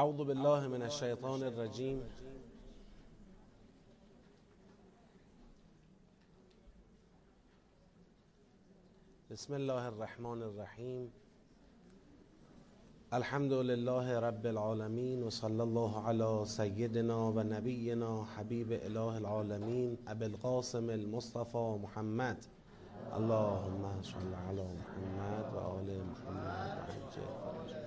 [0.00, 2.00] أعوذ بالله من الشيطان الرجيم.
[9.30, 11.10] بسم الله الرحمن الرحيم.
[13.12, 21.78] الحمد لله رب العالمين وصلى الله على سيدنا ونبينا حبيب إله العالمين أبي القاسم المصطفى
[21.84, 22.38] محمد.
[23.18, 27.79] اللهم صل على محمد وآل محمد وعجل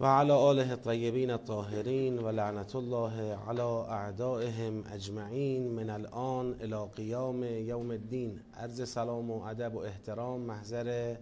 [0.00, 7.44] و علی آله الطیبین الطاهرین و لعنت الله علی اعدائهم اجمعین من الان الى قیام
[7.44, 8.40] یوم الدین.
[8.54, 11.16] عرض سلام و ادب و احترام محضر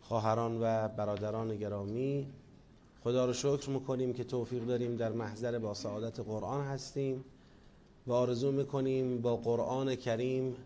[0.00, 2.26] خواهران و برادران گرامی.
[3.04, 7.24] خدا رو شکر می‌کنیم که توفیق داریم در محضر با سعادت قرآن هستیم
[8.06, 10.56] و آرزو می‌کنیم با قرآن کریم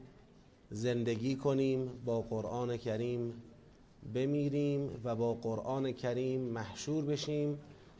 [0.71, 3.43] زندگی کنیم با قرآن کریم
[4.15, 7.59] بمیریم و با قرآن کریم محشور بشیم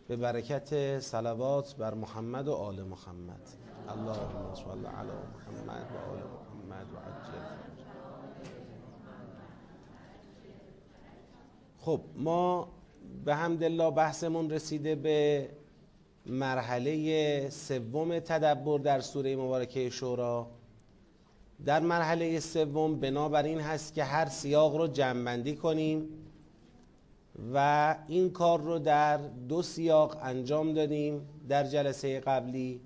[0.09, 3.41] به برکت صلوات بر محمد و آل محمد.
[3.89, 7.63] اللهم صل علی محمد و آل محمد و عجل.
[11.79, 12.69] خب ما
[13.25, 15.49] به همدلله بحثمون رسیده به
[16.27, 20.47] مرحله سوم تدبر در سوره مبارکه شورا.
[21.65, 26.09] در مرحله سوم بنابر این هست که هر سیاق رو جمعبندی کنیم
[27.55, 29.17] و این کار رو در
[29.49, 32.81] دو سیاق انجام دادیم در جلسه قبلی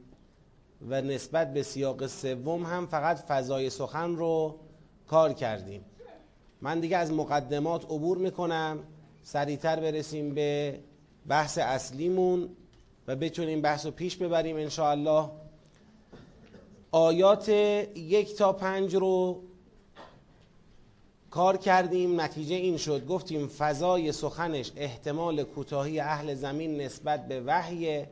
[0.88, 4.56] و نسبت به سیاق سوم هم فقط فضای سخن رو
[5.06, 5.84] کار کردیم.
[6.60, 8.78] من دیگه از مقدمات عبور می‌کنم
[9.22, 10.80] سریعتر برسیم به
[11.28, 12.48] بحث اصلیمون
[13.06, 15.30] و بتونیم بحث رو پیش ببریم انشاءالله.
[16.96, 19.42] آیات یک تا پنج رو
[21.30, 23.06] کار کردیم نتیجه این شد.
[23.06, 28.04] گفتیم فضای سخنش احتمال کوتاهی اهل زمین نسبت به وحی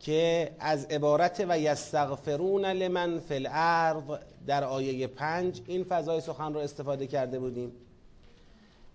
[0.00, 4.02] که از عبارت و یستغفرون لمن فی الارض
[4.46, 7.72] در آیه پنج این فضای سخن رو استفاده کرده بودیم.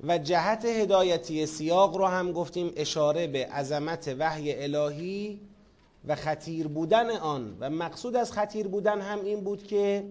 [0.04, 5.40] و جهت هدایتی سیاق رو هم گفتیم اشاره به عظمت وحی الهی
[6.06, 7.58] و خطیر بودن آن.
[7.60, 10.06] و مقصود از خطیر بودن هم این بود که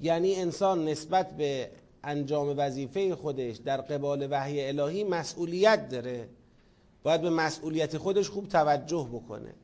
[0.00, 1.70] یعنی انسان نسبت به
[2.04, 6.28] انجام وظیفه خودش در قبال وحی الهی مسئولیت داره.
[7.02, 9.54] باید به مسئولیت خودش خوب توجه بکنه.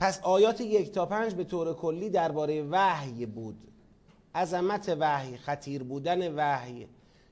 [0.00, 3.56] پس آیات یک تا پنج به طور کلی درباره وحی بود.
[4.34, 6.86] عظمت وحی خطیر بودن وحی.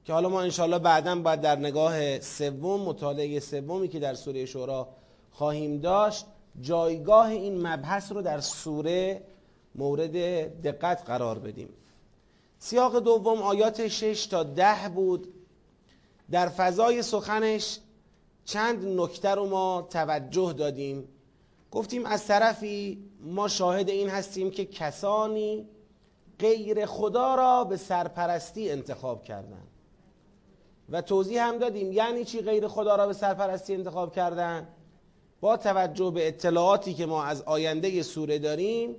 [0.05, 4.89] که حالا ما انشاءالله بعدا باید در نگاه سوم مطالعه سومی که در سوره شورا
[5.31, 6.27] خواهیم داشت
[6.61, 9.23] جایگاه این مبحث رو در سوره
[9.75, 10.13] مورد
[10.63, 11.69] دقت قرار بدیم.
[12.59, 15.29] سیاق دوم آیات 6 تا ده بود.
[16.31, 17.79] در فضای سخنش
[18.45, 21.09] چند نکته رو ما توجه دادیم.
[21.71, 25.69] گفتیم از طرفی ما شاهد این هستیم که کسانی
[26.39, 29.69] غیر خدا را به سرپرستی انتخاب کردند.
[30.91, 34.69] و توضیح هم دادیم یعنی چی غیر خدا را به سرپرستی انتخاب کردن
[35.41, 38.97] با توجه به اطلاعاتی که ما از آینده سوره داریم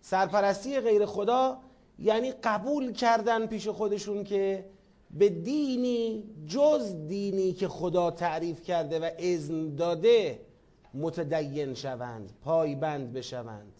[0.00, 1.58] سرپرستی غیر خدا
[1.98, 4.64] یعنی قبول کردن پیش خودشون که
[5.10, 10.40] به دینی جز دینی که خدا تعریف کرده و اذن داده
[10.94, 13.72] متدین شوند پایبند بشوند.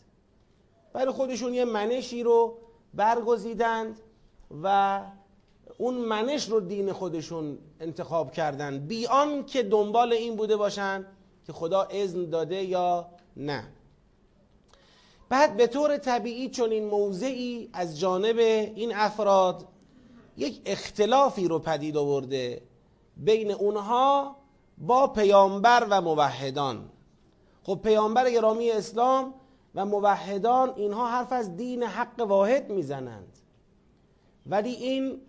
[0.93, 2.59] برای خودشون یه منشی رو
[2.95, 4.01] برگزیدند
[4.63, 5.01] و
[5.79, 8.79] اون منش رو دین خودشون انتخاب کردن.
[8.79, 11.07] بیان که دنبال این بوده باشن
[11.47, 13.07] که خدا اذن داده یا
[13.37, 13.65] نه.
[15.29, 19.69] بعد به طور طبیعی چون این موضعی از جانب این افراد
[20.37, 22.63] یک اختلافی رو پدید آورده
[23.17, 24.37] بین اونها
[24.79, 26.91] با پیامبر و موحدان.
[27.63, 29.35] خب پیامبر گرامی اسلام
[29.75, 33.39] و موحدان اینها حرف از دین حق واحد می‌زنند.
[34.47, 35.21] ولی این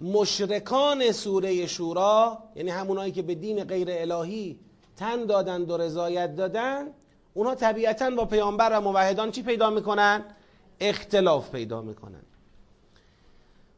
[0.00, 4.60] مشرکان سوره شورا یعنی همونایی که به دین غیر الهی
[4.96, 6.86] تن دادند و رضایت دادن
[7.34, 10.24] اونها طبیعتا با پیامبر و موحدان چی پیدا می‌کنن؟
[10.80, 12.22] اختلاف پیدا می‌کنن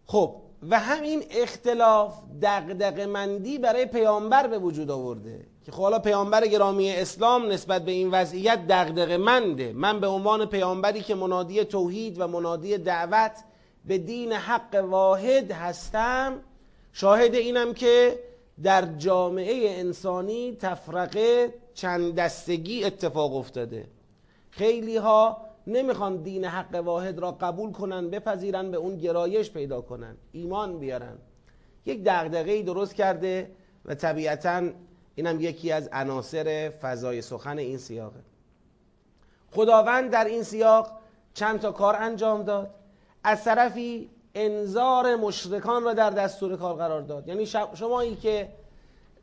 [0.06, 0.34] خب
[0.70, 6.90] و همین اختلاف دقدق مندی برای پیامبر به وجود آورده که خب حالا پیامبر گرامی
[6.90, 12.26] اسلام نسبت به این وضعیت دقدق منده من به عنوان پیامبری که منادی توحید و
[12.26, 13.32] منادی دعوت
[13.84, 16.40] به دین حق واحد هستم
[16.92, 18.18] شاهد اینم که
[18.62, 23.86] در جامعه انسانی تفرقه چند دستگی اتفاق افتاده.
[24.50, 30.16] خیلی ها نمی‌خوان دین حق واحد را قبول کنن بپذیرن به اون گرایش پیدا کنن
[30.32, 31.18] ایمان بیارن.
[31.86, 33.50] یک دغدغه درست کرده
[33.84, 34.70] و طبیعتا
[35.14, 38.20] اینم یکی از عناصر فضای سخن این سیاقه.
[39.50, 40.90] خداوند در این سیاق
[41.34, 42.74] چند تا کار انجام داد.
[43.24, 47.28] از طرفی انذار مشرکان را در دستور کار قرار داد.
[47.28, 48.48] یعنی شمایی که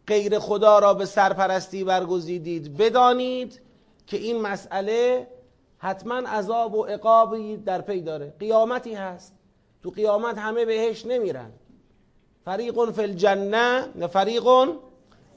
[0.08, 3.62] غیر خدا را به سرپرستی برگزیدید بدانید
[4.08, 5.28] که این مسئله
[5.78, 8.34] حتما عذاب و عقابی در پی داره.
[8.40, 9.34] قیامتی هست.
[9.84, 11.52] تو قیامت همه بهش نمیرن.
[12.46, 14.44] فریق فی الجنه و فریق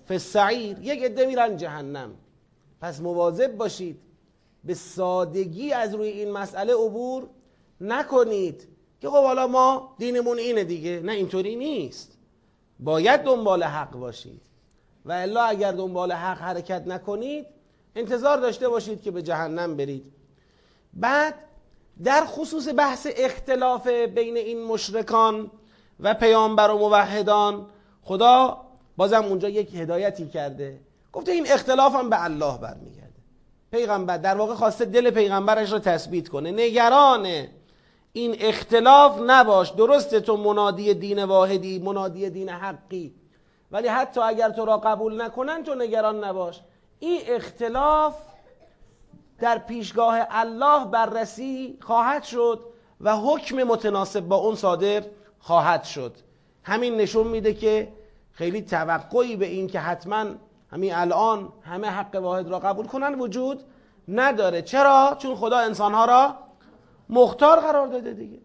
[0.04, 0.78] فی السعیر.
[0.82, 2.14] یک عده میرن جهنم.
[2.80, 4.00] پس مواظب باشید
[4.64, 7.28] به سادگی از روی این مسئله عبور
[7.80, 8.68] نکنید.
[9.00, 11.00] که خب حالا ما دینمون اینه دیگه.
[11.00, 12.18] نه اینطوری نیست.
[12.80, 14.42] باید دنبال حق باشید.
[15.04, 17.46] و الا اگر دنبال حق حرکت نکنید
[17.96, 20.12] انتظار داشته باشید که به جهنم برید.
[20.94, 21.34] بعد
[22.04, 25.50] در خصوص بحث اختلاف بین این مشرکان
[26.00, 27.66] و پیامبر و موحدان
[28.02, 28.64] خدا
[28.96, 30.80] بازم اونجا یک هدایتی کرده.
[31.12, 33.08] گفته این اختلاف هم به الله برمیگرده.
[33.70, 36.52] پیغمبر در واقع خواسته دل پیغمبرش رو تثبیت کنه.
[36.52, 37.46] نگران
[38.12, 39.70] این اختلاف نباش.
[39.70, 43.14] درسته تو منادی دین واحدی منادی دین حقی.
[43.72, 46.60] ولی حتی اگر تو را قبول نکنن تو نگران نباش.
[46.98, 48.14] این اختلاف
[49.38, 52.64] در پیشگاه الله بررسی خواهد شد
[53.00, 55.02] و حکم متناسب با اون صادر
[55.38, 56.16] خواهد شد.
[56.62, 57.92] همین نشون میده که
[58.32, 60.24] خیلی توقعی به این که حتما
[60.72, 63.64] همین الان همه حق واحد را قبول کنن وجود
[64.08, 64.62] نداره.
[64.62, 66.34] چرا؟ چون خدا انسانها را
[67.10, 68.38] مختار قرار داده دیگه.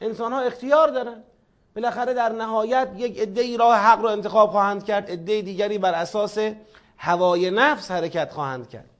[0.00, 1.22] انسانها اختیار دارن.
[1.76, 6.38] بالاخره در نهایت یک عده راه حق رو انتخاب خواهند کرد عده دیگری بر اساس
[6.98, 8.90] هوای نفس حرکت خواهند کرد.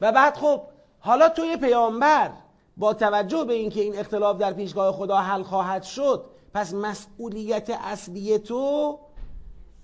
[0.00, 0.62] و بعد خب
[1.00, 2.30] حالا توی پیامبر
[2.76, 6.24] با توجه به اینکه این اختلاف در پیشگاه خدا حل خواهد شد
[6.54, 8.98] پس مسئولیت اصلی تو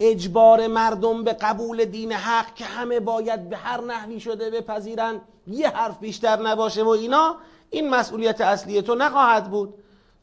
[0.00, 5.68] اجبار مردم به قبول دین حق که همه باید به هر نحوی شده بپذیرن یه
[5.68, 7.36] حرف بیشتر نباشه و اینا
[7.74, 9.74] این مسئولیت اصلی تو نخواهد بود.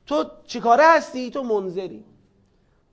[0.05, 2.03] تو چیکاره هستی؟ تو منظری.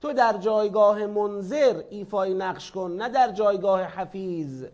[0.01, 2.91] تو در جایگاه منظر ایفای نقش کن.
[2.91, 4.65] نه در جایگاه حفیظ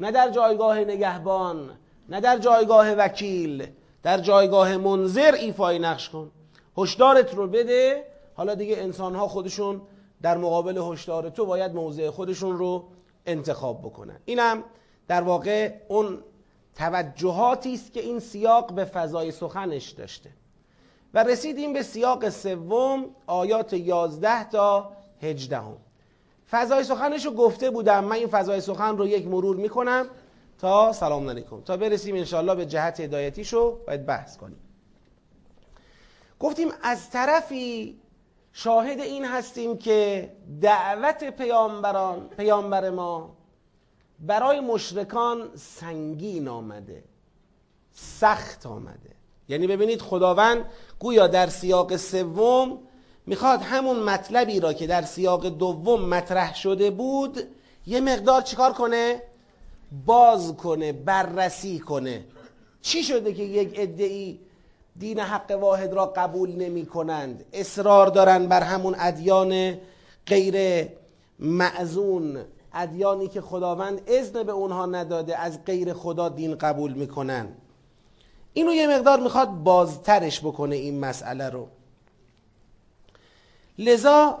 [0.00, 1.70] نه در جایگاه نگهبان
[2.08, 3.66] نه در جایگاه وکیل.
[4.02, 6.30] در جایگاه منظر ایفای نقش کن.
[6.76, 8.04] هشدارت رو بده.
[8.34, 9.80] حالا دیگه انسان ها خودشون
[10.22, 12.84] در مقابل هشدار تو باید موضع خودشون رو
[13.26, 14.16] انتخاب بکنن.
[14.24, 14.64] اینم
[15.08, 16.18] در واقع اون
[16.76, 20.30] توجهاتی است که این سیاق به فضای سخنش داشته.
[21.14, 24.92] و رسیدیم به سیاق سوم آیات 11 تا
[25.22, 25.76] 18 هم.
[26.50, 28.04] فضای سخنش رو گفته بودم.
[28.04, 30.06] من این فضای سخن رو یک مرور می‌کنم
[30.58, 31.60] تا سلام علیکم.
[31.60, 34.58] تا برسیم انشاءالله به جهت هدایتیشو باید بحث کنیم.
[36.40, 37.98] گفتیم از طرفی
[38.52, 40.30] شاهد این هستیم که
[40.62, 43.36] دعوت پیامبران پیامبر ما
[44.20, 47.04] برای مشرکان سنگین آمده
[47.92, 49.10] سخت آمده.
[49.48, 50.64] یعنی ببینید خداوند
[50.98, 52.78] گویا در سیاق سوم
[53.26, 57.38] می‌خواد همون مطلبی را که در سیاق دوم مطرح شده بود
[57.86, 59.22] یه مقدار چیکار کنه؟
[60.06, 62.24] باز کنه بررسی کنه.
[62.82, 64.40] چی شده که یک ادعی
[64.98, 69.78] دین حق واحد را قبول نمی کنند اصرار دارن بر همون ادیان
[70.26, 70.88] غیر
[71.38, 72.44] معزون.
[72.74, 77.48] ادیانی که خداوند اذن به اونها نداده از غیر خدا دین قبول می‌کنن.
[78.52, 81.68] اینو یه مقدار می‌خواد بازترش بکنه این مسئله رو.
[83.78, 84.38] لذا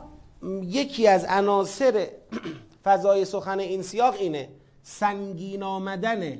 [0.62, 2.08] یکی از عناصر
[2.84, 4.48] فضای سخن این سیاق اینه
[4.82, 6.38] سنگین آمدن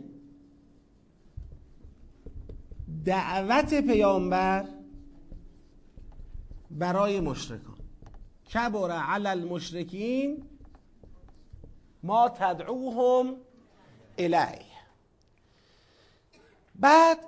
[3.04, 4.68] دعوت پیامبر
[6.70, 7.76] برای مشرکان.
[8.54, 10.42] کبر علی المشرکین
[12.04, 13.36] ما تدعوهم
[14.18, 14.74] الیه.
[16.74, 17.18] بعد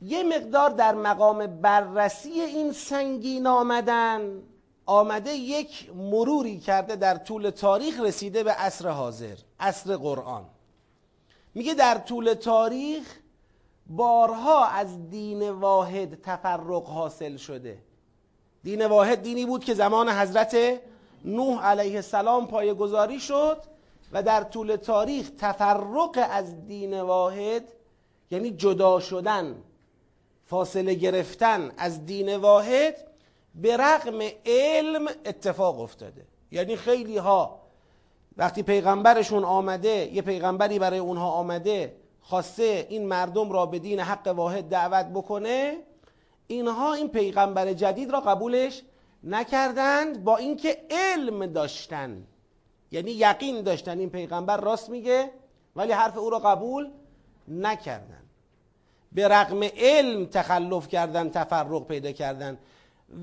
[0.00, 4.42] یه مقدار در مقام بررسی این سنگین آمدن
[4.86, 10.44] آمده یک مروری کرده در طول تاریخ رسیده به عصر حاضر عصر قرآن.
[11.54, 13.18] میگه در طول تاریخ
[13.86, 17.78] بارها از دین واحد تفرق حاصل شده.
[18.64, 20.80] دین واحد دینی بود که زمان حضرت
[21.24, 23.62] نوح علیه السلام پایگذاری شد
[24.12, 27.62] و در طول تاریخ تفرق از دین واحد
[28.30, 29.62] یعنی جدا شدن
[30.46, 32.96] فاصله گرفتن از دین واحد
[33.54, 36.26] به رغم علم اتفاق افتاده.
[36.52, 37.60] یعنی خیلی ها
[38.36, 44.26] وقتی پیغمبرشون آمده یه پیغمبری برای اونها آمده خواسته این مردم را به دین حق
[44.26, 45.76] واحد دعوت بکنه
[46.46, 48.82] اینها این پیغمبر جدید را قبولش
[49.24, 52.26] نکردند با اینکه علم داشتن.
[52.90, 53.98] یعنی یقین داشتن.
[53.98, 55.30] این پیغمبر راست میگه
[55.76, 56.90] ولی حرف او را قبول
[57.48, 58.22] نکردن.
[59.12, 62.58] به رغم علم تخلف کردن تفرق پیدا کردن.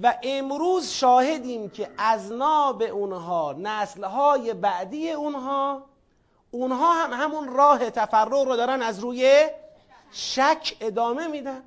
[0.04, 5.84] و امروز شاهدیم که از ناب اونها نسلهای بعدی اونها
[6.52, 9.50] اونها هم همون راه تفرق رو دارن از روی
[10.12, 11.64] شک ادامه میدن.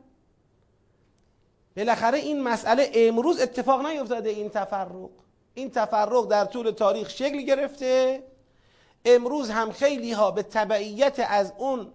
[1.76, 5.10] بالاخره این مسئله امروز اتفاق نیفتاده این تفرق.
[5.54, 8.22] این تفرق در طول تاریخ شکل گرفته.
[9.04, 11.86] امروز هم خیلی ها به تبعیت از اون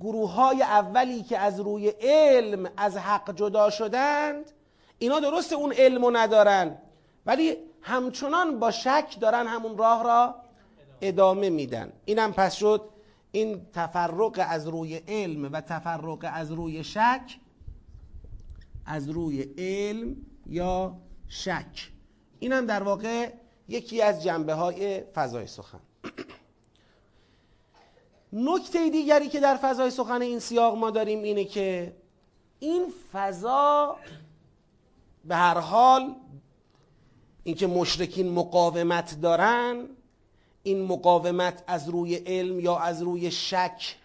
[0.00, 4.52] گروه های اولی که از روی علم از حق جدا شدند
[4.98, 6.78] اینا درست اون علم ندارن.
[7.26, 10.34] ولی همچنان با شک دارن همون راه را
[11.00, 11.92] ادامه میدن.
[12.04, 12.88] اینم پس شد
[13.32, 17.38] این تفرق از روی علم و تفرق از روی شک
[18.88, 20.16] از روی علم
[20.46, 20.96] یا
[21.28, 21.90] شک.
[22.38, 23.32] اینم در واقع
[23.68, 25.80] یکی از جنبه های فضای سخن.
[28.32, 31.96] نکته دیگری که در فضای سخن این سیاق ما داریم اینه که
[32.58, 33.96] این فضا
[35.24, 36.14] به هر حال
[37.44, 39.88] اینکه مشرکین مقاومت دارن
[40.62, 43.96] این مقاومت از روی علم یا از روی شک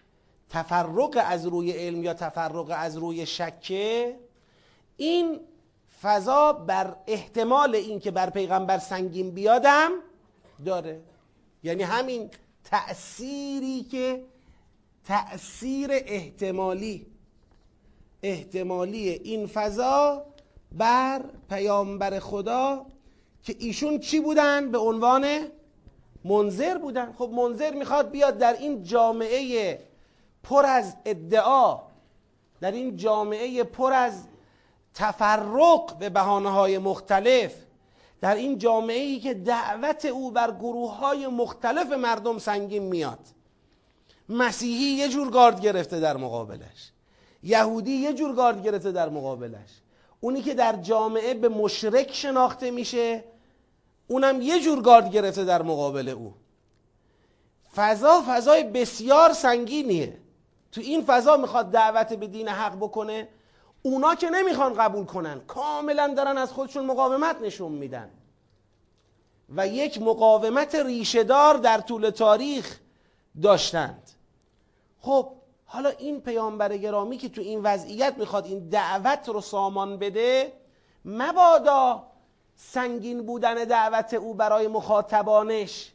[0.50, 4.16] تفرق از روی علم یا تفرق از روی شکه
[4.96, 5.40] این
[6.02, 9.90] فضا بر احتمال اینکه بر پیغمبر سنگین بیادم
[10.64, 11.00] داره.
[11.62, 12.30] یعنی همین
[12.64, 14.24] تأثیری که
[15.04, 17.06] تأثیر احتمالی
[18.22, 20.26] احتمالی این فضا
[20.72, 22.86] بر پیامبر خدا
[23.42, 25.26] که ایشون چی بودن؟ به عنوان
[26.24, 27.12] منظر بودن.
[27.12, 29.78] خب منظر می‌خواد بیاد در این جامعه
[30.42, 31.80] پر از ادعا
[32.60, 34.24] در این جامعه پر از
[34.94, 37.52] تفرق به بحانه های مختلف.
[38.20, 43.18] در این جامعه ای که دعوت او بر گروه های مختلف مردم سنگین میاد.
[44.28, 46.92] مسیحی یه جور گارد گرفته در مقابلش.
[47.42, 49.70] یهودی یه جور گارد گرفته در مقابلش.
[50.20, 53.24] اونی که در جامعه به مشرک شناخته میشه
[54.08, 56.34] اونم یه جور گارد گرفته در مقابل او.
[57.76, 60.18] فضا فضای بسیار سنگینیه.
[60.72, 63.28] تو این فضا می‌خواد دعوت به دین حق بکنه
[63.86, 68.10] اونا که نمی‌خوان قبول کنن کاملا دارن از خودشون مقاومت نشون میدن.
[69.56, 72.80] و یک مقاومت ریشهدار در طول تاریخ
[73.42, 74.10] داشتند.
[75.00, 75.32] خب
[75.64, 80.52] حالا این پیامبر گرامی که تو این وضعیت می‌خواد این دعوت رو سامان بده
[81.04, 82.06] مبادا
[82.56, 85.92] سنگین بودن دعوت او برای مخاطبانش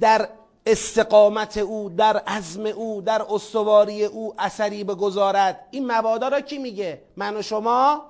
[0.00, 0.28] در
[0.66, 5.66] استقامت او در عزم او در استواری او اثری بگذارد.
[5.70, 8.04] این مبادا را کی میگه؟ من و شما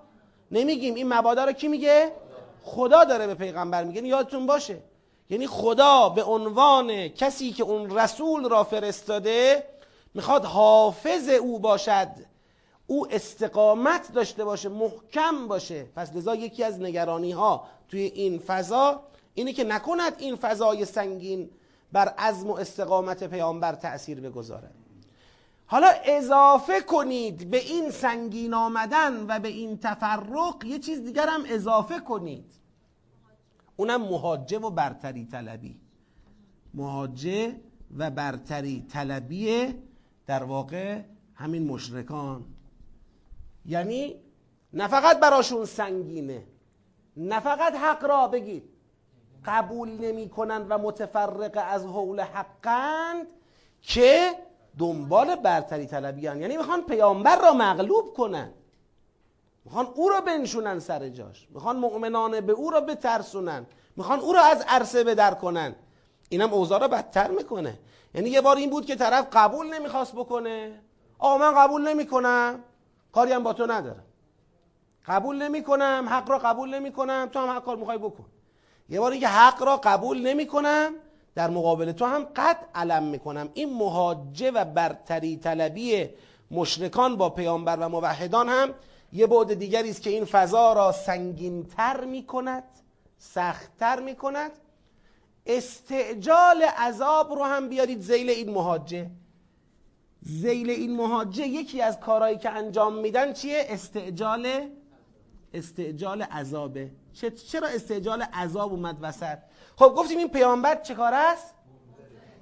[0.50, 0.94] نمیگیم.
[0.94, 2.12] این مبادا را کی میگه؟
[2.62, 4.02] خدا داره به پیغمبر میگه.
[4.02, 4.82] یادتون باشه.
[5.30, 9.66] یعنی خدا به عنوان کسی که اون رسول را فرستاده
[10.14, 12.08] می‌خواد حافظ او باشد.
[12.86, 15.86] او استقامت داشته باشه محکم باشه.
[15.96, 19.00] پس لذا یکی از نگرانی ها توی این فضا
[19.34, 21.50] اینه که نکند این فضای سنگین
[21.94, 24.70] بر عزم و استقامت پیامبر تأثیر بگذاره.
[25.66, 31.42] حالا اضافه کنید به این سنگین آمدن و به این تفرق یه چیز دیگر هم
[31.48, 32.54] اضافه کنید.
[33.76, 35.80] اونم مهاجه و برتری طلبی.
[36.74, 37.60] مهاجه
[37.96, 39.74] و برتری طلبی
[40.26, 41.02] در واقع
[41.34, 42.44] همین مشرکان.
[43.66, 44.14] یعنی
[44.72, 46.46] نه فقط براشون سنگینه
[47.16, 48.73] نه فقط حق را بگید.
[49.46, 53.26] قبول نمی کنند و متفرق از حول حقند
[53.82, 54.30] که
[54.78, 56.40] دنبال برتری طلبی هن.
[56.40, 58.52] یعنی می‌خوان پیامبر را مغلوب کنن.
[59.64, 61.48] می‌خوان او را بنشونن سر جاش.
[61.50, 63.66] می‌خوان مؤمنانه به او را بترسونن.
[63.96, 65.74] می‌خوان او را از عرصه بدر کنن.
[66.28, 67.78] اینم اوضاع را بدتر می‌کنه.
[68.14, 70.80] یعنی یه بار این بود که طرف قبول نمی‌خواست بکنه.
[71.18, 72.64] آقا من قبول نمی‌کنم.
[73.12, 74.04] کاری هم با تو ندارم.
[75.06, 76.06] قبول نمی‌کنم.
[76.08, 77.28] حق را قبول نمی‌کنم.
[77.32, 78.24] تو هم حق کار می‌خوای بکن.
[78.88, 80.92] یه بار که حق را قبول نمی‌کنم
[81.34, 83.48] در مقابل تو هم قد علم می‌کنم.
[83.54, 86.08] این مهاجه و برتری طلبی
[86.50, 88.74] مشرکان با پیامبر و موحدان هم
[89.12, 92.64] یه بعد دیگری است که این فضا را سنگینتر می‌کند
[93.18, 94.50] سختتر می‌کند.
[95.46, 99.10] استعجال عذاب رو هم بیارید زیل این مهاجه.
[100.22, 104.70] زیل این مهاجه یکی از کارهایی که انجام میدن چیه؟ استعجال
[105.54, 106.90] استعجال عذابه.
[107.50, 109.38] چرا استعجال عذاب اومد وسط؟
[109.76, 111.54] خب گفتیم این پیامبر چه کار است؟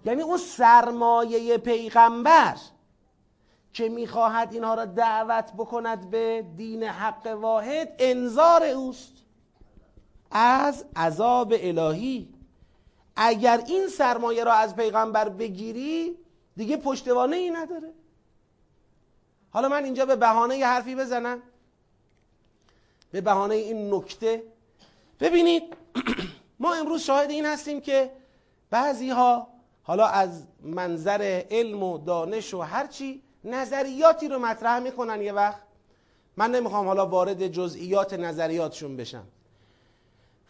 [0.04, 2.56] یعنی اون سرمایه پیغمبر
[3.72, 9.12] که می‌خواهد اینها را دعوت بکند به دین حق واحد انذار اوست.
[10.30, 12.34] از عذاب الهی.
[13.16, 16.16] اگر این سرمایه را از پیغمبر بگیری
[16.56, 17.92] دیگه پشتوانه ای نداره.
[19.50, 21.42] حالا من اینجا به بهانه یه حرفی بزنم.
[23.12, 24.42] به بهانه این نکته.
[25.20, 25.76] ببینید
[26.60, 28.10] ما امروز شاهد این هستیم که
[28.70, 29.48] بعضی ها
[29.82, 35.62] حالا از منظر علم و دانش و هرچی نظریاتی رو مطرح می‌کنن یه وقت.
[36.36, 39.24] من نمی‌خوام حالا وارد جزئیات نظریاتشون بشم.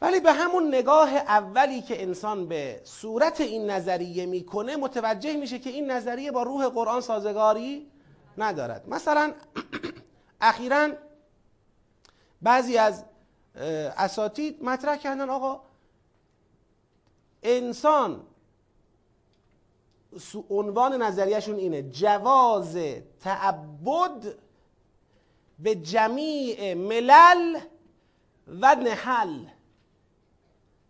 [0.00, 5.70] ولی به همون نگاه اولی که انسان به صورت این نظریه می‌کنه متوجه میشه که
[5.70, 7.86] این نظریه با روح قرآن سازگاری
[8.38, 8.88] ندارد.
[8.88, 9.32] مثلا
[10.40, 10.88] اخیرا
[12.42, 13.04] بعضی از
[13.96, 15.60] اساتید مطرح کردن آقا
[17.42, 18.26] انسان
[20.50, 22.78] عنوان نظریهشون اینه جواز
[23.20, 24.34] تعبد
[25.58, 27.60] به جمیع ملل
[28.48, 29.44] و نحل.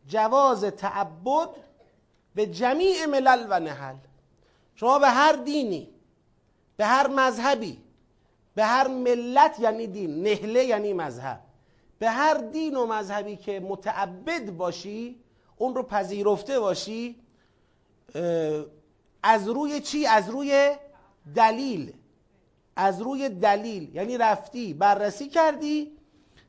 [0.06, 1.49] جواز تعبد
[2.35, 3.97] به جمیع ملل و نحل.
[4.75, 5.88] شما به هر دینی
[6.76, 7.78] به هر مذهبی
[8.54, 11.40] به هر ملت یعنی دین نهله یعنی مذهب.
[11.99, 15.16] به هر دین و مذهبی که متعبد باشی
[15.56, 17.16] اون رو پذیرفته باشی
[19.23, 20.73] از روی چی؟ از روی
[21.35, 21.92] دلیل.
[22.76, 23.94] از روی دلیل.
[23.94, 25.92] یعنی رفتی بررسی کردی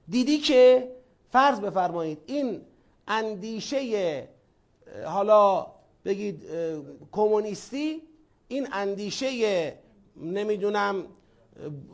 [0.10, 0.92] دیدی که
[1.32, 2.62] فرض بفرمایید این
[3.08, 4.28] اندیشه
[5.06, 5.68] حالا
[6.06, 6.44] بگید
[7.12, 8.02] کمونیستی
[8.48, 9.74] این اندیشه
[10.18, 11.06] نمی‌دونم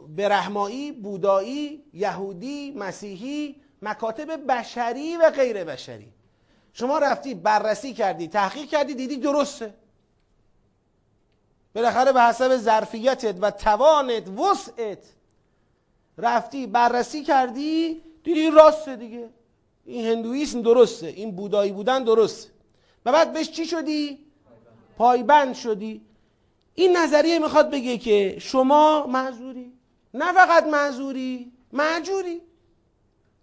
[0.07, 6.13] برهمایی بودایی یهودی مسیحی مکاتب بشری و غیر بشری.
[6.73, 9.73] شما رفتی بررسی کردی تحقیق کردی دیدی درسته.
[11.75, 15.03] بالاخره به حسب ظرفیتت و توانت وسعت
[16.17, 19.29] رفتی بررسی کردی دیدی راسته دیگه.
[19.85, 22.49] این هندویسم درسته این بودایی بودن درسته.
[23.05, 24.19] و بعد بهش چی شدی؟
[24.97, 26.01] پایبند شدی.
[26.79, 29.73] این نظریه می‌خواد بگه که شما معذوری.
[30.13, 32.41] نه فقط معذوری معجوری.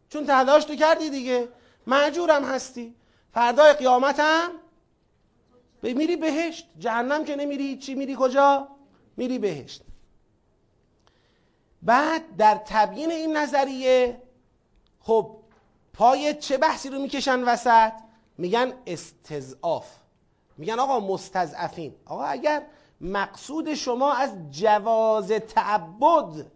[0.08, 1.48] چون تلاش تو کردی دیگه.
[1.86, 2.94] معجورم هستی.
[3.32, 4.50] فردای قیامت هم
[5.82, 6.68] میری بهشت.
[6.78, 7.78] جهنم که نمیری.
[7.78, 8.68] چی میری؟ کجا؟
[9.16, 9.82] میری بهشت.
[11.82, 14.22] بعد در تبیین این نظریه
[15.00, 15.36] خب
[15.92, 17.92] پای چه بحثی رو می‌کشن وسط؟
[18.38, 19.86] میگن استضعاف.
[20.58, 21.94] میگن آقا مستضعفین.
[22.04, 22.62] آقا اگر
[23.00, 26.46] مقصود شما از جواز تعبد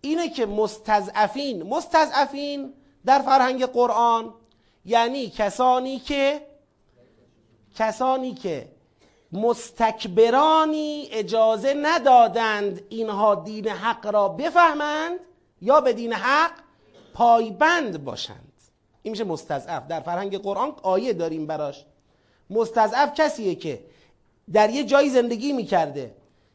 [0.00, 2.72] اینه که مستضعفین مستضعفین
[3.06, 4.34] در فرهنگ قرآن
[4.84, 6.46] یعنی کسانی که
[7.76, 8.68] کسانی که
[9.32, 15.20] مستکبرانی اجازه ندادند اینها دین حق را بفهمند
[15.62, 16.52] یا به دین حق
[17.14, 18.52] پایبند باشند.
[19.02, 19.86] این میشه مستضعف.
[19.86, 21.84] در فرهنگ قرآن آیه داریم براش.
[22.50, 23.84] مستضعف کسیه که
[24.52, 26.14] در یه جایی زندگی می‌کرده.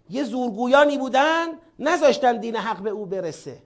[0.10, 1.48] یه زورگویانی بودن
[1.80, 3.58] نذاشتن دین حق به او برسه.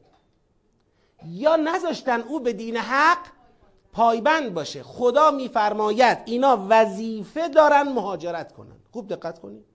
[1.25, 3.25] یا نذاشتن او به دین حق
[3.93, 4.84] پایبند باشه.
[4.84, 8.86] خدا میفرماید اینا وظیفه دارن مهاجرت کنند.
[8.91, 9.65] خوب دقت کنید.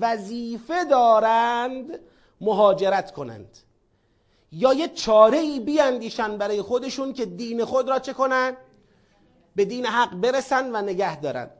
[0.00, 2.00] وظیفه دارند
[2.40, 3.58] مهاجرت کنند.
[4.52, 8.56] یا یه چاره ای بیاندیشن برای خودشون که دین خود را چه کنند
[9.56, 11.50] به دین حق برسن و نگه دارن.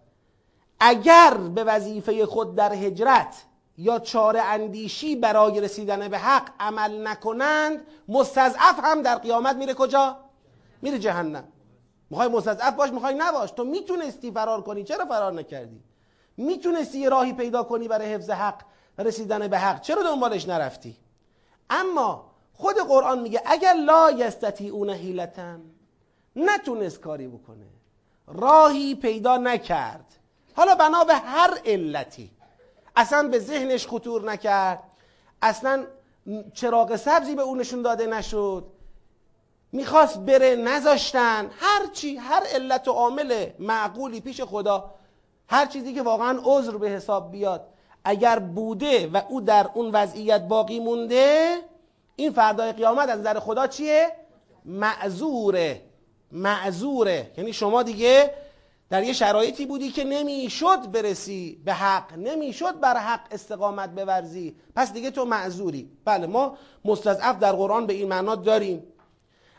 [0.81, 3.45] اگر به وظیفه خود در هجرت
[3.79, 10.17] یا چاره اندیشی برای رسیدن به حق عمل نکنند مستضعف هم در قیامت میره کجا؟
[10.83, 11.45] میره جهنم.
[12.11, 13.51] می‌خوای مستضعف باش می‌خوای نباش.
[13.51, 14.85] تو می‌تونستی فرار کنی.
[14.85, 15.83] چرا فرار نکردی؟
[16.37, 18.62] می‌تونستی یه راهی پیدا کنی برای حفظ حق
[18.99, 19.81] و رسیدن به حق.
[19.81, 20.97] چرا دنبالش نرفتی؟
[21.71, 25.61] اما خود قرآن میگه اگر لا یستطیعون حیلتن
[26.37, 27.67] نتونست کاری بکنه.
[28.27, 30.15] راهی پیدا نکرد.
[30.57, 32.31] حالا بنا به هر علتی.
[32.97, 34.83] اصلا به ذهنش خطور نکرد.
[35.42, 35.87] اصلا
[36.55, 38.64] چراغ سبزی به اون نشون داده نشد.
[39.73, 41.51] می‌خواست بره نذاشتن.
[41.59, 44.90] هر چی هر علت و عامل معقولی پیش خدا
[45.49, 47.69] هر چیزی که واقعا عذر به حساب بیاد
[48.05, 51.57] اگر بوده و او در اون وضعیت باقی مونده
[52.16, 54.12] این فردای قیامت از نظر خدا چیه؟
[54.64, 55.83] معذوره.
[56.33, 57.31] معذوره.
[57.37, 58.35] یعنی شما دیگه
[58.90, 64.57] در یه شرایطی بودی که نمی‌شد برسی به حق نمی‌شد بر حق استقامت بورزی.
[64.77, 65.90] پس دیگه تو معذوری.
[66.05, 68.83] بله ما مستضعف در قرآن به این معنا داریم.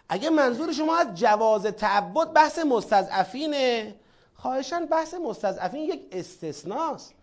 [0.10, 3.96] اگه منظور شما از جواز تعبد بحث مستضعفینه
[4.36, 7.14] خواهشان بحث مستضعفین یک استثناست.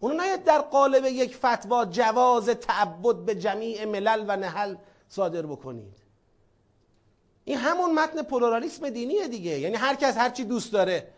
[0.00, 4.74] اونو ناید در قالب یک فتوا جواز تعبد به جمیع ملل و نهل
[5.08, 5.96] صادر بکنید.
[7.44, 9.58] این همون متن پلورالیسم دینیه دیگه.
[9.58, 11.11] یعنی هر کس هر چی دوست داره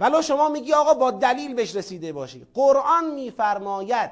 [0.00, 2.46] ولو شما میگی آقا با دلیل بهش رسیده باشی.
[2.54, 4.10] قرآن میفرماید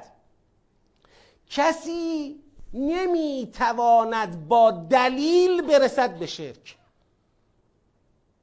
[1.49, 2.39] کسی
[2.73, 6.77] نمی‌تواند با دلیل برسد به شرک.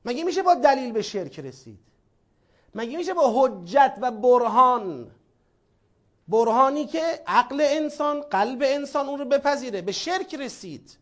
[0.05, 1.79] مگه میشه با دلیل به شرک رسید؟
[2.75, 5.11] مگه میشه با حجت و برهان؟
[6.29, 10.99] برهانی که عقل انسان قلب انسان اون رو بپذیره به شرک رسید.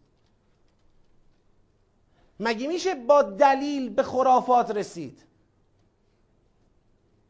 [2.41, 5.23] مگه میشه با دلیل به خرافات رسید؟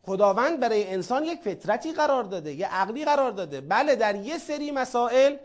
[0.03, 3.61] خداوند برای انسان یک فطرتی قرار داده یه عقلی قرار داده.
[3.61, 5.37] بله در یه سری مسائل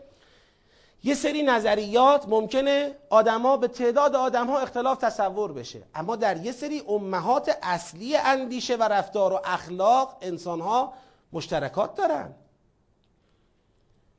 [1.04, 5.82] یه سری نظریات ممکنه آدما به تعداد آدمها اختلاف تصور بشه.
[5.94, 10.92] اما در یه سری امهات اصلی اندیشه و رفتار و اخلاق انسانها
[11.32, 12.34] مشترکات دارن.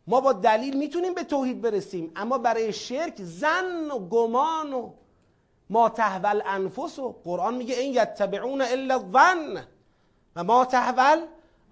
[0.07, 4.93] ما با دلیل می‌تونیم به توحید برسیم اما برای شرک زن و گمان و
[5.69, 9.67] ما تحول انفس و قرآن میگه این یتبعون الا الظن.
[10.37, 11.25] و ما تحول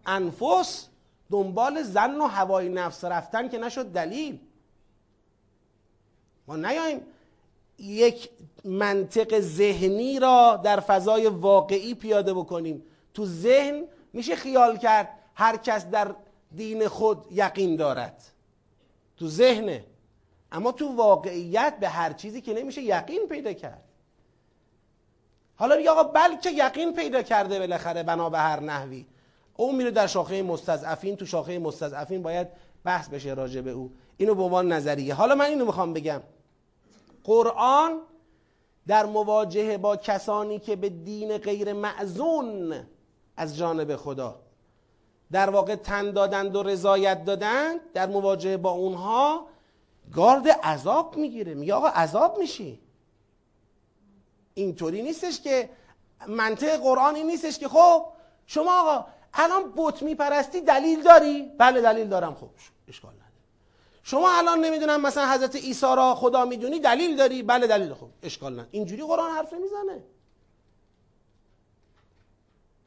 [0.06, 0.88] انفس
[1.32, 4.40] دنبال زن و هوای نفس رفتن که نشد دلیل.
[6.48, 7.02] ما نیاییم
[7.80, 8.30] یک
[8.64, 12.84] منطق ذهنی را در فضای واقعی پیاده بکنیم.
[13.14, 16.16] تو ذهن میشه خیال کرد هر کس در
[16.56, 18.24] دین خود یقین دارد.
[19.18, 19.86] تو ذهنه.
[20.52, 23.85] اما تو واقعیت به هر چیزی که نمیشه یقین پیدا کرد.
[25.56, 29.06] حالا میگه آقا بلکه یقین پیدا کرده بالاخره بنا به هر نحوی.
[29.58, 32.48] او میره در شاخه مستضعفین تو شاخه مستضعفین باید
[32.84, 33.92] بحث بشه راجع به او.
[34.18, 35.14] اینو به عنوان نظریه.
[35.14, 36.22] حالا من اینو می‌خوام بگم.
[37.24, 38.00] قرآن
[38.88, 42.86] در مواجهه با کسانی که به دین غیر معزون
[43.38, 44.40] از جانب خدا
[45.32, 49.48] در واقع تن دادند و رضایت دادند در مواجهه با اونها
[50.14, 51.54] گارد عذاب می‌گیره.
[51.54, 52.80] میگه آقا عذاب میشی.
[54.56, 55.70] اینطوری نیستش که
[56.28, 58.06] منطق قرآن این نیستش که خب
[58.46, 62.50] شما آقا الان بت میپرستی دلیل داری؟ بله دلیل دارم خب
[62.88, 63.26] اشکال نداره
[64.04, 68.54] شما الان نمی‌دونم مثلا حضرت عیسی را خدا می‌دونی دلیل داری؟ بله دلیل خب اشکال
[68.54, 70.04] نداره اینجوری قرآن حرف می‌زنه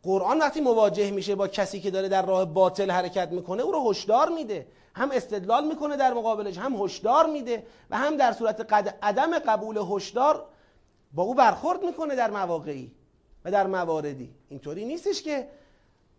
[0.02, 3.90] قرآن وقتی مواجه میشه با کسی که داره در راه باطل حرکت می‌کنه او رو
[3.90, 9.38] هشدار میده هم استدلال می‌کنه در مقابلش هم هشدار میده و هم در صورت عدم
[9.38, 10.46] قبول هشدار
[11.12, 12.92] با او برخورد می‌کنه در مواقعی
[13.44, 14.30] و در مواردی.
[14.48, 15.48] اینطوری نیستش که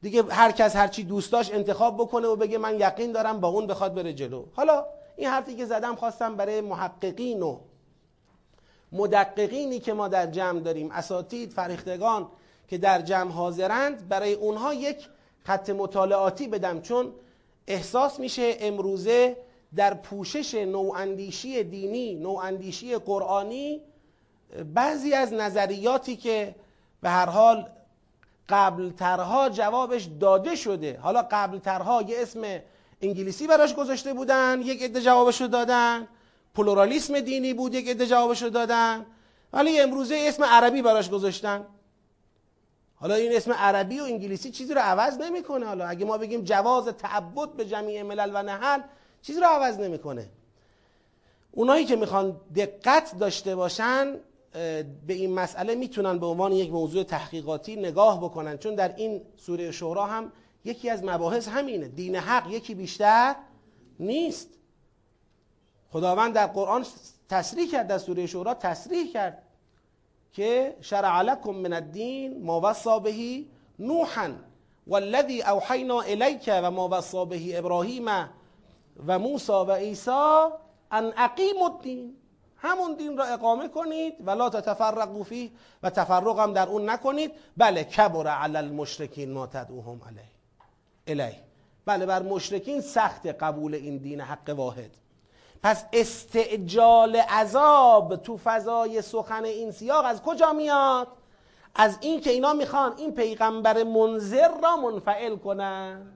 [0.02, 3.48] دیگه هر کس هر چی دوست داشت انتخاب بکنه و بگه من یقین دارم با
[3.48, 4.46] اون بخواد بره جلو.
[4.54, 7.60] حالا این حرفی که زدم خواستم برای محققین و
[8.92, 12.28] مدققینی که ما در جمع داریم اساتید فریختگان
[12.68, 15.08] که در جمع حاضرند برای اونها یک
[15.44, 16.82] خط مطالعاتی بدم.
[16.82, 17.14] چون
[17.68, 19.38] احساس میشه امروزه
[19.76, 23.82] در پوشش نواندیشی دینی نواندیشی قرآنی
[24.74, 26.56] بعضی از نظریاتی که
[27.02, 27.70] به هر حال
[28.50, 31.00] قبل ترها جوابش داده شده.
[31.02, 32.60] حالا قبل ترها یه اسم
[33.02, 36.08] انگلیسی براش گذاشته بودن یک عده جوابش رو دادن.
[36.56, 39.06] پلورالیسم دینی بود یک عده جوابش رو دادن.
[39.54, 41.66] ولی امروزه اسم عربی براش گذاشتن.
[42.96, 45.66] حالا این اسم عربی و انگلیسی چیزی رو عوض نمی‌کنه.
[45.66, 48.82] حالا اگه ما بگیم جواز تعبد به جمیع ملل و نحل
[49.22, 50.30] چیزی رو عوض نمی‌کنه.
[51.52, 54.16] اونایی که می‌خوان دقت داشته باشن
[54.52, 58.58] به این مسئله می‌تونن به عنوان یک موضوع تحقیقاتی نگاه بکنن.
[58.58, 60.32] چون در این سوره شورا هم
[60.66, 61.88] یکی از مباحث همینه.
[61.88, 63.36] دین حق یکی بیشتر
[64.00, 64.50] نیست.
[65.92, 66.86] خداوند در قرآن
[67.30, 69.44] تصریح کرد در سوره شورا تصریح کرد
[70.32, 74.32] که شرع لکم من الدین ما وصا بهی نوحا
[74.88, 78.06] والذی اوحینا الیک و ما وصا به ابراهیم
[79.08, 80.48] و موسی و عیسی
[80.92, 82.16] ان اقیم الدین.
[82.62, 85.52] همون دین را اقامه کنید ولا تتفرقوا فیه
[85.84, 87.32] و تفرق هم در اون نکنید.
[87.58, 90.24] بله کبر علی المشرکین ما تدعوهم علیه.
[91.08, 91.40] الیه.
[91.86, 94.92] بله بر مشرکین سخت قبول این دین حق واحد.
[95.64, 101.08] پس استعجال عذاب تو فضای سخن این سیاق از کجا میاد؟
[101.76, 106.12] از این که اینا می‌خوان این پیغمبر منذر را منفعل کنن.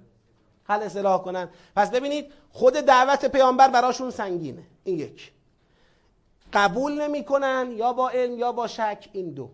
[0.68, 1.50] خل اصلاح کنن.
[1.76, 4.64] پس ببینید خود دعوت پیامبر براشون سنگینه.
[4.84, 5.32] این یک.
[6.54, 9.50] قبول نمی‌کنن یا با علم یا با شک این دو.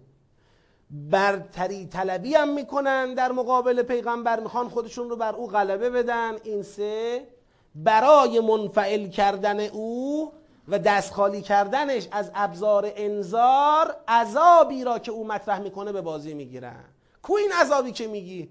[0.92, 6.36] برتری طلبی هم می‌کنن در مقابل پیغمبر می‌خوان خودشون رو بر او غلبه بدن.
[6.44, 7.28] این سه
[7.76, 10.32] برای منفعل کردن او
[10.68, 16.34] و دست خالی کردنش از ابزار انذار عذابی را که او مطرح می‌کنه به بازی
[16.34, 16.84] می‌گیرن.
[17.22, 18.50] کو این عذابی که میگی؟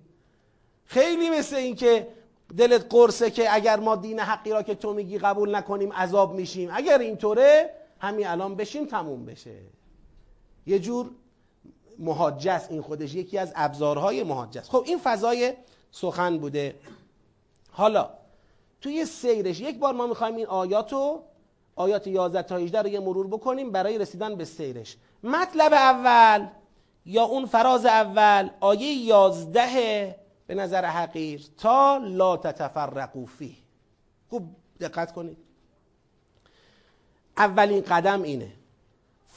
[0.85, 2.09] خیلی مثل این که
[2.57, 6.71] دلت قرصه که اگر ما دین حقی را که تو میگی قبول نکنیم عذاب میشیم.
[6.73, 9.57] اگر اینطوره همین الان بشیم تموم بشه.
[10.67, 11.11] یه جور
[11.99, 15.55] محاجه این خودش یکی از ابزارهای محاجه خب این فضای
[15.91, 16.75] سخن بوده.
[17.71, 18.11] حالا
[18.81, 21.23] توی سیرش یک بار ما می‌خوایم این آیات رو
[21.77, 24.97] آیات 11 تا 18 رو یه مرور بکنیم برای رسیدن به سیرش.
[25.23, 26.47] مطلب اول
[27.07, 33.57] یا اون فراز اول آیه 11 به نظر حقیر تا لا تتفرقوا فیه.
[34.29, 35.48] خوب دقت کنید.
[37.39, 38.53] اولین قدم اینه.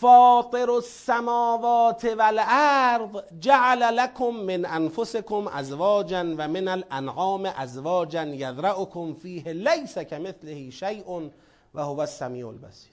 [0.01, 9.97] فاطر السماوات والارض جعل لكم من انفسكم ازواجا و من الانعام ازواجا یذرأکم فیه لیس
[9.97, 11.29] کمثله شیء
[11.73, 12.91] و هو السمیع البصیر.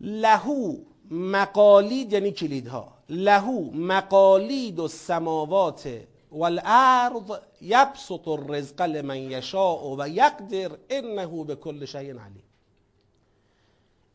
[0.00, 0.74] لهو
[1.10, 2.92] مقالید یعنی کلیدها.
[3.08, 5.88] لهو مقالید السماوات
[6.32, 12.49] والارض یبسط الرزق لمن یشاء و یقدر انه به کل شیء علیم.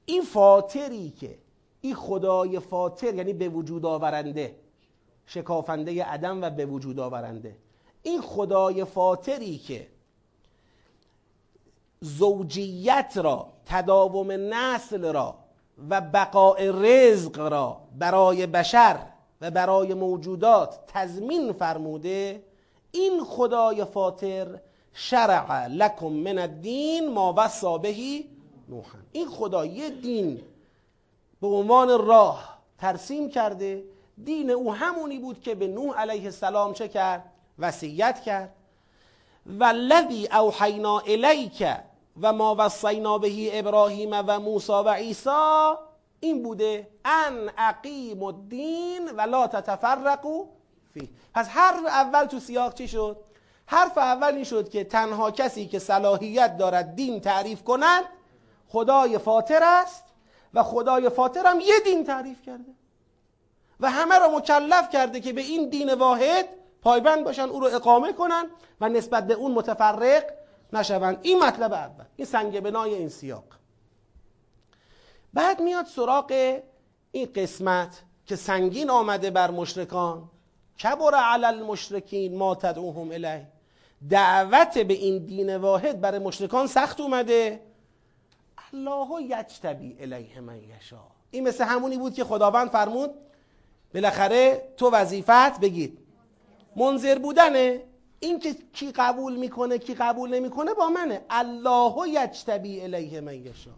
[0.05, 1.37] این فاطری که
[1.81, 4.55] این خدای فاطر یعنی به وجود آورنده
[5.25, 7.57] شکافنده عدم و به وجود آورنده.
[8.03, 9.87] این خدای فاطری که
[12.01, 15.35] زوجیت را تداوم نسل را
[15.89, 18.99] و بقاء رزق را برای بشر
[19.41, 22.43] و برای موجودات تضمین فرموده
[22.91, 24.59] این خدای فاطر
[24.93, 28.34] شرع لکم من الدین ما وصا بهی
[28.69, 30.41] نوحا این خدا یه دین
[31.41, 33.83] به عنوان راه ترسیم کرده.
[34.23, 37.23] دین او همونی بود که به نوح علیه السلام چه کرد؟
[37.59, 38.55] وصیت کرد.
[39.45, 41.67] و الذی اوحینا الیک
[42.21, 45.73] و ما وصینا بهی ابراهیم و موسی و عیسی
[46.19, 50.45] این بوده ان اقیم الدین و لا تتفرقوا
[50.93, 53.17] فی پس حرف اول تو سیاق چی شد؟
[53.65, 58.03] حرف اول این شد که تنها کسی که صلاحیت دارد دین تعریف کند
[58.75, 60.03] خدای فاطر است
[60.53, 62.71] و خدای فاطر هم یه دین تعریف کرده
[63.79, 66.49] و همه را مکلف کرده که به این دین واحد
[66.81, 68.45] پایبند باشن او رو اقامه کنن
[68.81, 70.23] و نسبت به اون متفرق
[70.73, 71.19] نشوند.
[71.21, 72.03] این مطلب اول.
[72.15, 73.43] این سنگ بنای این سیاق.
[75.33, 76.59] بعد میاد سراغ
[77.11, 80.29] این قسمت که سنگین آمده بر مشرکان.
[80.83, 83.47] کبر علی المشرکین ما تدعوهم الیه.
[84.09, 87.64] دعوت به این دین واحد برای مشرکان سخت اومده.
[88.75, 93.09] الله یجتبی الیه من یشا این مثل همونی بود که خداوند فرمود
[93.93, 95.97] بالاخره تو وظیفت بگید
[96.75, 97.81] منظر بودنه.
[98.19, 101.21] این که کی قبول می‌کنه کی قبول نمی‌کنه با منه.
[101.29, 103.71] الله یجتبی الیه من یشا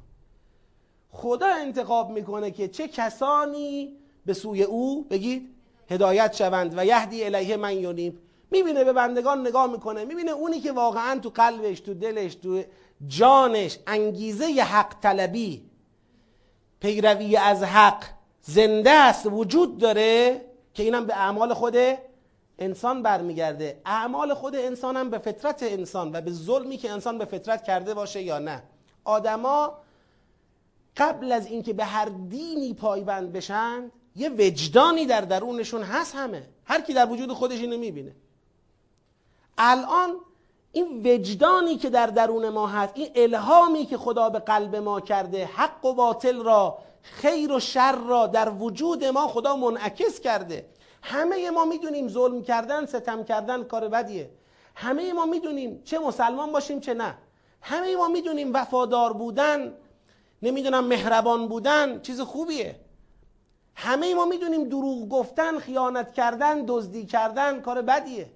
[1.12, 5.50] خدا انتخاب می‌کنه که چه کسانی به سوی او بگید
[5.90, 8.20] هدایت شوند و یهدی الیه من یونیب
[8.52, 10.06] می‌بینه به بندگان نگاه می‌کنه.
[10.06, 12.64] می‌بینه اونی که واقعا تو قلبش تو دلش تو
[13.08, 15.70] جانش انگیزه حق طلبی.
[16.80, 18.04] پیروی از حق
[18.42, 20.42] زنده است وجود داره
[20.74, 21.76] که اینم به اعمال خود
[22.60, 23.82] انسان برمیگرده.
[23.86, 27.94] اعمال خود انسان هم به فطرت انسان و به ظلمی که انسان به فطرت کرده
[27.94, 28.64] باشه یا نه.
[29.04, 29.78] آدما
[30.98, 36.48] قبل از اینکه به هر دینی پایبند بشن یه وجدانی در درونشون هست همه.
[36.66, 38.16] هر کی در وجود خودش اینو می‌بینه.
[39.58, 40.16] الان
[40.72, 45.46] این وجدانی که در درون ما هست این الهامی که خدا به قلب ما کرده
[45.46, 50.66] حق و باطل را خیر و شر را در وجود ما خدا منعکس کرده.
[51.04, 54.30] همه ما می‌دونیم ظلم کردن ستم کردن کار بدیه.
[54.76, 57.18] همه ما می‌دونیم چه مسلمان باشیم چه نه.
[57.62, 59.74] همه ما می‌دونیم وفادار بودن
[60.42, 62.76] نمی‌دونم مهربان بودن چیز خوبیه.
[63.76, 68.32] همه ما می‌دونیم دروغ گفتن خیانت کردن دزدی کردن کار بدیه.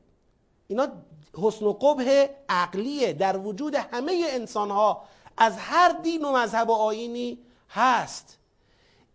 [0.67, 0.87] اینا
[1.37, 5.03] حسن و قبح عقلیه در وجود همه انسان ها
[5.37, 7.39] از هر دین و مذهب و آینی
[7.69, 8.37] هست.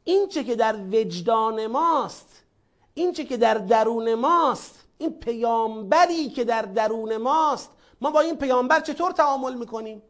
[0.04, 2.42] این چه که در وجدان ماست
[2.94, 8.36] این چه که در درون ماست این پیامبری که در درون ماست ما با این
[8.36, 10.02] پیامبر چطور تعامل می‌کنیم؟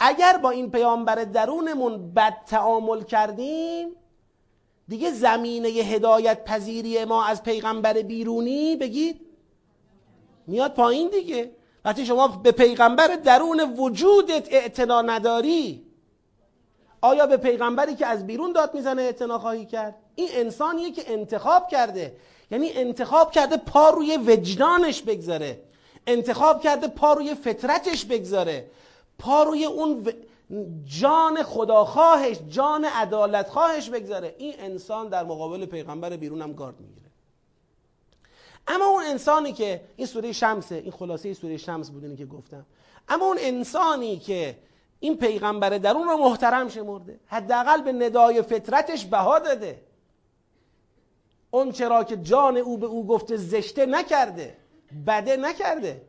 [0.00, 3.88] اگر با این پیامبر درونمون بد تعامل کردیم
[4.88, 9.29] دیگه زمینه هدایت پذیری ما از پیغمبر بیرونی بگید
[10.50, 11.50] میاد پایین دیگه.
[11.84, 15.86] وقتی شما به پیغمبر درون وجودت اعتنا نداری
[17.00, 21.68] آیا به پیغمبری که از بیرون داد می‌زنه اعتنا خواهی کرد؟ این انسانیه که انتخاب
[21.68, 22.16] کرده.
[22.50, 25.62] یعنی انتخاب کرده پا روی وجدانش بگذاره.
[26.06, 28.70] انتخاب کرده پا روی فطرتش بگذاره.
[29.18, 30.12] پا روی اون
[31.00, 34.34] جان خداخواهش جان عدالت خواهش بگذاره.
[34.38, 36.99] این انسان در مقابل پیغمبر بیرون هم گارد می‌گیره.
[38.70, 42.66] اما اون انسانی که این سوره شمسه این خلاصه سوره شمس بود که گفتم.
[43.08, 44.58] اما اون انسانی که
[45.00, 49.82] این پیغمبر درون رو محترم شمرده حداقل به ندای فطرتش بها داده.
[51.50, 54.56] اون چرا که جان او به او گفته زشته نکرده
[55.06, 56.02] بده نکرده.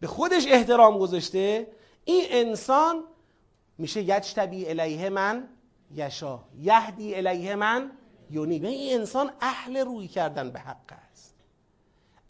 [0.00, 1.66] به خودش احترام گذاشته.
[2.04, 3.04] این انسان
[3.78, 5.48] میشه یجتبی الیه من
[5.94, 7.90] یشا یهدی الیه من
[8.30, 10.99] یونی این انسان اهل روی کردن به حق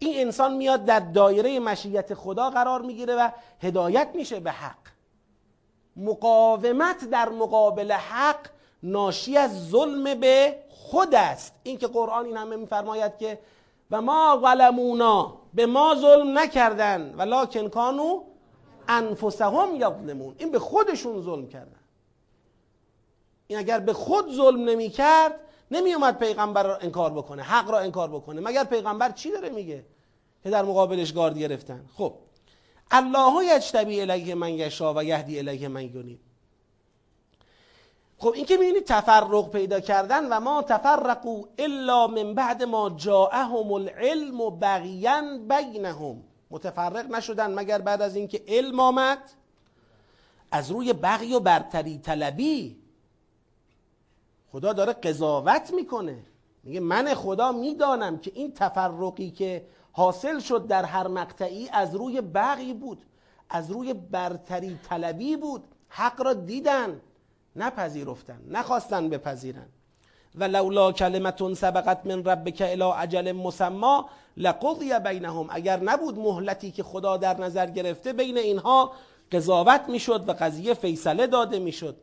[0.03, 3.31] این انسان میاد در دایره مشیت خدا قرار می‌گیره و
[3.63, 4.77] هدایت میشه به حق.
[5.97, 8.41] مقاومت در مقابل حق
[8.83, 11.55] ناشی از ظلم به خود است.
[11.63, 13.39] این که قرآن این همه میفرماید که
[13.91, 18.23] و ما ظلمونا به ما ظلم نکردن ولکن کانو
[18.89, 21.81] انفسهم یظلمون این به خودشون ظلم کردن
[23.47, 27.78] این اگر به خود ظلم نمی کرد نمی اومد پیغمبر را انکار بکنه حق را
[27.78, 28.40] انکار بکنه.
[28.40, 29.85] مگر پیغمبر چی داره میگه؟
[30.42, 31.85] که در مقابلش گارد گرفتن.
[31.96, 32.14] خب.
[32.90, 36.18] الله یجتبی الیه من یشا و یهدی الیه من یونیب
[38.18, 43.72] خب این که می‌بینید تفرق پیدا کردن و ما تفرقوا الا من بعد ما جاءهم
[43.72, 46.22] العلم و بغیا بینهم.
[46.50, 49.18] متفرق نشدن مگر بعد از اینکه علم آمد؟
[50.52, 52.80] از روی بغی و برتری طلبی
[54.53, 56.19] خدا داره قضاوت می‌کنه.
[56.65, 62.21] میگه من خدا می‌دانم که این تفرقی که حاصل شد در هر مقطعی از روی
[62.21, 63.03] بغی بود
[63.51, 65.65] از روی برتری طلبی بود.
[65.89, 67.01] حق را دیدن
[67.57, 69.67] نپذیرفتن نخواستن بپذیرن.
[70.35, 75.47] و لولا کلمتون سبقت من ربک الی اجل مسما لقضی بینهم.
[75.51, 78.93] اگر نبود مهلتی که خدا در نظر گرفته بین اینها
[79.33, 81.97] قضاوت می‌شد و قضیه فیصله داده می‌شد.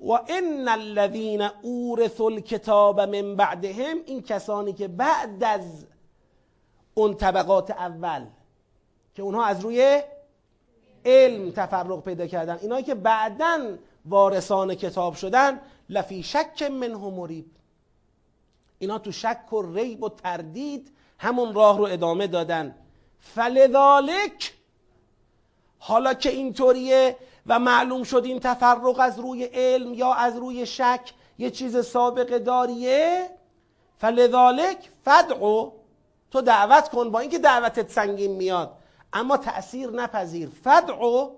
[0.00, 5.86] و ان الذين اورثوا الكتاب من بعدهم این کسانی که بعد از
[6.94, 8.26] اون طبقات اول
[9.14, 10.02] که اونها از روی
[11.04, 17.46] علم تفرق پیدا کردن اینایی که بعدا وارثان کتاب شدن لفی شک منه مریب.
[18.78, 22.74] اینا تو شک و ریب و تردید همون راه رو ادامه دادن.
[23.20, 24.52] فلذالک
[25.78, 31.12] حالا که اینطوریه و معلوم شد این تفرق از روی علم یا از روی شک
[31.38, 33.30] یه چیز سابقه داریه.
[33.98, 35.70] فلذالک فدعو
[36.30, 38.78] تو دعوت کن با اینکه دعوتت سنگین میاد.
[39.12, 40.48] اما تأثیر نپذیر.
[40.64, 41.30] فدعو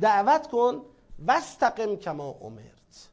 [0.00, 0.82] دعوت کن.
[1.26, 3.08] واستقم کما امرت.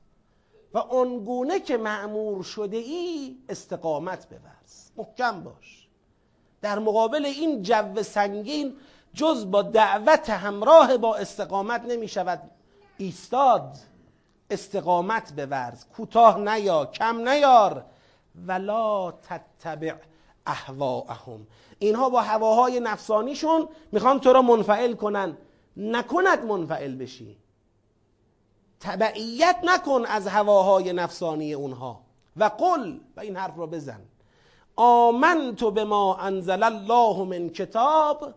[0.73, 4.91] و آنگونه که معمور شده ای استقامت بورز.
[4.97, 5.87] محکم باش.
[6.61, 8.73] در مقابل این جو سنگین
[9.17, 12.41] جز با دعوت همراه با استقامت نمی شود.
[12.97, 13.77] ایستاد
[14.49, 15.85] استقامت بورز.
[15.85, 17.85] کوتاه نیا کم نیار.
[18.47, 19.93] ولا تتبع
[20.45, 21.47] اهواهم
[21.79, 25.37] اینها با هواهای نفسانیشون می‌خوان تو را منفعل کنن.
[25.77, 27.37] نکند منفعل بشی.
[28.79, 32.01] تبعیت نکن از هواهای نفسانی اونها.
[32.37, 33.99] و قل و این حرف را بزن.
[34.75, 38.33] آمنت به ما انزل الله من کتاب.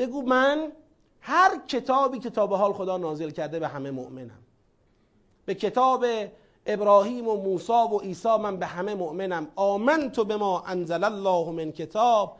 [0.00, 0.72] بگو من
[1.20, 4.38] هر کتابی که تا به حال خدا نازل کرده به همه مؤمنم.
[5.44, 6.04] به کتاب
[6.66, 9.48] ابراهیم و موسی و عیسی من به همه مؤمنم.
[9.56, 12.36] آمنت به ما انزل الله من کتاب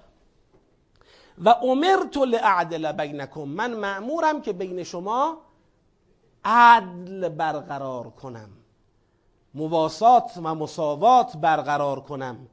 [1.39, 3.41] و امرت لاعدل بینکم.
[3.41, 5.39] من معمورم که بین شما
[6.45, 8.49] عدل برقرار کنم.
[9.55, 12.47] مواسات و مساوات برقرار کنم.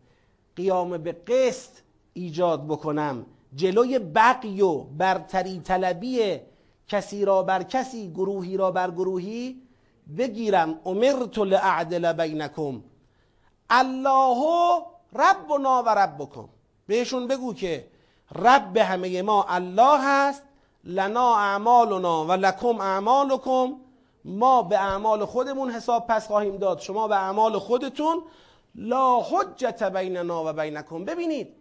[0.56, 1.72] قیام به قسط
[2.14, 3.26] ایجاد بکنم.
[3.56, 6.40] جلوی بقی و برتری طلبی
[6.88, 9.62] کسی را بر کسی گروهی را بر گروهی
[10.18, 10.80] بگیرم.
[10.86, 12.84] امرت لاعدل بینکم.
[13.70, 14.38] الله
[15.16, 16.50] ربنا و ربکم.
[16.88, 17.88] بهشون بگو که
[18.36, 20.44] رب همه ما الله هست
[20.84, 23.74] لنا اعمالنا و لکم اعمالکم.
[24.26, 26.80] ما به اعمال خودمون حساب پس خواهیم داد.
[26.80, 28.24] شما به اعمال خودتون
[28.76, 31.06] لا حجت بیننا و بینکم.
[31.06, 31.57] ببینید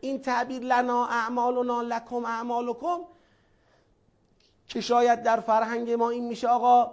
[0.00, 2.98] این تعبیر لنا اعمالنا لکم اعمالکم
[4.68, 6.90] که شاید در فرهنگ ما این میشه آقا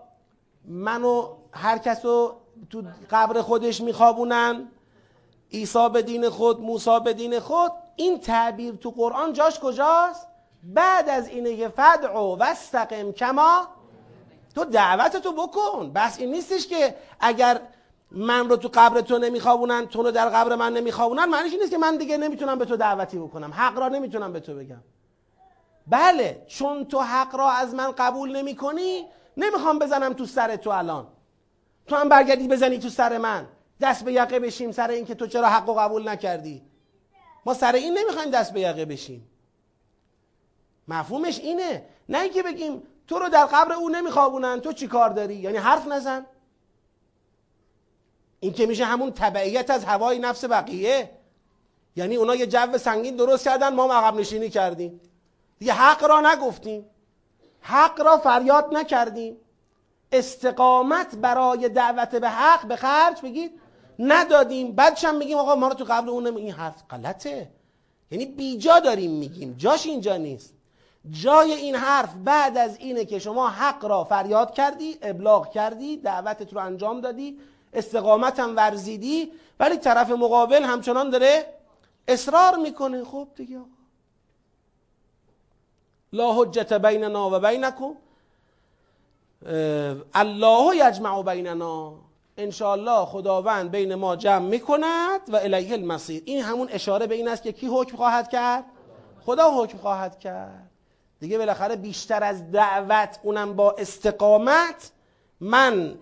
[0.66, 2.36] منو هر کس رو
[2.70, 4.68] تو قبر خودش میخوابونن
[5.54, 10.28] عیسی به دین خود موسی به دین خود این تعبیر تو قرآن جاش کجاست؟
[10.64, 13.68] بعد از اینه که فدعو واستقم کما
[14.56, 15.92] تو دعوتتو بکن.
[15.96, 17.62] بس این نیستش که اگر
[18.12, 21.72] من رو تو قبر تو نمیخوابونن تو رو در قبر من نمیخوابونن معنیش این نیست
[21.72, 23.54] که من دیگه نمی‌تونم به تو دعوتی بکنم.
[23.54, 24.82] حق را نمی‌تونم به تو بگم.
[25.88, 29.06] بله چون تو حق را از من قبول نمی کنی
[29.38, 31.08] نمی‌خوام بزنم تو سر تو الان.
[31.88, 33.48] تو هم برگردی بزنی تو سر من.
[33.82, 36.62] دست به یقه بشیم سر این که تو چرا حق و قبول نکردی.
[37.46, 39.30] ما سر این نمی‌خوایم دست به یقه بشیم.
[40.88, 41.86] مفهومش اینه.
[42.10, 44.60] نه اینکه بگیم تو رو در قبر او نمیخوابونن.
[44.60, 46.26] تو چی کار داری؟ یعنی حرف نزن.
[48.40, 51.10] این که میشه همون تبعیت از هوای نفس بقیه.
[51.96, 55.02] یعنی اونا یه جو سنگین درست کردن ما عقب نشینی کردیم.
[55.60, 56.86] دیگه حق را نگفتیم.
[57.62, 59.38] حق را فریاد نکردیم.
[60.12, 63.52] استقامت برای دعوت به حق به خرج بگید.
[64.00, 64.72] ندادیم.
[64.72, 67.50] بعدش هم میگیم آقا ما رو تو قبل اون این حرف غلطه.
[68.12, 69.56] یعنی بیجا داریم میگیم.
[69.58, 70.54] جاش اینجا نیست.
[71.10, 76.54] جای این حرف بعد از اینه که شما حق را فریاد کردی ابلاغ کردی دعوتت
[76.54, 77.40] رو انجام دادی.
[77.76, 81.54] استقامت هم ورزیدی ولی طرف مقابل همچنان داره
[82.08, 83.04] اصرار می‌کنه.
[83.04, 83.60] خب دیگه
[86.14, 87.96] لا حجت بیننا و بینکم.
[90.14, 91.94] الله یجمع بیننا.
[92.38, 96.24] انشاءالله خداوند بین ما جمع می‌کند و الیه المصیر.
[96.26, 98.64] این همون اشاره به این است که کی حکم خواهد کرد؟
[99.26, 100.70] خدا حکم خواهد کرد.
[101.20, 104.92] دیگه بالاخره بیشتر از دعوت اونم با استقامت
[105.40, 105.96] من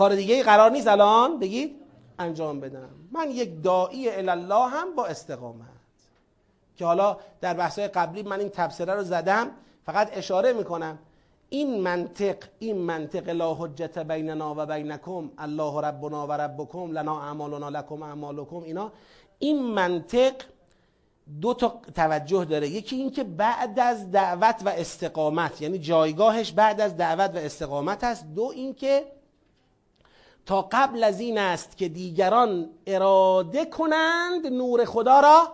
[0.00, 1.76] کار دیگه قرار نیست الان؟ بگید.
[2.18, 2.88] انجام بدم.
[3.12, 5.66] من یک داعی الله هم با استقامت.
[6.76, 9.50] که حالا در بحث‌های قبلی من این تبصره رو زدم
[9.86, 10.98] فقط اشاره می‌کنم.
[11.48, 17.68] این منطق این منطق لا حجت بیننا و بینکم الله ربنا و ربکم لنا اعمالنا
[17.68, 18.92] لکم اعمالکم اینا.
[19.38, 20.32] این منطق
[21.40, 22.68] دو تا توجه داره.
[22.68, 28.04] یکی این که بعد از دعوت و استقامت یعنی جایگاهش بعد از دعوت و استقامت
[28.04, 28.26] است.
[28.34, 29.19] دو اینکه
[30.46, 35.52] تا قبل از این است که دیگران اراده کنند نور خدا را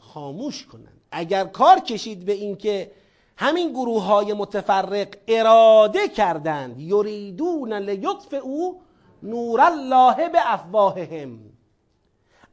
[0.00, 1.00] خاموش کنند.
[1.12, 2.90] اگر کار کشید به اینکه
[3.36, 8.80] همین گروه های متفرق اراده کردند یریدون لیطف او
[9.22, 11.38] نور الله به افواههم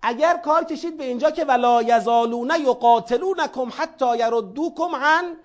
[0.02, 5.36] اگر کار کشید به اینجا که ولا یزالون یقاتلونکم حتی یردوکم عن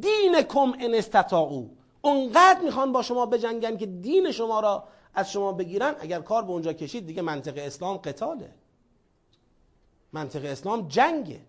[0.00, 1.62] دینکم ان استطاعوا.
[2.02, 4.84] اونقدر می‌خوان با شما بجنگن که دین شما را
[5.18, 8.50] از شما بگیرن اگر کار به اونجا کشید دیگه منطق اسلام قتاله.
[10.12, 11.40] منطق اسلام جنگه.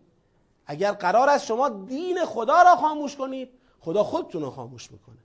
[0.65, 3.49] اگر قرار است شما دین خدا را خاموش کنید
[3.79, 5.17] خدا خودتون رو خاموش می‌کنه.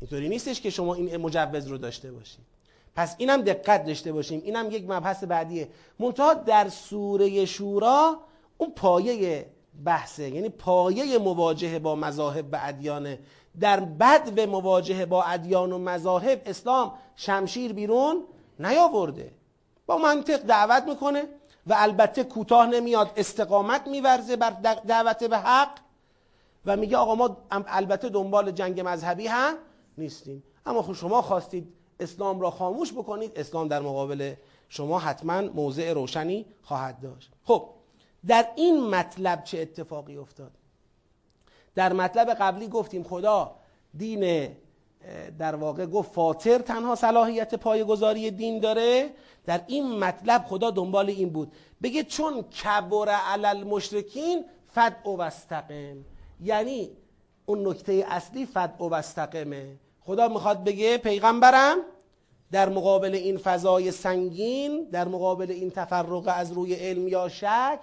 [0.00, 2.44] اینطوری نیستش که شما این مجوز رو داشته باشید.
[2.94, 4.40] پس اینم دقت داشته باشیم.
[4.44, 5.68] اینم یک مبحث بعدیه.
[5.98, 8.18] منتها در سوره شورا
[8.58, 9.46] اون پایه
[9.84, 10.30] بحثه.
[10.30, 13.18] یعنی پایه مواجهه با مذاهب و ادیانه
[13.60, 18.24] در بد و مواجهه با ادیان و مذاهب اسلام شمشیر بیرون
[18.58, 19.32] نیاورده.
[19.86, 21.24] با منطق دعوت می‌کنه
[21.66, 24.50] و البته کوتاه نمیاد استقامت میورزه بر
[24.86, 25.78] دعوت به حق
[26.66, 29.54] و میگه آقا ما البته دنبال جنگ مذهبی هم
[29.98, 30.42] نیستیم.
[30.66, 34.34] اما خب شما خواستید اسلام را خاموش بکنید اسلام در مقابل
[34.68, 37.32] شما حتما موضع روشنی خواهد داشت.
[37.44, 37.68] خب
[38.26, 40.50] در این مطلب چه اتفاقی افتاد؟
[41.74, 43.54] در مطلب قبلی گفتیم خدا
[43.96, 44.48] دین
[45.38, 49.10] در واقع گفت فاطر تنها صلاحیت پایگذاری دین داره.
[49.46, 51.52] در این مطلب خدا دنبال این بود.
[51.82, 55.96] بگه چون کبر علل المشرکین فد و وستقم
[56.40, 56.90] یعنی
[57.46, 61.78] اون نکته اصلی فد و وستقمه خدا می‌خواد بگه پیغمبرم
[62.52, 67.80] در مقابل این فضای سنگین در مقابل این تفرق از روی علم یا شک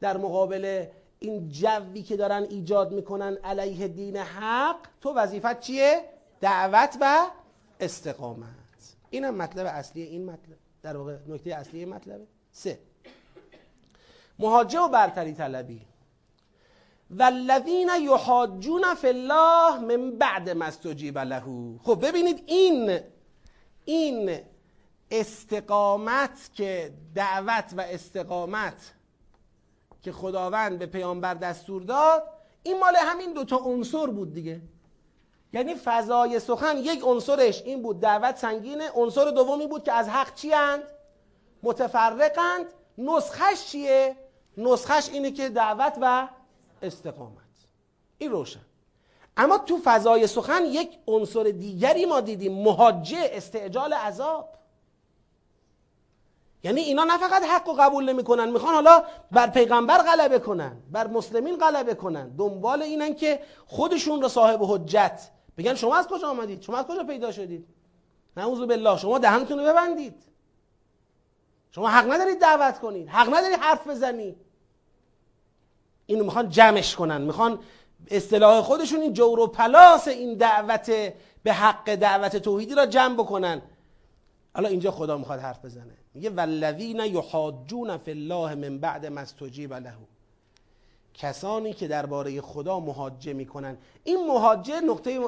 [0.00, 0.84] در مقابل
[1.18, 6.04] این جوی که دارن ایجاد می‌کنن علیه دین حق تو وظیفت چیه؟
[6.40, 7.26] دعوت و
[7.80, 8.46] استقامت.
[9.10, 10.56] اینم مطلب اصلی این مطلب.
[10.82, 12.26] در واقع نکته اصلی این مطلبه.
[12.52, 12.78] سه.
[14.38, 15.82] مهاجه و برتری طلبی.
[17.10, 21.78] والذین یحاجون فی الله من بعد ما استجیب له.
[21.82, 23.00] خب ببینید این
[23.84, 24.40] این
[25.10, 28.92] استقامت که دعوت و استقامت
[30.06, 32.22] که خداوند به پیامبر دستور داد
[32.62, 34.60] این مال همین دوتا عنصر بود دیگه.
[35.52, 40.34] یعنی فضای سخن یک عنصرش این بود دعوت سنگینه عنصر دومی بود که از حق
[40.34, 40.82] چی اند؟
[41.62, 42.66] متفرقند.
[42.98, 44.16] نسخش چیه؟
[44.56, 46.28] نسخش اینه که دعوت و
[46.82, 47.56] استقامت.
[48.18, 48.60] این روشن.
[49.36, 54.55] اما تو فضای سخن یک عنصر دیگری ما دیدیم مهاجه استعجال عذاب.
[56.66, 59.02] یعنی اینا نه فقط حق و قبول نمی‌کنن می‌خوان حالا
[59.32, 62.28] بر پیغمبر غلبه کنن بر مسلمین غلبه کنن.
[62.28, 65.30] دنبال اینن که خودشون رو صاحب حجت.
[65.58, 67.66] بگن شما از کجا آمدید؟ شما از کجا پیدا شدید؟
[68.36, 70.22] نعوذ بالله شما دهنتون رو ببندید.
[71.70, 73.08] شما حق ندارید دعوت کنید.
[73.08, 74.36] حق ندارید حرف بزنید.
[76.06, 77.20] اینو می‌خوان جمعش کنن.
[77.20, 77.58] می‌خوان
[78.10, 80.90] اصطلاح خودشون این جور و پلاس این دعوت
[81.42, 83.62] به حق دعوت توحیدی را جمع بکنن.
[84.56, 85.96] حالا اینجا خدا می‌خواد حرف بزنه.
[86.14, 89.92] میگه والذین یحاجون فی الله من بعد ما استجیب له.
[91.14, 93.76] کسانی که درباره خدا محاجه می‌کنن.
[94.04, 95.20] این محاجه نقطه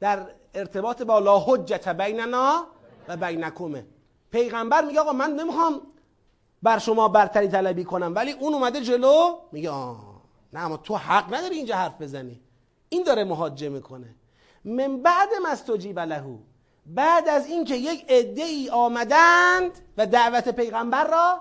[0.00, 2.66] در ارتباط با لا حجت بیننا
[3.08, 3.86] و بینکمه.
[4.30, 5.80] پیغمبر میگه آقا من نمی‌خوام
[6.62, 10.20] بر شما برتری طلبی کنم ولی اون اومده جلو میگه آه
[10.52, 12.40] نه اما تو حق نداری اینجا حرف بزنی.
[12.88, 14.14] این داره مهاجه می‌کنه.
[14.64, 16.36] من بعد مستجیب لهو
[16.86, 21.40] بعد از اینکه یک عده ای آمدند و دعوت پیغمبر را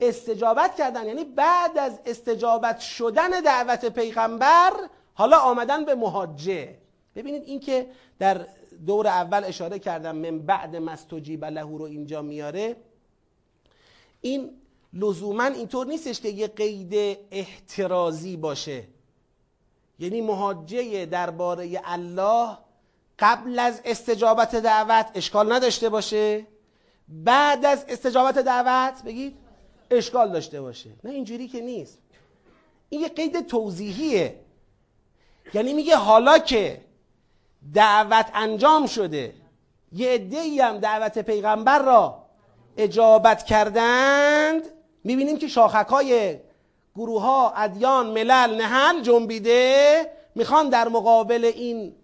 [0.00, 4.72] استجابت کردن یعنی بعد از استجابت شدن دعوت پیغمبر
[5.14, 6.78] حالا آمدن به مهاجه
[7.16, 7.86] ببینید اینکه
[8.18, 8.46] در
[8.86, 12.76] دور اول اشاره کردم من بعد مستجیب له رو اینجا میاره.
[14.20, 14.50] این
[14.92, 18.84] لزوما اینطور نیستش که یه قید احترازی باشه.
[19.98, 22.58] یعنی مهاجه درباره الله
[23.18, 26.46] قبل از استجابت دعوت اشکال نداشته باشه.
[27.08, 29.36] بعد از استجابت دعوت بگید
[29.90, 30.90] اشکال داشته باشه.
[31.04, 31.98] نه اینجوری که نیست.
[32.88, 34.40] این یه قید توضیحیه.
[35.54, 36.80] یعنی میگه حالا که
[37.74, 39.34] دعوت انجام شده
[39.92, 42.22] یه عده‌ای هم دعوت پیغمبر را
[42.76, 44.62] اجابت کردند
[45.04, 46.38] می‌بینیم که شاخکای
[46.96, 51.94] گروه ها ادیان ملل نهل جنبیده می‌خوان در مقابل این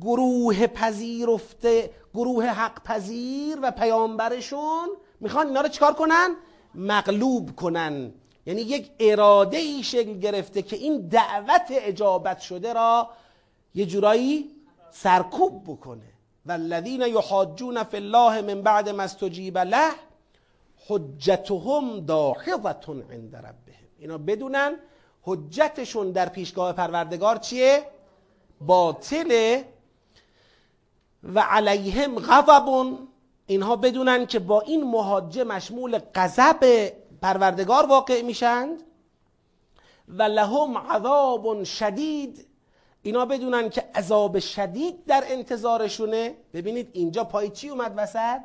[0.00, 4.88] گروه پذیرفته گروه حق پذیر و پیامبرشون
[5.20, 6.36] می‌خوان اینا رو چیکار کنن؟
[6.74, 8.12] مغلوب کنن.
[8.46, 13.10] یعنی یک اراده ای شکل گرفته که این دعوت اجابت شده را
[13.74, 14.50] یه جورایی
[14.90, 16.12] سرکوب بکنه.
[16.46, 19.90] والذین یحاجون فی الله من بعد ما استجیب له
[20.88, 23.88] حجتهم داحضه عند ربهم.
[23.98, 24.76] اینا بدونن
[25.22, 27.86] حجتشون در پیشگاه پروردگار چیه؟
[28.60, 29.64] باطله.
[31.22, 32.98] و علیهم غضب
[33.46, 36.92] اینها بدونن که با این مهاجه مشمول غضب
[37.22, 38.82] پروردگار واقع میشند
[40.08, 42.46] و لهم عذاب شدید.
[43.02, 46.36] اینا بدونن که عذاب شدید در انتظارشونه.
[46.52, 48.40] ببینید اینجا پای چی اومد وسط؟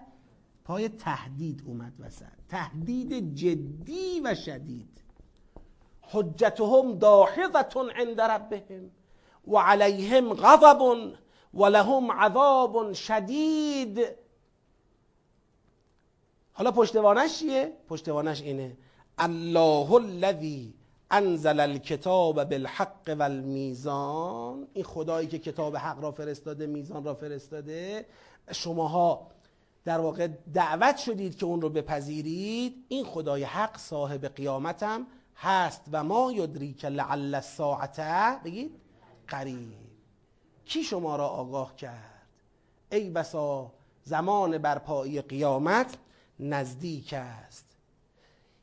[0.65, 2.25] پای تهدید اومد وسط.
[2.49, 5.01] تهدید جدی و شدید.
[6.01, 7.65] حجتهم داحظه
[7.95, 8.91] عند ربهم
[9.47, 10.81] و علیهم غضب
[11.55, 13.99] و لهم عذاب شدید.
[16.53, 18.77] حالا پشتوانش چیه؟ پشتوانش اینه.
[19.17, 20.73] الله الذی
[21.11, 28.05] انزل الکتاب بالحق و المیزان این خدایی که کتاب حق را فرستاده میزان را فرستاده.
[28.51, 29.27] شماها
[29.85, 32.85] در واقع دعوت شدید که اون رو بپذیرید.
[32.87, 38.71] این خدای حق صاحب قیامتم هست و ما یدریک لعل الساعته بگید؟
[39.27, 39.84] قریب.
[40.65, 42.27] کی شما را آگاه کرد؟
[42.91, 43.71] ای بسا
[44.03, 45.97] زمان برپایی قیامت
[46.39, 47.65] نزدیک است.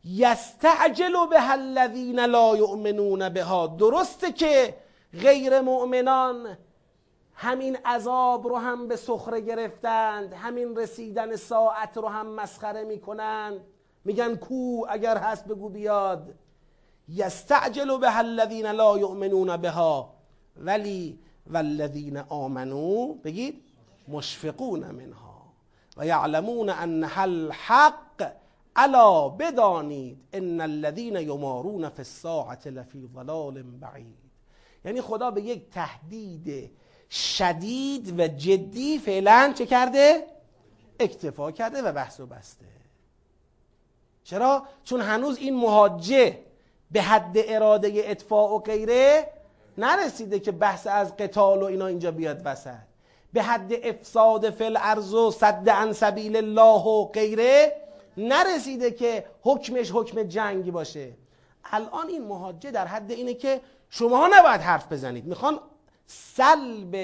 [0.04, 3.66] یستعجل به الذین لا یؤمنون بها.
[3.66, 4.76] درسته که
[5.20, 6.56] غیر مؤمنان
[7.34, 13.60] همین عذاب رو هم به سخره گرفتند همین رسیدن ساعت رو هم مسخره می‌کنند.
[14.04, 16.34] میگن کو اگر هست بگو بیاد.
[17.08, 20.14] یستعجل به الذین لا یؤمنون بها.
[20.56, 23.62] ولی والذین آمنو بگید
[24.08, 25.42] مشفقون منها
[25.96, 28.32] و یعلمون انها الحق
[28.76, 34.22] الا بدانید ان الذين یمارون فی الساعه لفی ضلال بعید
[34.84, 36.70] یعنی خدا به یک تهدید
[37.10, 40.26] شدید و جدی فعلا چه کرده؟
[41.00, 42.66] اکتفا کرده و بحث و بسته
[44.24, 46.38] چرا؟ چون هنوز این مهاجه
[46.90, 49.28] به حد اراده اطفاع و غیره
[49.78, 52.70] نرسیده که بحث از قتال و اینا اینجا بیاد وسط.
[53.32, 57.76] به حد افساد فل ارز و صد عن سبیل الله و غیره
[58.16, 61.12] نرسیده که حکمش حکم جنگی باشه.
[61.64, 63.60] الان این مهاجه در حد اینه که
[63.90, 65.24] شما نباید حرف بزنید.
[65.24, 65.60] می‌خوان
[66.06, 66.96] سلب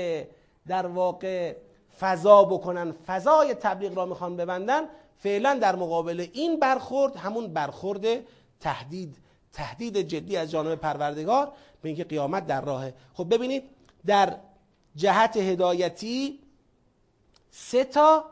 [0.67, 1.55] در واقع
[2.01, 2.95] فضا بکنن.
[3.07, 4.83] فضای تبلیغ را می‌خوان ببندن.
[5.19, 8.07] فعلا در مقابل این برخورد همون برخورد
[8.61, 9.17] تهدید
[9.59, 11.53] تهدید جدی از جانب پروردگار
[11.83, 12.95] به اینکه قیامت در راهه.
[13.15, 13.63] خب ببینید
[14.07, 14.39] در
[14.97, 16.41] جهت هدایتی
[17.51, 18.25] سه تا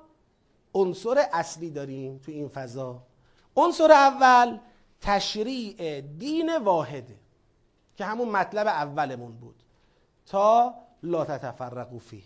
[0.75, 3.03] عنصر اصلی داریم تو این فضا.
[3.57, 4.59] عنصر اول
[5.01, 7.17] تشریع دین واحده
[7.97, 9.63] که همون مطلب اولمون بود.
[10.27, 12.23] تا لا تتفرقوا فیه.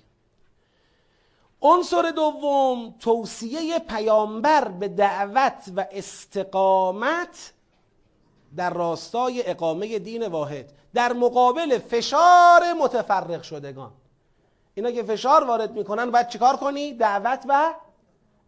[1.62, 7.52] عنصر دوم توصیه پیامبر به دعوت و استقامت
[8.56, 13.92] در راستای اقامه دین واحد در مقابل فشار متفرق شدگان.
[14.74, 17.74] اینا که فشار وارد می‌کنن باید چیکار کنی؟ دعوت و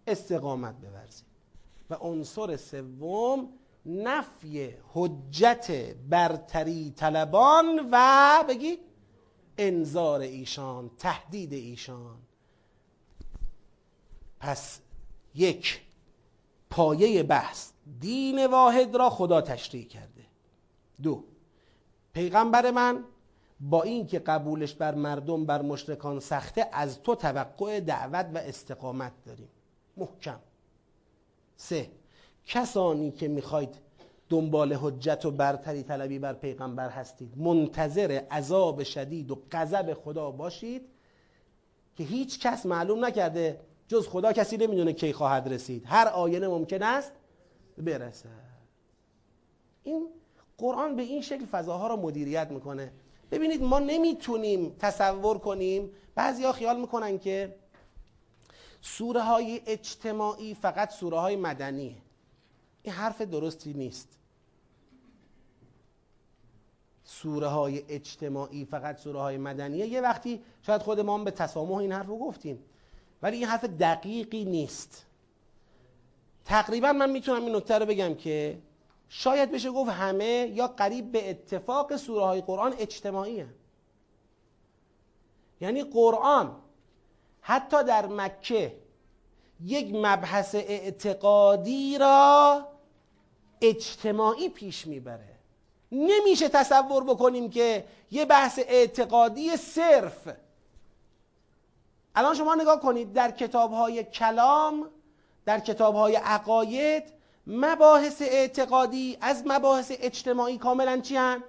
[0.06, 1.22] استقامت بورزی.
[1.90, 3.48] و عنصر سوم
[3.86, 5.70] نفی حجت
[6.10, 8.78] برتری طلبان و بگی
[9.58, 12.18] انذار ایشان تهدید ایشان.
[14.40, 14.80] پس
[15.34, 15.80] یک
[16.70, 17.71] پایه بحث.
[18.00, 20.24] دین واحد را خدا تشریع کرده.
[21.02, 21.24] دو
[22.12, 23.04] پیغمبر من
[23.60, 29.12] با این که قبولش بر مردم بر مشرکان سخته از تو توقع دعوت و استقامت
[29.26, 29.48] داریم.
[29.96, 30.38] محکم.
[31.56, 31.90] سه
[32.46, 33.74] کسانی که می‌خواید
[34.28, 40.82] دنبال حجت و برتری طلبی بر پیغمبر هستید منتظر عذاب شدید و غضب خدا باشید
[41.96, 45.84] که هیچ کس معلوم نکرده جز خدا کسی نمی‌دونه کی خواهد رسید.
[45.86, 47.12] هر آینه ممکن است
[47.78, 48.28] برسه.
[49.82, 50.08] این
[50.58, 52.92] قرآن به این شکل فضاها را مدیریت می‌کنه.
[53.30, 57.56] ببینید ما نمی‌تونیم تصور کنیم بعضی خیال می‌کنن که
[58.80, 61.96] سوره های اجتماعی فقط سوره های مدنیه.
[62.82, 64.08] این حرف درستی نیست.
[67.04, 69.86] سوره های اجتماعی فقط سوره های مدنیه.
[69.86, 72.64] یه وقتی شاید خود ما به تسامح این حرف رو گفتیم
[73.22, 75.06] ولی این حرف دقیقی نیست.
[76.44, 78.58] تقریبا من می‌تونم این نکته رو بگم که
[79.08, 83.44] شاید بشه گفت همه یا قریب به اتفاق سوره های قرآن اجتماعی
[85.60, 86.56] یعنی قرآن
[87.40, 88.76] حتی در مکه
[89.64, 92.66] یک مبحث اعتقادی را
[93.60, 95.32] اجتماعی پیش می‌بره.
[95.92, 100.28] نمیشه تصور بکنیم که یه بحث اعتقادی صرف.
[102.14, 104.90] الان شما نگاه کنید در کتاب های کلام
[105.44, 107.04] در کتاب های عقاید
[107.46, 111.42] مباحث اعتقادی از مباحث اجتماعی کاملا چی هن؟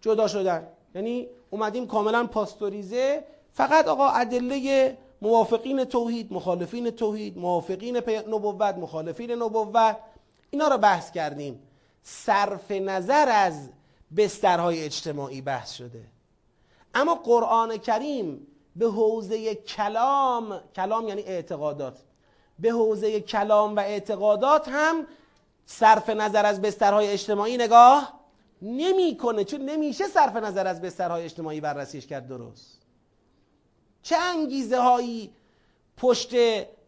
[0.00, 0.68] جدا شدن.
[0.94, 3.24] یعنی اومدیم کاملا پاستوریزه.
[3.52, 9.96] فقط آقا ادله موافقین توحید مخالفین توحید موافقین نبوت مخالفین نبوت
[10.50, 11.62] اینا رو بحث کردیم.
[12.02, 13.68] صرف نظر از
[14.16, 16.04] بسترهای اجتماعی بحث شده.
[16.94, 18.46] اما قرآن کریم
[18.76, 21.98] به حوزه کلام کلام یعنی اعتقادات
[22.58, 25.06] به حوزه کلام و اعتقادات هم
[25.66, 28.20] صرف نظر از بسترهای اجتماعی نگاه
[28.62, 32.80] نمی‌کنه چون نمیشه صرف نظر از بسترهای اجتماعی بررسیش کرد درست.
[34.02, 35.32] چه انگیزه هایی
[35.96, 36.34] پشت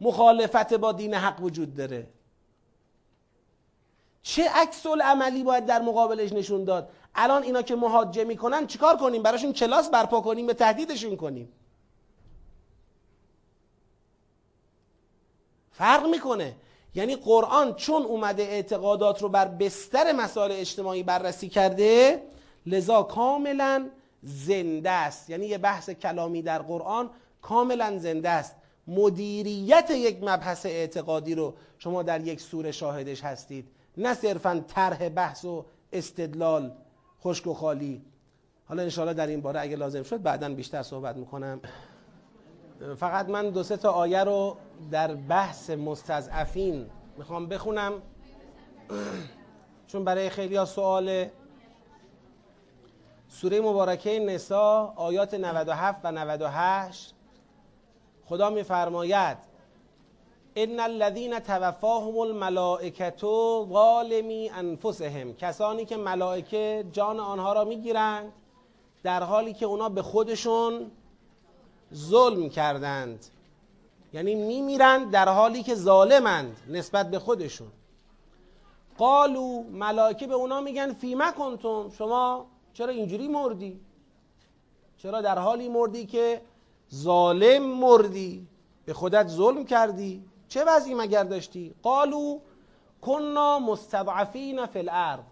[0.01, 2.07] مخالفت با دین حق وجود داره؟
[4.23, 9.23] چه عکس عملی باید در مقابلش نشون داد؟ الان اینا که مهاجه می‌کنن چیکار کنیم؟
[9.23, 11.53] براشون کلاس برپا کنیم به تهدیدشون کنیم.
[15.79, 16.55] فرق می‌کنه.
[16.95, 22.23] یعنی قرآن چون اومده اعتقادات رو بر بستر مسائل اجتماعی بررسی کرده
[22.67, 23.91] لذا کاملا
[24.23, 25.31] زنده است.
[25.31, 27.11] یعنی یه بحث کلامی در قرآن
[27.43, 28.55] کاملا زنده است.
[28.87, 33.69] مدیریت یک مبحث اعتقادی رو شما در یک سوره شاهدش هستید.
[33.97, 36.73] نه صرفا طرح بحث و استدلال
[37.25, 38.03] خشک و خالی.
[38.69, 41.61] حالا انشاءالله در این باره اگه لازم شد بعدا بیشتر صحبت می‌کنم.
[42.99, 44.57] فقط من دو سه تا آیه رو
[44.91, 47.93] در بحث مستضعفین می‌خوام بخونم.
[49.89, 51.33] چون برای خیلی ها سواله.
[53.29, 57.15] سوره مبارکه نسا آیات 97 و 98
[58.25, 59.37] خدا میفرماید
[60.57, 65.35] ان الذين توفاهم الملائکه ظالمی انفسهم.
[65.35, 68.33] کسانی که ملائکه جان آنها را می‌گیرند
[69.03, 70.91] در حالی که اونا به خودشون
[71.95, 73.27] ظلم کردند.
[74.17, 77.69] یعنی میمیرند در حالی که ظالمند نسبت به خودشون.
[78.99, 81.91] قالو ملائکه به اونا میگن فیما کنتم.
[81.91, 83.81] شما چرا اینجوری مردی؟
[84.99, 86.43] چرا در حالی مردی که
[86.95, 88.47] ظالم مردی؟
[88.87, 92.39] به خودت ظلم کردی؟ چه وضعی مگر داشتی؟ قالو
[93.01, 95.25] کنا مستضعفین فی الارض.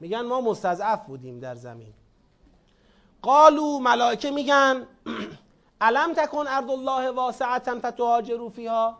[0.00, 1.92] میگن ما مستضعف بودیم در زمین.
[3.22, 4.86] قالو ملائکه میگن
[5.80, 8.98] علم تکن ارض الله واسعتا فتهاجروا فیها؟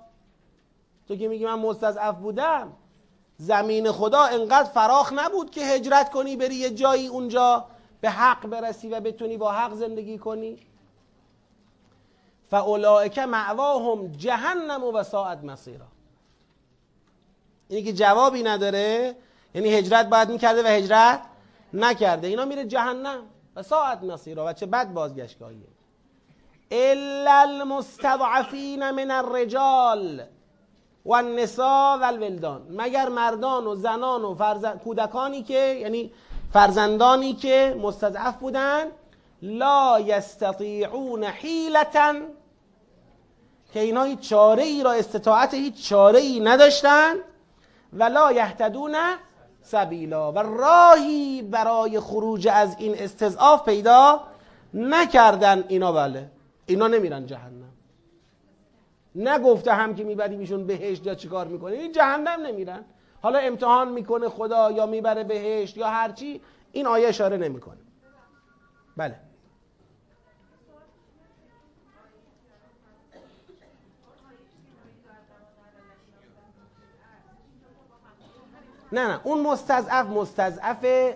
[1.08, 2.72] تو که میگی من مستضعف بودم
[3.38, 7.64] زمین خدا انقدر فراخ نبود که هجرت کنی بری یه جایی اونجا
[8.00, 10.58] به حق برسی و بتونی با حق زندگی کنی؟
[12.50, 15.86] فاولائک معواهم جهنم و ساعت مصیرا.
[17.68, 19.16] اینی که جوابی نداره
[19.54, 21.22] یعنی هجرت باید می‌کرده و هجرت
[21.72, 22.26] نکرده.
[22.26, 23.22] اینا میره جهنم
[23.56, 25.75] و ساعت مصیرا و چه بد بازگشتگاهیه.
[26.70, 30.22] الا المستضعفین من الرجال
[31.04, 36.12] و النساء و الولدان مگر مردان و زنان و فرزند کودکانی که یعنی
[36.52, 38.84] فرزندانی که مستضعف بودن
[39.42, 42.14] لا یستطیعون حیلتا.
[43.72, 47.14] که اینا هیچ چاره ای را استطاعت هیچ چاره ای نداشتن
[47.92, 48.96] ولا یهتدون
[49.62, 50.32] سبیلا.
[50.32, 54.20] و راهی برای خروج از این استضعاف پیدا
[54.74, 55.64] نکردن.
[55.68, 56.30] اینا بله.
[56.66, 57.72] اینا نمیرن جهنم.
[59.14, 62.84] نگفته هم که می‌بریم ایشون بهشت یا چیکار می‌کنه این جهنم نمیرن.
[63.22, 66.40] حالا امتحان می‌کنه خدا یا می‌بره بهشت یا هرچی
[66.72, 67.78] این آیه اشاره نمی‌کنه.
[68.96, 69.16] بله.
[78.92, 79.20] نه نه.
[79.24, 81.14] اون مستضعف مستضعف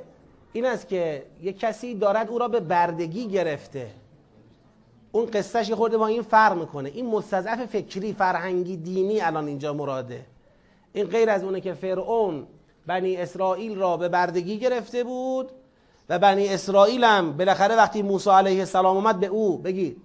[0.52, 3.90] این است که یک کسی دارد او را به بردگی گرفته.
[5.12, 6.88] اون قصهش یه خورده با این فرق می‌کنه.
[6.88, 10.26] این مستضعف فکری فرهنگی دینی الان اینجا مراده.
[10.92, 12.46] این غیر از اونه که فرعون
[12.86, 15.50] بنی اسرائیل را به بردگی گرفته بود
[16.08, 19.96] و بنی اسرائیل هم بالاخره وقتی موسی علیه السلام اومد به او بگی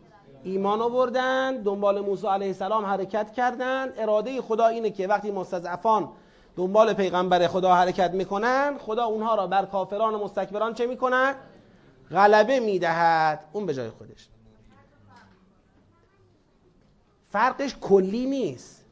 [0.43, 6.09] ایمان آوردن دنبال موسی علیه السلام حرکت کردند اراده خدا اینه که وقتی مستضعفان
[6.57, 11.35] دنبال پیغمبر خدا حرکت می‌کنن خدا اونها را بر کافران و مستکبران چه می‌کنن؟
[12.11, 13.45] غلبه می‌دهد.
[13.53, 14.27] اون به جای خودش.
[17.32, 18.86] فرقش کلی نیست.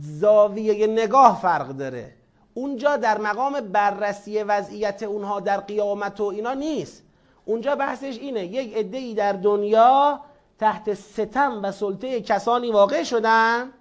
[0.00, 2.14] زاویه نگاه فرق داره.
[2.54, 7.02] اونجا در مقام بررسی وضعیت اونها در قیامت و اینا نیست.
[7.44, 10.20] اونجا بحثش اینه یک عده‌ای در دنیا
[10.58, 13.72] تحت ستم و سلطه کسانی واقع شدن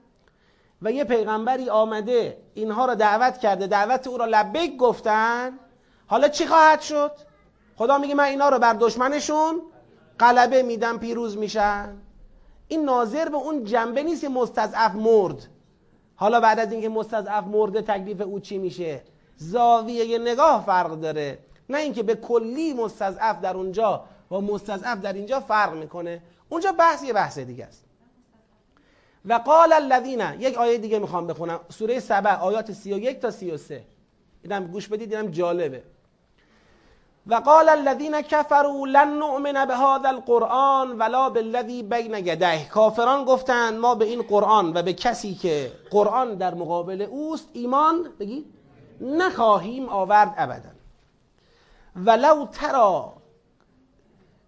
[0.82, 5.60] و یه پیغمبری آمده اینها را دعوت کرده دعوت او را لبیک گفتن.
[6.08, 7.12] حالا چی خواهد شد؟
[7.76, 9.62] خدا میگه من اینا رو بر دشمنشون
[10.20, 11.98] غلبه میدم پیروز میشن.
[12.72, 15.48] این ناظر به اون جنبه نیست که مستضعف مرد.
[16.16, 19.02] حالا بعد از اینکه مستضعف مرده تکلیف او چی میشه؟
[19.38, 21.40] زاویه نگاه فرق داره.
[21.70, 26.22] نه اینکه به کلی مستضعف در اونجا و مستضعف در اینجا فرق می‌کنه.
[26.50, 27.86] اونجا بحث یه بحث دیگه است.
[29.26, 31.60] و قال الذین یک آیه دیگه می‌خوام بخونم.
[31.70, 33.84] سوره سبع آیات 31 تا 33
[34.44, 35.84] اینم گوش بدید اینم جالبه.
[37.28, 43.96] و قال الذين كفروا لن نؤمن بهذا القرآن ولا بالذي بین يديه کافران گفتند ما
[43.96, 48.46] به این قرآن و به کسی که قرآن در مقابل اوست ایمان بگی
[49.02, 50.70] نخواهیم آورد ابدا.
[51.96, 53.14] ولو ترا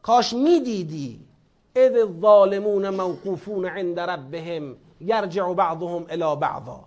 [0.01, 1.19] کاش می‌دیدی
[1.75, 6.79] اذ الظالمون موقوفون عند ربهم یرجع بعضهم الى بعضا.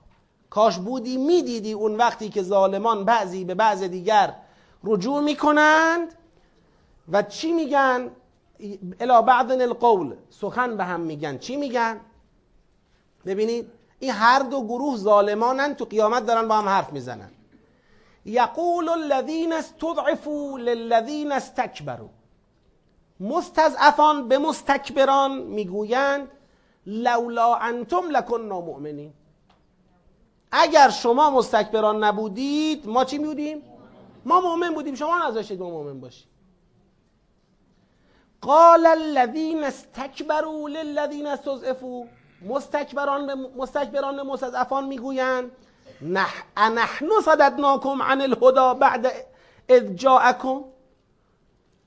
[0.51, 4.35] کاش بودی می‌دیدی اون وقتی که ظالمان بعضی به بعض دیگر
[4.85, 6.15] رجوع می‌کنند
[7.13, 8.11] و چی میگن؟
[9.01, 10.15] الا بعض القول.
[10.31, 11.39] سخن به هم میگن.
[11.39, 12.01] چی میگن؟
[13.27, 17.31] ببینید این هر دو گروه ظالمانن تو قیامت دارن با هم حرف می‌زنن.
[18.25, 22.09] یقول الذین استضعفوا للذین استکبروا.
[23.21, 26.29] مستضعفان به مستکبران می‌گویند
[26.87, 29.13] لولا انتم لکننا مؤمنین.
[30.53, 33.63] اگر شما مستکبران نبودید ما چی بودیم؟
[34.27, 36.29] ما مؤمن بودیم شما نذاشتید ما مؤمن باشیم.
[38.41, 42.05] قال الذين استكبروا للذين استضعفوا.
[42.43, 45.51] مستکبران به مستکبران مستضعفان می‌گویند
[46.03, 49.07] نح انحن صددناکم عن الهدى بعد
[49.69, 50.65] اذ جاءكم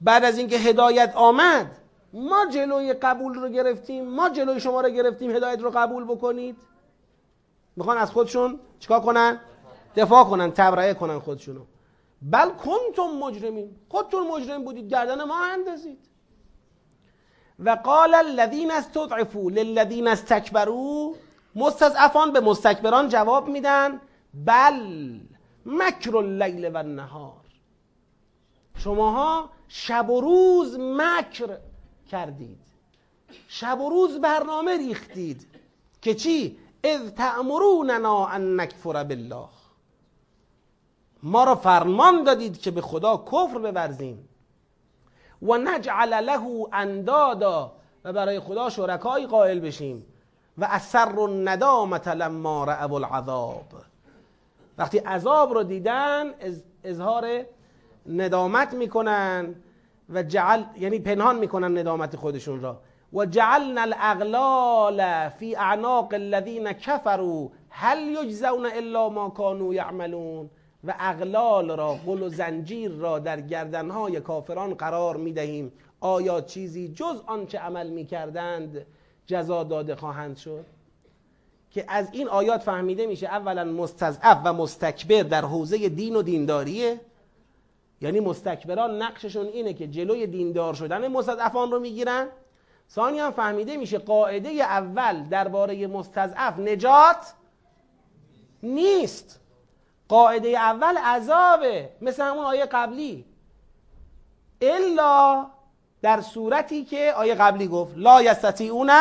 [0.01, 1.71] بعد از اینکه هدایت آمد
[2.13, 6.57] ما جلوی قبول رو گرفتیم ما جلوی شما رو گرفتیم هدایت رو قبول بکنید.
[7.75, 9.39] می‌خوان از خودشون چیکار کنن؟
[9.95, 11.61] دفاع کنن تبرئه کنن خودشونو.
[12.21, 13.75] بل کنتم مجرمین.
[13.89, 15.99] خودتون مجرم بودید گردن ما اندازید.
[17.59, 21.13] و قال الذين استضعفوا للذين استكبروا
[21.55, 24.01] مستضعفان به مستکبران جواب میدن
[24.33, 25.19] بل
[25.65, 27.41] مکر اللیل و النهار.
[28.77, 31.57] شماها شب و روز مکر
[32.11, 32.59] کردید.
[33.47, 35.47] شب و روز برنامه ریختید
[36.01, 39.58] که چی؟ اذ تأمروننا ان نکفر بالله.
[41.23, 44.29] ما را فرمان دادید که به خدا کفر بورزیم.
[45.41, 47.71] و نجعل له اندادا
[48.03, 50.05] و برای خدا شرکایی قائل بشیم.
[50.57, 53.65] و اثر الندامت لما رأوا العذاب.
[54.77, 56.25] وقتی عذاب رو دیدن
[56.83, 57.45] اظهار
[58.09, 59.55] ندامت می‌کنن
[60.09, 62.79] و جعل یعنی پنهان می‌کنن ندامت خودشون را.
[63.13, 70.49] و جعلنا الاغلال فی اعناق الذین کفروا هل یجزون الا ما كانوا یعملون؟
[70.83, 75.71] و اغلال را قل و زنجیر را در گردنهای کافران قرار می‌دهیم.
[75.99, 78.85] آیا چیزی جز آنچه عمل می‌کردند
[79.25, 80.65] جزا داده خواهند شد؟
[81.71, 86.99] که از این آیات فهمیده میشه اولا مستضعف و مستکبر در حوزه دین و دینداریه.
[88.01, 92.27] یعنی مستکبران نقششون اینه که جلوی دیندار شدن مستضعفان رو می‌گیرن.
[92.91, 97.33] ثانی هم فهمیده میشه قاعده اول درباره مستضعف نجات
[98.63, 99.38] نیست.
[100.09, 103.25] قاعده اول عذابه مثل همون آیه قبلی.
[104.61, 105.45] الا
[106.01, 108.91] در صورتی که آیه قبلی گفت لا یستطیعون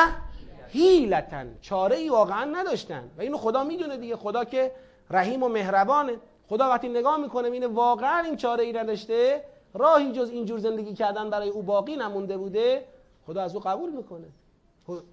[0.68, 3.10] هیلتن چاره ای واقعا نداشتن.
[3.18, 4.16] و اینو خدا می‌دونه دیگه.
[4.16, 4.72] خدا که
[5.10, 6.16] رحیم و مهربانه.
[6.48, 9.44] خدا وقتی نگاه می‌کنه اینه واقعا این چاره ای نداشته.
[9.74, 12.84] راهی جز اینجور زندگی کردن برای او باقی نمونده بوده.
[13.26, 14.26] خدا از او قبول می‌کنه.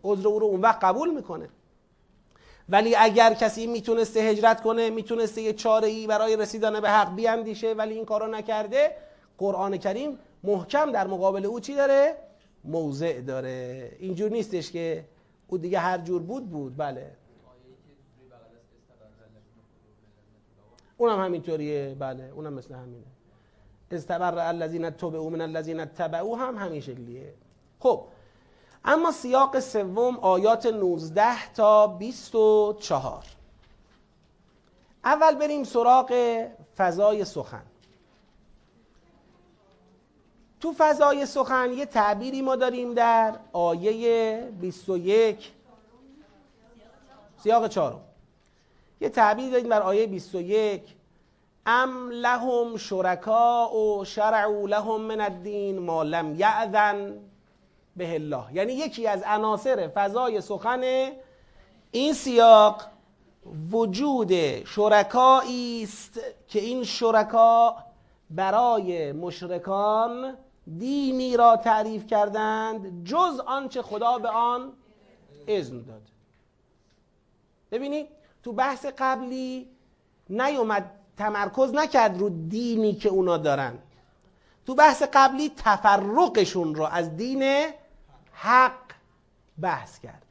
[0.03, 1.49] عذر او رو اون وقت قبول می‌کنه.
[2.69, 7.73] ولی اگر کسی می‌تونسته هجرت کنه می‌تونسته یه چاره ای برای رسیدن به حق بیاندیشه
[7.73, 8.97] ولی این کارو نکرده
[9.37, 12.15] قرآن کریم محکم در مقابل او چی داره؟
[12.63, 13.91] موضع داره.
[13.99, 15.05] اینجور نیستش که
[15.47, 16.77] او دیگه هر جور بود بود.
[16.77, 17.11] بله.
[20.97, 21.95] اونم همینطوریه.
[21.99, 22.23] بله.
[22.35, 23.05] اونم مثل همینه.
[23.91, 27.33] استبر الذین تبعوا من الذین تبعوا هم همین شکلیه.
[27.79, 28.03] خب.
[28.85, 33.23] اما سیاق سوم آیات 19 تا 24
[35.05, 36.41] اول بریم سراغ
[36.77, 37.63] فضای سخن.
[40.61, 45.51] تو فضای سخن یه تعبیری ما داریم در آیه 21
[47.43, 48.01] سیاق چهارم.
[49.01, 50.81] یه تعبیر داریم در آیه 21
[51.65, 57.19] ام لهم شرکا و شرعوا لهم من الدین ما لم یعذن
[57.95, 58.43] به الله.
[58.53, 61.11] یعنی یکی از عناصر فضای سخن
[61.91, 62.81] این سیاق
[63.71, 67.75] وجود شرکایی است که این شرکا
[68.29, 70.37] برای مشرکان
[70.77, 74.73] دینی را تعریف کردند جز آنچه خدا به آن
[75.47, 76.01] اذن داد.
[77.71, 78.07] ببینید
[78.43, 79.69] تو بحث قبلی
[80.29, 83.79] نیومد تمرکز نکرد رو دینی که اونا دارن.
[84.65, 87.65] تو بحث قبلی تفرقشون رو از دین
[88.35, 88.71] حق
[89.61, 90.25] بحث کرد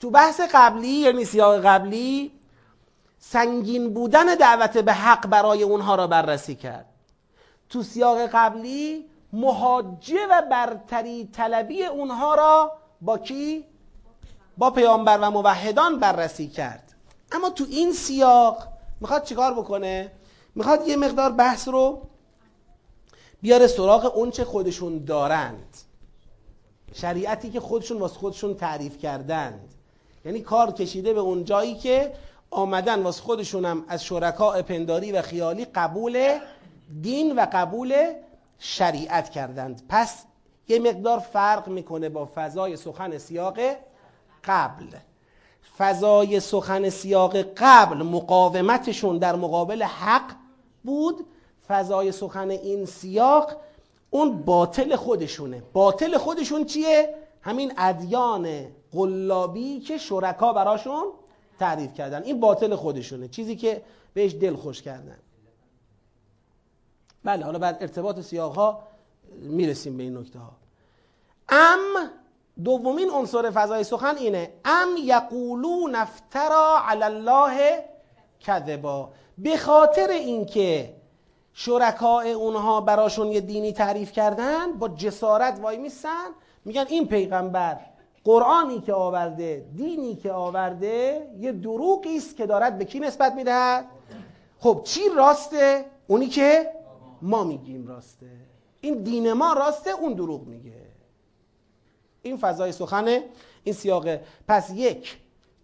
[0.00, 2.32] تو بحث قبلی یعنی سیاق قبلی
[3.18, 6.86] سنگین بودن دعوت به حق برای اونها را بررسی کرد
[7.68, 13.64] تو سیاق قبلی مهاجه و برتری طلبی اونها را با کی؟
[14.58, 16.94] با پیامبر و موحدان بررسی کرد
[17.32, 18.68] اما تو این سیاق
[19.00, 20.12] می‌خواد چیکار بکنه؟
[20.54, 22.08] می‌خواد یه مقدار بحث رو
[23.42, 25.76] بیاره سراغ اونچه خودشون دارند
[26.94, 29.74] شریعتی که خودشون واسه خودشون تعریف کردند.
[30.24, 32.12] یعنی کار کشیده به اون جایی که
[32.50, 36.38] آمدن واسه خودشون هم از شرکاء پنداری و خیالی قبول
[37.02, 38.12] دین و قبول
[38.58, 39.82] شریعت کردند.
[39.88, 40.24] پس
[40.68, 43.58] یه مقدار فرق می‌کنه با فضای سخن سیاق
[44.44, 44.86] قبل.
[45.78, 50.32] فضای سخن سیاق قبل مقاومتشون در مقابل حق
[50.84, 51.26] بود.
[51.68, 53.56] فضای سخن این سیاق
[54.10, 55.62] اون باطل خودشونه.
[55.72, 61.04] باطل خودشون چیه؟ همین ادیان قلابی که شرکا براشون
[61.58, 62.22] تعریف کردن.
[62.22, 63.28] این باطل خودشونه.
[63.28, 63.82] چیزی که
[64.14, 65.18] بهش دل خوش کردن.
[67.24, 68.82] بله حالا بعد ارتباط سیاق ها
[69.42, 70.52] می‌رسیم به این نکته ها.
[71.48, 72.10] ام
[72.64, 74.52] دومین عنصر فضای سخن اینه.
[74.64, 77.84] ام یقولون افترا علی الله
[78.40, 79.10] کذبا.
[79.38, 80.94] به خاطر اینکه
[81.60, 86.28] شرکای اونها براشون یه دینی تعریف کردن با جسارت وای میسن
[86.64, 87.80] میگن این پیغمبر
[88.24, 93.86] قرآنی که آورده دینی که آورده یه دروغی است که دارد به کی نسبت می‌دهد؟
[94.58, 96.70] خب چی راسته؟ اونی که
[97.22, 98.30] ما میگیم راسته.
[98.80, 100.82] این دین ما راسته اون دروغ میگه.
[102.22, 103.24] این فضای سخنه
[103.64, 104.24] این سیاقه.
[104.48, 105.18] پس یک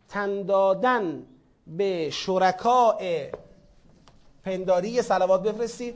[0.09, 1.27] تندادن
[1.67, 3.31] به شرکای
[4.45, 5.95] پنداری سلوات بفرستید.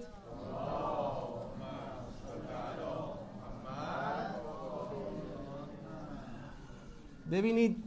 [7.32, 7.84] ببینید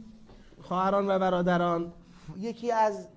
[0.62, 1.92] خواهران و برادران
[2.38, 3.08] یکی از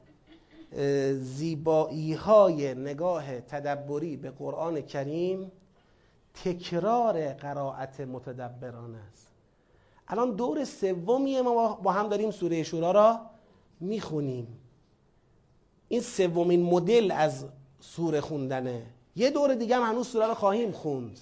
[1.22, 5.52] زیبایی های نگاه تدبری به قرآن کریم
[6.44, 9.28] تکرار قرائت متدبران است.
[10.08, 13.20] الان دور سومی ما با هم داریم سوره شورا را
[13.80, 14.48] می‌خونیم.
[15.88, 17.46] این سومین مدل از
[17.80, 18.84] سوره خوندنه.
[19.16, 21.20] یه دور دیگه هم هنوز سوره رو خواهیم خوند.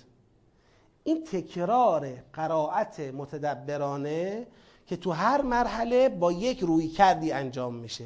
[1.04, 4.48] این تکرار قرائت متدبرانه
[4.88, 8.06] که تو هر مرحله با یک روی کردی انجام میشه.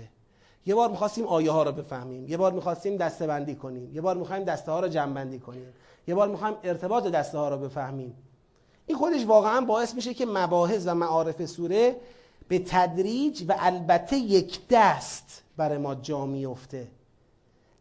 [0.66, 2.28] یه بار می‌خواستیم آیه ها رو بفهمیم.
[2.28, 3.96] یه بار می‌خواستیم دسته بندی کنیم.
[3.96, 5.74] یه بار می‌خوایم دسته ها رو جمع بندی کنیم.
[6.08, 8.16] یه بار می‌خوایم ارتباط دسته ها رو بفهمیم.
[8.86, 11.96] این خودش واقعا باعث میشه که مباحث و معارف سوره
[12.48, 16.88] به تدریج و البته یک دست برای ما جا میفته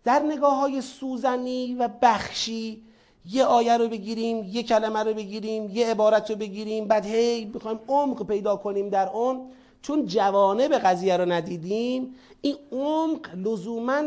[0.05, 2.83] در نگاه های سوزنی و بخشی
[3.29, 7.81] یه آیه رو بگیریم یه کلمه رو بگیریم یه عبارت رو بگیریم بعد هی بخوایم
[7.89, 9.51] عمق پیدا کنیم در اون.
[9.83, 14.03] چون جوانه به قضیه رو ندیدیم این عمق لزوما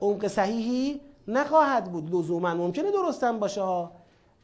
[0.00, 2.14] عمق صحیحی نخواهد بود.
[2.14, 3.92] لزوما ممکنه درستم باشه ها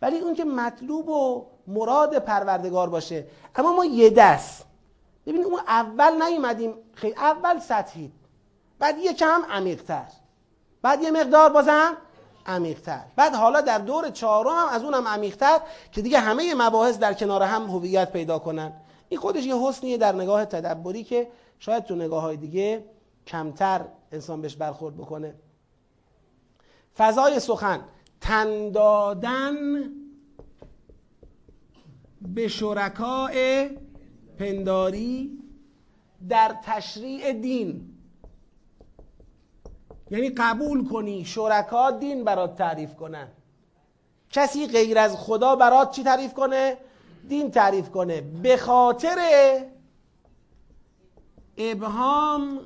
[0.03, 3.27] ولی اون که مطلوب و مراد پروردگار باشه.
[3.57, 4.67] اما ما یه دست
[5.27, 8.13] ببینید اون اول نیومدیم خیلی اول سطحی
[8.79, 10.07] بعد یه کم عمیقتر.
[10.83, 11.97] بعد یه مقدار بازم
[12.47, 13.01] عمیقتر.
[13.17, 15.61] بعد حالا در دور چهارم هم از اونم عمیقتر
[15.93, 18.73] که دیگه همه مباحث در کنار هم هویت پیدا کنن.
[19.09, 22.85] این خودش یه حسنیه در نگاه تدبری که شاید تو نگاه های دیگه
[23.27, 25.35] کمتر انسان بهش برخورد بکنه.
[26.97, 27.85] فضای سخن.
[28.21, 29.55] تن دادن
[32.21, 33.69] به شرکاء
[34.39, 35.39] پنداری
[36.29, 37.95] در تشریع دین
[40.11, 43.29] یعنی قبول کنی شرکا دین برات تعریف کنن
[44.31, 46.77] کسی غیر از خدا برات چی تعریف کنه؟
[47.29, 49.19] دین تعریف کنه به خاطر
[51.59, 52.61] ابهام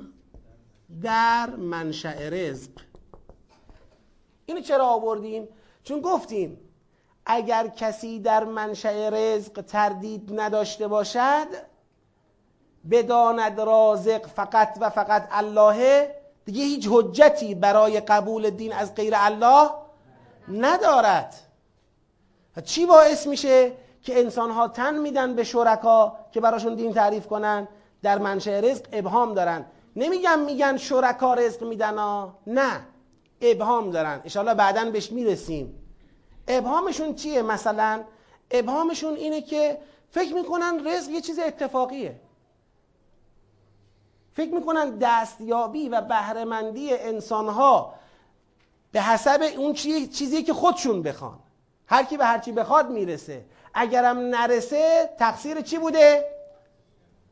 [1.01, 2.71] در منشأ رزق
[4.45, 5.47] اینو چرا آوردیم؟
[5.83, 6.57] چون گفتیم
[7.31, 11.47] اگر کسی در منشأ رزق تردید نداشته باشد
[12.91, 16.15] بداند رازق فقط و فقط اللهه
[16.45, 19.69] دیگه هیچ حجتی برای قبول دین از غیر الله
[20.47, 21.35] ندارد.
[22.65, 23.71] چی باعث میشه
[24.01, 27.67] که انسان ها تن میدن به شرکا که براشون دین تعریف کنن؟
[28.03, 29.65] در منشأ رزق ابهام دارن.
[29.95, 32.81] نمیگم میگن شرکا رزق میدن ها نه
[33.41, 34.21] ابهام دارن.
[34.23, 35.78] انشاءالله بعدا بهش می‌رسیم.
[36.49, 38.03] ابهامشون چیه مثلا؟
[38.51, 39.77] ابهامشون اینه که
[40.11, 42.19] فکر می‌کنن رزق یه چیز اتفاقیه.
[44.33, 47.93] فکر می‌کنن دستیابی و بهرهمندی انسانها
[48.91, 51.39] به حسب اون چیزی که خودشون بخوان.
[51.87, 53.45] هر کی به هر چی بخواد می‌رسه.
[53.73, 56.25] اگرم نرسه تقصیر چی بوده؟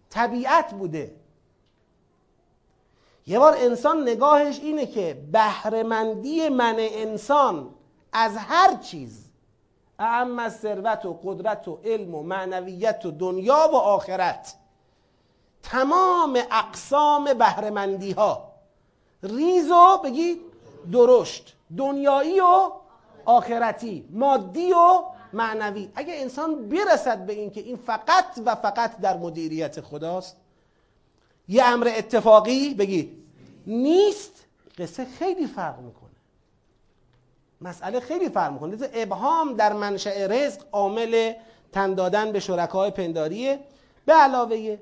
[0.10, 1.16] طبیعت بوده.
[3.28, 7.70] یه بار انسان نگاهش اینه که بهرهمندی من انسان
[8.12, 9.24] از هر چیز.
[10.00, 14.56] اعم از ثروت و قدرت و علم و معنویت و دنیا و آخرت.
[15.64, 18.52] تمام اقسام بهرهمندی ها
[19.24, 20.42] ریز و بگید
[20.92, 21.56] درشت.
[21.78, 22.72] دنیایی و
[23.26, 24.10] آخرتی.
[24.12, 25.04] مادی و
[25.34, 25.90] معنوی.
[25.96, 30.38] اگه انسان برسد به این که این فقط و فقط در مدیریت خداست
[31.48, 33.24] یه امر اتفاقی بگید
[33.68, 34.46] نیست.
[34.78, 36.07] قصه خیلی فرق می‌کنه.
[37.62, 38.78] مسئله خیلی فرق می‌کنه.
[38.94, 41.34] ابهام در منشأ رزق عامل
[41.72, 43.60] تن دادن به شرکای پنداریه.
[44.06, 44.78] به علاوه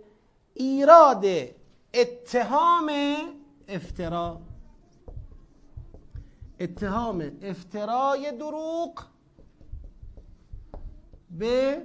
[0.53, 1.25] ایراد
[1.93, 2.91] اتهام
[3.67, 4.41] افترا.
[6.59, 9.03] اتهام افترای دروغ
[11.31, 11.81] به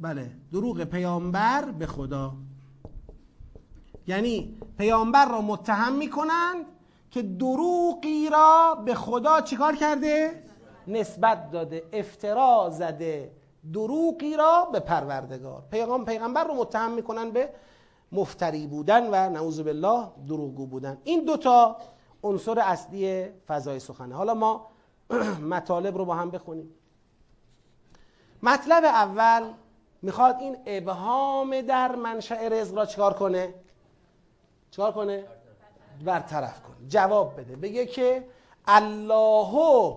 [0.00, 2.32] بله دروغ پیامبر به خدا.
[4.06, 6.66] یعنی پیامبر را متهم می‌کنند
[7.10, 10.42] که دروغی را به خدا چیکار کرده؟
[10.86, 13.32] نسبت داده افترا زده.
[13.72, 15.62] دروغی را به پروردگار.
[15.70, 17.52] پیغام پیغمبر رو متهم می‌کنن به
[18.12, 20.98] مفتری بودن و نعوذ بالله دروغگو بودن.
[21.04, 21.76] این دوتا
[22.22, 24.14] عنصر اصلی فضای سخنه.
[24.14, 24.66] حالا ما
[25.50, 26.74] مطالب رو با هم بخونیم.
[28.42, 29.42] مطلب اول
[30.02, 33.54] می‌خواد این ابهام در منشأ رزق را چکار کنه؟
[34.70, 35.24] چکار کنه؟
[36.04, 37.56] برطرف کنه جواب بده.
[37.56, 38.24] بگه که
[38.66, 39.96] الله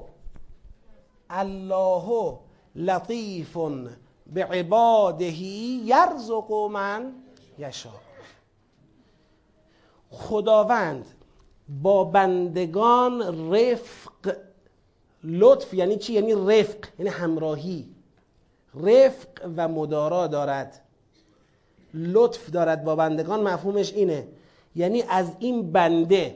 [1.30, 2.38] الله
[2.76, 3.58] لطیف
[4.34, 5.41] به عباده
[5.86, 7.14] یرزق من
[7.58, 7.89] یشا
[10.10, 11.06] خداوند
[11.70, 14.36] با بندگان رفق
[15.24, 17.95] لطف یعنی چی؟ یعنی رفق یعنی همراهی.
[18.76, 20.82] رفق و مدارا دارد.
[21.93, 23.43] لطف دارد با بندگان.
[23.43, 24.28] مفهومش اینه.
[24.76, 26.36] یعنی از این بنده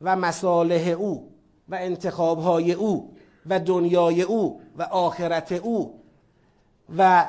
[0.00, 1.30] و مصالح او
[1.68, 6.00] و انتخابهای او و دنیای او و آخرت او
[6.98, 7.28] و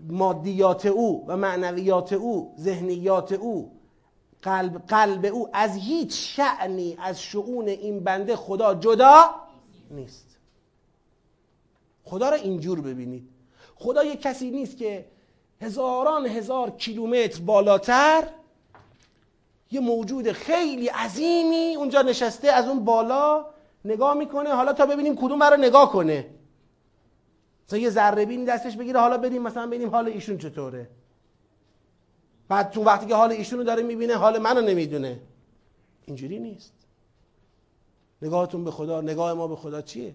[0.00, 3.72] مادیات او و معنویات او ذهنیات او
[4.42, 9.30] قلب قلب او از هیچ شعنی از شعون این بنده خدا جدا
[9.90, 10.36] نیست.
[12.04, 13.28] خدا را اینجور ببینید.
[13.74, 15.06] خدا یک کسی نیست که
[15.60, 18.28] هزاران هزار کیلومتر بالاتر
[19.72, 23.46] یه موجود خیلی عظیمی اونجا نشسته از اون بالا
[23.84, 24.54] نگاه می‌کنه.
[24.54, 26.30] حالا تا ببینیم کدوم رو نگاه کنه.
[27.66, 30.88] مثلا یه ذره بین دستش بگیره حالا بریم مثلا ببینیم حال ایشون چطوره.
[32.48, 35.20] بعد تو وقتی که حال ایشون رو داره می‌بینه حال منو نمی‌دونه.
[36.06, 36.72] اینجوری نیست.
[38.22, 40.14] نگاهتون به خدا نگاه ما به خدا چیه؟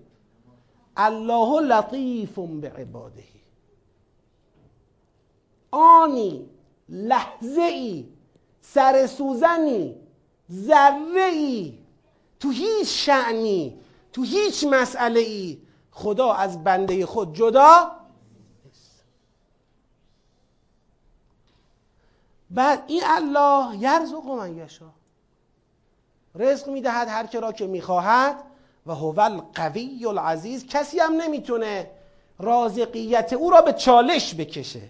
[0.97, 3.24] الله لطیف به عباده
[5.72, 6.49] آنی
[6.89, 8.05] لحظه ای
[8.62, 9.95] سر سوزنی
[10.51, 11.78] ذره ای
[12.39, 13.80] تو هیچ شعنی
[14.14, 17.91] تو هیچ مسئله ای خدا از بنده خود جدا
[22.51, 24.89] بعد این الله یرزق من یشا
[26.36, 28.43] رزق می‌دهد هر که را که می‌خواهد
[28.86, 30.68] و هو القوی العزیز.
[30.68, 31.91] کسی هم نمی‌تونه
[32.39, 34.89] رازقیت او را به چالش بکشه.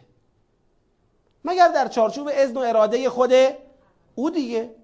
[1.44, 3.32] مگر در چارچوب اذن و اراده خود
[4.16, 4.76] او دیگه؟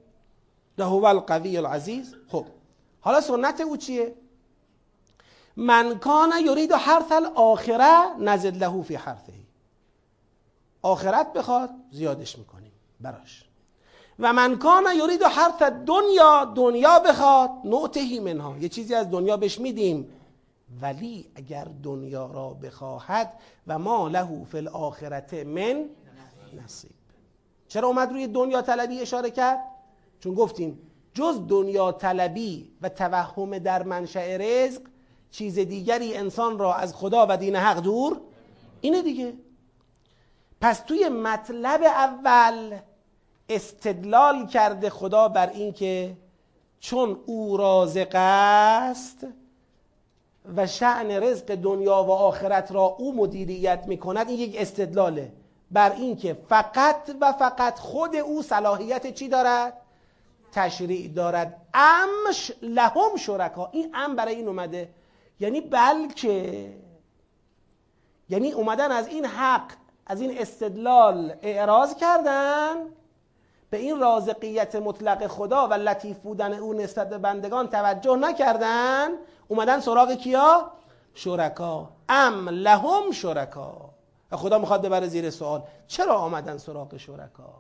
[0.78, 2.16] ده هو القوی العزیز.
[2.28, 2.46] خب
[3.02, 4.16] حالا سنت او چیه؟
[5.58, 9.34] من کان یرید حرث الاخره نزد له فی حرثه.
[10.82, 13.46] آخرت بخواد زیادش می‌کنیم براش.
[14.20, 18.58] و من کان یرید حرث دنیا دنیا بخواد نعتهی منها.
[18.58, 20.10] یه چیزی از دنیا بهش میدیم.
[20.82, 23.34] ولی اگر دنیا را بخواهد
[23.68, 25.90] و ما له فی الاخرت من
[26.54, 26.92] نصیب.
[27.68, 29.60] چرا اومد روی دنیا طلبی اشاره کرد؟
[30.20, 30.80] چون گفتیم
[31.14, 34.82] جز دنیا طلبی و توهم در منشأ رزق
[35.32, 38.22] چیز دیگری انسان را از خدا و دین حق دور
[38.82, 39.34] اینه دیگه.
[40.62, 42.78] پس توی مطلب اول
[43.50, 46.18] استدلال کرده خدا بر اینکه
[46.80, 49.28] چون او رازق است
[50.56, 55.32] و شعن رزق دنیا و آخرت را او مدیریت می‌کند این یک استدلاله.
[55.74, 59.74] بر اینکه فقط و فقط خود او صلاحیت چی دارد؟
[60.52, 61.62] تشریع دارد.
[61.74, 63.70] امش لهم شرکا.
[63.72, 64.90] این ام برای این اومده.
[65.40, 66.70] یعنی بلکه
[68.30, 69.72] یعنی اومدن از این حق
[70.08, 72.76] از این استدلال اعراض کردن
[73.70, 79.10] به این رازقیت مطلق خدا و لطیف بودن او نسبت به بندگان توجه نکردن
[79.48, 80.72] اومدن سراغ کیا؟
[81.14, 81.90] شرکا.
[82.10, 83.83] ام لهم شرکا.
[84.34, 85.64] و خدا می‌خواد ببره زیر سوال.
[85.88, 87.54] چرا آمدن سراغ شرکا؟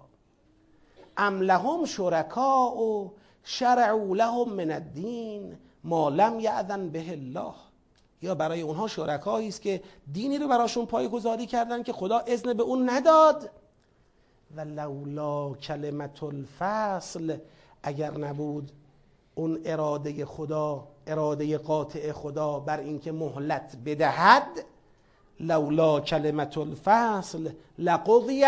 [1.17, 3.13] ام لهم شرکا و
[3.43, 7.53] شرعوا لهم من الدین ما لم یعذن به الله.
[8.21, 12.63] یا برای اونها شرکایی است که دینی رو براشون پایگذاری کردن که خدا اذن به
[12.63, 13.49] اون نداد.
[14.55, 17.37] و لولا کلمت الفصل
[17.83, 18.71] اگر نبود
[19.35, 24.65] اون اراده خدا اراده قاطع خدا بر اینکه مهلت بدهد
[25.39, 28.43] لولا کلمت الفصل لقضی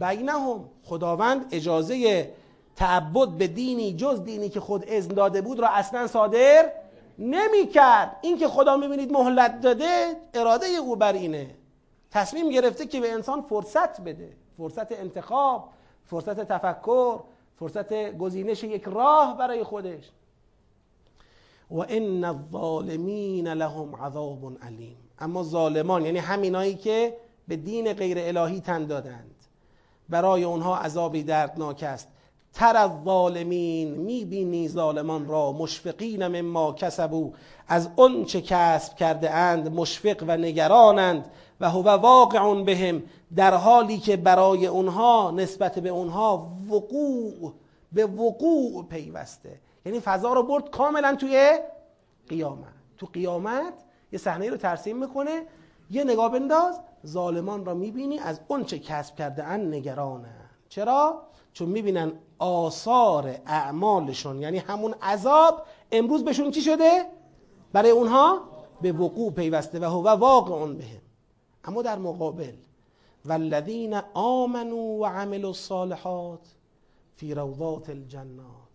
[0.00, 0.64] بینهم.
[0.84, 2.30] خداوند اجازه
[2.76, 6.72] تعبد به دینی جز دینی که خود اذن داده بود را اصلا صادر
[7.18, 11.54] نمی کرد این که خدا می‌بینید مهلت داده اراده او بر اینه.
[12.10, 14.32] تصمیم گرفته که به انسان فرصت بده.
[14.56, 15.68] فرصت انتخاب
[16.04, 17.20] فرصت تفکر
[17.58, 20.10] فرصت گزینش یک راه برای خودش.
[21.70, 25.05] و ان الظالمین لهم عذاب علیم.
[25.18, 27.16] اما ظالمان یعنی همینایی که
[27.48, 29.34] به دین غیر الهی تن دادند.
[30.08, 32.08] برای اونها عذابی دردناک است.
[32.52, 37.32] تر از ظالمین می‌بینی ظالمان را مشفقین مما کسبو
[37.68, 43.02] از اون چه کسب کرده اند مشفق و نگرانند و هو واقع بهم.
[43.36, 47.52] در حالی که برای اونها نسبت به اونها وقوع
[47.92, 49.60] به وقوع پیوسته.
[49.86, 51.58] یعنی فضا رو برد کاملا توی
[52.28, 52.72] قیامت.
[52.98, 53.74] تو قیامت
[54.12, 55.42] یه صحنه رو ترسیم می‌کنه.
[55.90, 61.68] یه نگاه بنداز ظالمان را می‌بینی از اون چه کسب کرده اند نگرانند چرا؟ چون
[61.68, 67.04] می‌بینن آثار اعمالشون یعنی همون عذاب امروز بهشون چی شده؟
[67.72, 68.40] برای اونها
[68.82, 71.00] به وقوع پیوسته و هو واقع بهم.
[71.64, 72.54] اما در مقابل
[73.24, 76.40] والذین آمنوا و عملوا الصالحات
[77.16, 78.66] فی روضات الجنات.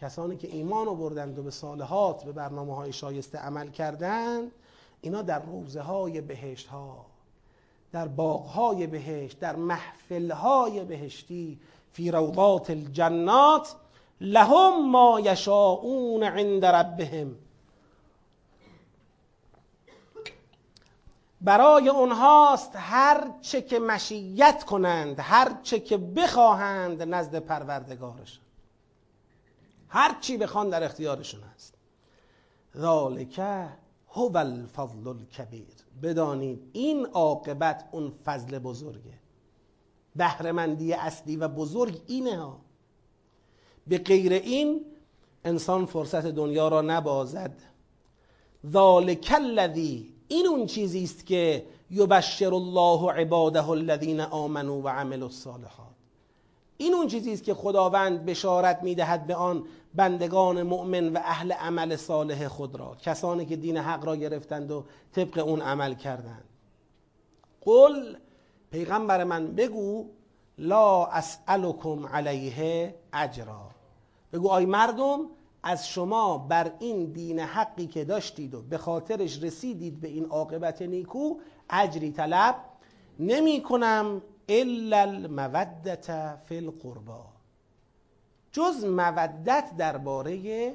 [0.00, 4.52] کسانی که ایمان آوردند و به صالحات به برنامه های شایسته عمل کردند
[5.02, 7.06] اینا در روزه های بهشت ها
[7.92, 11.58] در باغ های بهشت در محفل های بهشتی
[11.92, 13.74] فی روضات الجنات
[14.20, 17.36] لهم ما یشاءون عند ربهم.
[21.40, 28.42] برای اونهاست هر چه که مشیت کنند هر چه که بخواهند نزد پروردگارشان.
[29.88, 31.74] هر چی بخوان در اختیارشون هست.
[32.76, 33.40] ذالک
[34.12, 35.74] هو الفضل الکبیر.
[36.02, 39.18] بدانید این عاقبت اون فضل بزرگه.
[40.16, 42.60] بهرهمندی اصلی و بزرگ اینه ها.
[43.86, 44.84] به غیر این
[45.44, 47.62] انسان فرصت دنیا را نبازد.
[48.70, 55.91] ذالک الذی این اون چیزی است که یبشر الله عباده الذین آمنوا و عملوا الصالحات.
[56.82, 59.64] این اون چیزی است که خداوند بشارت می‌دهد به آن
[59.94, 64.84] بندگان مؤمن و اهل عمل صالح خود را کسانی که دین حق را گرفتند و
[65.12, 66.44] طبق اون عمل کردند.
[67.60, 68.16] قل
[68.70, 70.06] پیغمبر من بگو
[70.58, 73.70] لا اسألكم علیه اجرا.
[74.32, 75.20] بگو آی مردم
[75.62, 80.82] از شما بر این دین حقی که داشتید و به خاطرش رسیدید به این عاقبت
[80.82, 81.34] نیکو
[81.70, 82.56] اجری طلب
[83.18, 87.24] نمی کنم الا المودت فی القربا
[88.52, 90.72] جز مودت درباره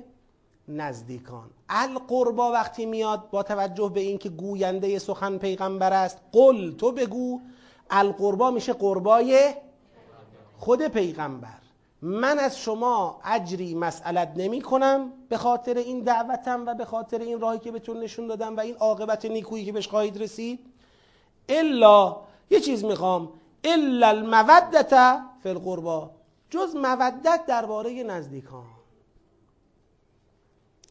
[0.68, 1.49] نزدیکان.
[1.69, 7.41] القربا وقتی میاد با توجه به اینکه گوینده سخن پیغمبر است قل تو بگو
[7.89, 9.53] القربا میشه قربای
[10.57, 11.57] خود پیغمبر.
[12.02, 17.39] من از شما اجری مسئلت نمی کنم به خاطر این دعوتم و به خاطر این
[17.39, 20.60] راهی که بهتون نشون دادم و این عاقبت نیکویی که بهش خواهید رسید.
[21.49, 22.18] الا
[22.49, 23.30] یه چیز می‌خوام.
[23.73, 24.94] الا المودت
[25.44, 26.11] فی القربا
[26.49, 28.65] جز مودت درباره نزدیکان.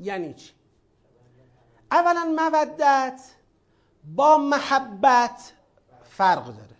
[0.00, 0.50] یعنی چی؟
[1.90, 3.20] اولا مودت
[4.16, 5.52] با محبت
[6.04, 6.76] فرق داره.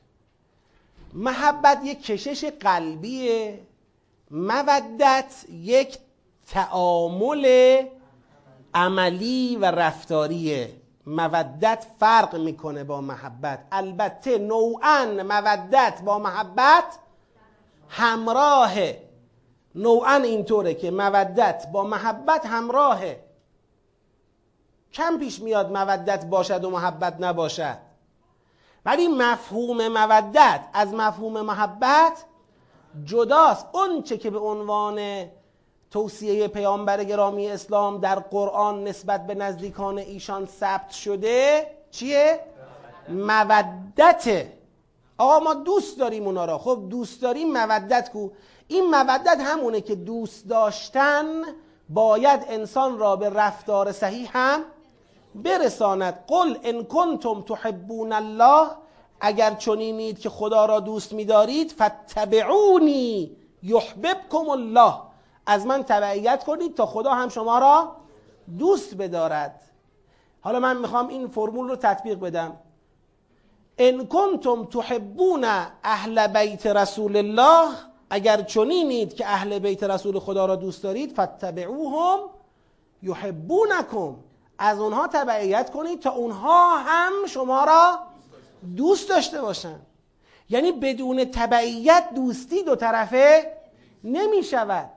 [1.15, 3.67] محبت یک کشش قلبیه.
[4.31, 5.99] مودت یک
[6.49, 7.83] تعامل
[8.75, 10.75] عملی و رفتاریه.
[11.07, 13.67] مودت فرق می‌کنه با محبت.
[13.73, 16.99] البته نوعا مودت با محبت
[17.89, 19.03] همراهه
[19.75, 23.25] نوعا اینطوره که مودت با محبت همراهه
[24.93, 27.79] کم پیش میاد مودت باشد و محبت نباشد.
[28.85, 32.25] ولی مفهوم مودت از مفهوم محبت
[33.05, 33.67] جداست.
[33.73, 35.27] اون چه که به عنوان
[35.91, 42.41] توصیه پیامبر گرامی اسلام در قرآن نسبت به نزدیکان ایشان ثبت شده چیه؟
[43.09, 44.53] مودته.
[45.19, 46.59] آقا ما دوست داریم اونا را.
[46.59, 48.29] خب دوست داریم مودت کو؟
[48.69, 51.25] این مودت همونه که دوست داشتن
[51.89, 54.61] باید انسان را به رفتار صحیح هم
[55.35, 56.25] برساند.
[56.27, 58.71] قل ان کنتم تحبون الله.
[59.21, 64.95] اگر چنینید که خدا را دوست می‌دارید فتبعونی یحببکم الله.
[65.47, 67.97] از من تبعیت کنید تا خدا هم شما را
[68.59, 69.61] دوست بدارد.
[70.41, 72.57] حالا من می‌خوام این فرمول رو تطبیق بدم.
[73.79, 75.45] ان کنتم تحبون
[75.85, 77.69] اهل بیت رسول الله
[78.11, 82.19] اگر چنینید که اهل بیت رسول خدا را دوست دارید فتبعوهم
[83.03, 84.17] یحبونکم.
[84.59, 87.99] از اونها تبعیت کنید تا اونها هم شما را
[88.77, 89.81] دوست داشته باشن.
[90.51, 93.53] یعنی بدون تبعیت دوستی دو طرفه
[94.05, 94.91] نمی شود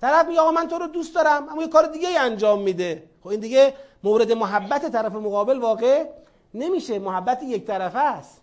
[0.00, 3.02] طرف میگه آقا من تو رو دوست دارم اما یه کار دیگه ای انجام میده.
[3.22, 6.06] خب این دیگه مورد محبت طرف مقابل واقع
[6.54, 6.98] نمیشه.
[6.98, 8.40] محبت یک طرفه است.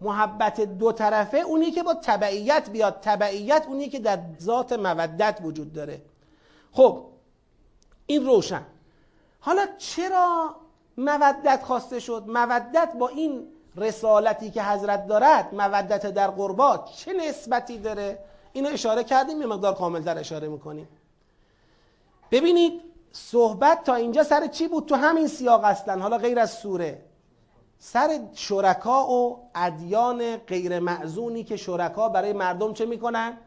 [0.00, 2.98] محبت دو طرفه اونی که با تبعیت بیاد.
[3.02, 6.02] تبعیت اونی که در ذات مودت وجود داره.
[6.72, 7.04] خب
[8.06, 8.62] این روشن.
[9.40, 10.56] حالا چرا
[10.98, 13.46] مودت خواسته شد؟ مودت با این
[13.76, 18.18] رسالتی که حضرت دارد مودت در قربات چه نسبتی داره؟
[18.58, 20.88] اینو اشاره کردیم یه مقدار کاملتر اشاره می‌کنیم.
[22.30, 22.80] ببینید
[23.12, 27.02] صحبت تا اینجا سر چی بود؟ تو همین سیاق اصلا حالا غیر از سوره.
[27.78, 33.38] سر شرکا و ادیان غیر معزونی که شرکا برای مردم چه می‌کنن؟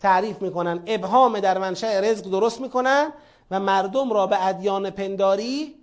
[0.00, 0.82] تعریف می‌کنن.
[0.86, 3.12] ابهام در منشأ رزق درست می‌کنن
[3.50, 5.74] و مردم را به ادیان پنداری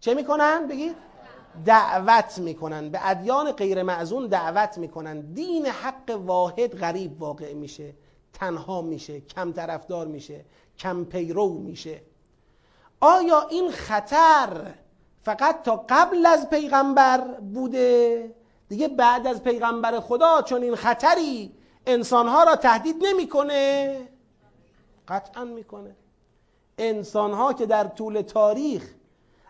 [0.00, 0.96] چه می‌کنن؟ بگید.
[1.64, 2.88] دعوت می‌کنن.
[2.90, 5.20] به ادیان غیر معزون دعوت می‌کنن.
[5.20, 7.94] دین حق واحد غریب واقع میشه.
[8.32, 10.44] تنها میشه کم طرفدار میشه
[10.78, 12.02] کم پیرو میشه.
[13.00, 14.74] آیا این خطر
[15.22, 17.20] فقط تا قبل از پیغمبر
[17.54, 18.34] بوده؟
[18.68, 21.52] دیگه بعد از پیغمبر خدا چون این خطری
[21.86, 24.08] انسانها را تهدید نمی‌کنه؟
[25.08, 25.96] قطعا می‌کنه.
[26.78, 28.90] انسانها که در طول تاریخ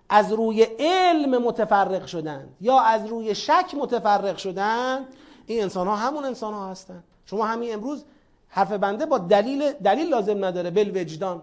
[0.09, 5.07] از روی علم متفرق شدند یا از روی شک متفرق شدند
[5.47, 7.05] این انسان ها همون انسان ها هستند.
[7.27, 8.05] شما همین امروز
[8.51, 10.71] حرف بنده با دلیل دلیل لازم نداره.
[10.71, 11.43] بل وجدان.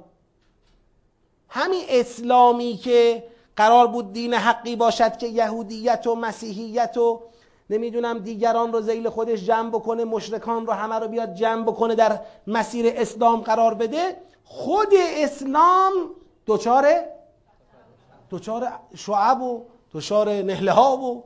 [1.50, 3.24] همین اسلامی که
[3.56, 7.22] قرار بود دین حقی باشد که یهودیت و مسیحیت و
[7.70, 12.20] نمی‌دونم دیگران رو زیل خودش جمع بکنه مشرکان رو همه رو بیاد جمع بکنه در
[12.48, 15.94] مسیر اسلام قرار بده خود اسلام
[16.46, 17.14] دوچاره
[18.30, 21.24] دوچار شعب و دوچار نهله ها و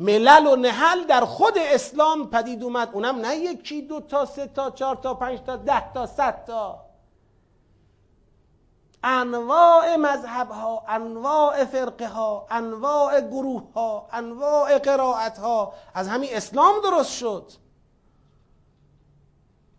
[0.00, 2.90] ملل و نهل در خود اسلام پدید اومد.
[2.92, 6.84] اونم نه یکی دو تا سه تا چهار تا پنج تا ده تا صد تا.
[9.04, 16.74] انواع مذهب ها انواع فرقه ها انواع گروه ها انواع قرائت ها از همین اسلام
[16.82, 17.52] درست شد.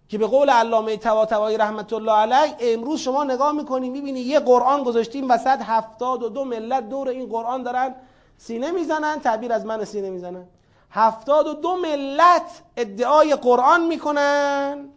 [0.10, 4.84] که به قول علامه طباطبایی رحمت الله علیه امروز شما نگاه می‌کنی می‌بینی یه قرآن
[4.84, 7.96] گذاشتیم وسط هفتاد و دو ملت دور این قرآن دارن
[8.42, 10.48] سینه می‌زنن تعبیر از من سینه می‌زنن.
[10.92, 14.90] هفتاد و دو ملت ادعای قرآن می‌کنن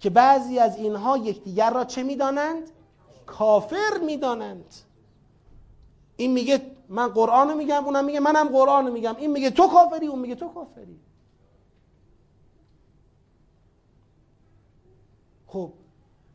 [0.00, 2.70] که بعضی از اینها یکدیگر را چه می‌دانند؟
[3.26, 4.74] کافر می‌دانند.
[6.16, 9.16] این میگه من قرآن میگم اونم میگه منم قرآن میگم.
[9.16, 11.00] این میگه تو کافری اون میگه تو کافری.
[15.46, 15.72] خب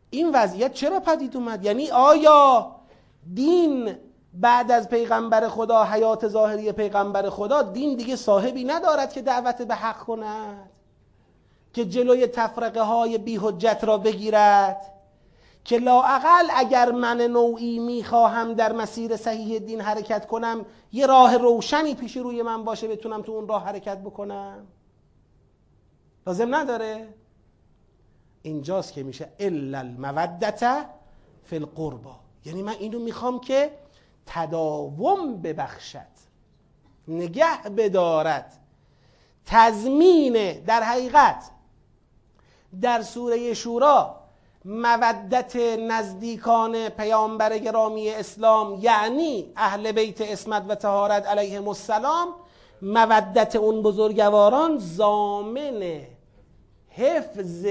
[0.09, 2.75] این وضعیت چرا پدید اومد؟ یعنی آیا
[3.33, 3.95] دین
[4.33, 9.75] بعد از پیغمبر خدا حیات ظاهری پیغمبر خدا دین دیگه صاحبی ندارد که دعوت به
[9.75, 10.69] حق کند.
[11.73, 14.93] که جلوی تفرقه های بی حجت را بگیرد.
[15.63, 21.95] که لاعقل اگر من نوعی می‌خواهم در مسیر صحیح دین حرکت کنم یه راه روشنی
[21.95, 24.67] پیش روی من باشه بتونم تو اون راه حرکت بکنم.
[26.27, 27.13] لازم نداره؟
[28.41, 30.85] اینجاست که میشه الا المودت
[31.43, 32.15] فی القربا
[32.45, 33.71] یعنی من اینو می‌خوام که
[34.25, 36.13] تداوم ببخشد
[37.07, 38.53] نگه بدارد.
[39.45, 41.49] تضمین در حقیقت
[42.81, 44.23] در سوره شورا
[44.65, 52.27] مودت نزدیکان پیامبر گرامی اسلام یعنی اهل بیت اسمت و تهارت علیهم السلام
[52.81, 56.01] مودت اون بزرگواران زامن
[56.89, 57.65] حفظ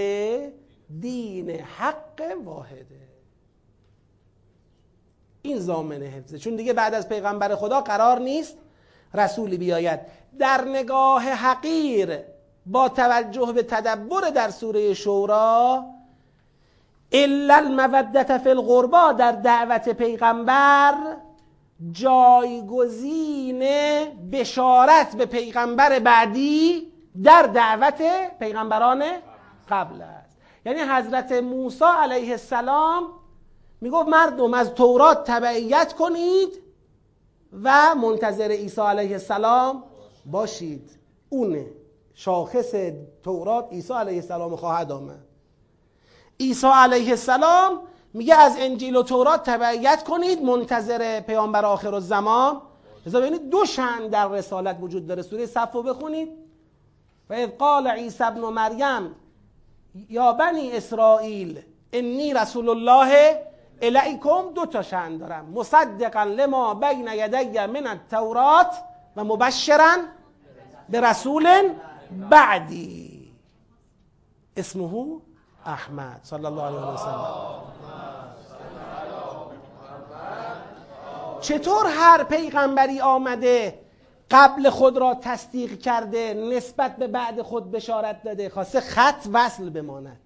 [1.00, 3.01] دین حق واحده.
[5.42, 6.38] این زامن حفظه.
[6.38, 8.56] چون دیگه بعد از پیغمبر خدا قرار نیست
[9.14, 10.00] رسولی بیاید.
[10.38, 12.18] در نگاه حقیر
[12.66, 15.84] با توجه به تدبر در سوره شورا
[17.12, 20.94] الا المودت فی القربا در دعوت پیغمبر
[21.92, 23.64] جایگزین
[24.32, 26.92] بشارت به پیغمبر بعدی
[27.24, 28.02] در دعوت
[28.38, 29.04] پیغمبران
[29.70, 30.38] قبل است.
[30.66, 33.04] یعنی حضرت موسی علیه السلام
[33.82, 36.48] می‌گفت مردم از تورات تبعیت کنید
[37.62, 39.84] و منتظر عیسی علیه السلام
[40.26, 40.90] باشید.
[41.28, 41.66] اونه
[42.14, 42.74] شاخص
[43.22, 45.24] تورات عیسی علیه السلام خواهد آمد.
[46.40, 47.80] عیسی علیه السلام
[48.14, 52.62] میگه از انجیل و تورات تبعیت کنید منتظر پیامبر آخر الزمان.
[53.06, 55.22] لذا ببینید دو شن در رسالت وجود داره.
[55.22, 56.28] سوره صف رو بخونید.
[57.30, 59.14] و اذ قال عیسی ابن مریم
[60.08, 61.60] یا بنی اسرائیل
[61.92, 63.51] انی رسول الله
[63.82, 65.44] الیکم دو تا شن دارم.
[65.44, 68.76] مصدقا لما بین یدی من التورات
[69.16, 69.96] و مبشرا
[70.88, 71.74] به رسول
[72.30, 73.32] بعدی.
[74.56, 75.20] اسمه
[75.66, 77.62] احمد صلی الله علیه و سلم.
[81.40, 83.78] چطور هر پیغمبری آمده
[84.30, 90.20] قبل خود را تصدیق کرده نسبت به بعد خود بشارت داده خواسته خط وصل بماند.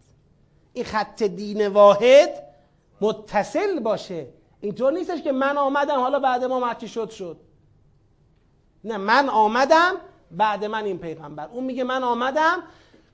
[0.73, 2.46] این خط دین واحد
[3.01, 4.27] متصل باشه.
[4.61, 7.37] اینطور نیستش که من آمدم حالا بعد ما مچی شد شد.
[8.85, 9.93] نه من آمدم
[10.31, 11.49] بعد من این پیغمبر.
[11.53, 12.63] اون میگه من آمدم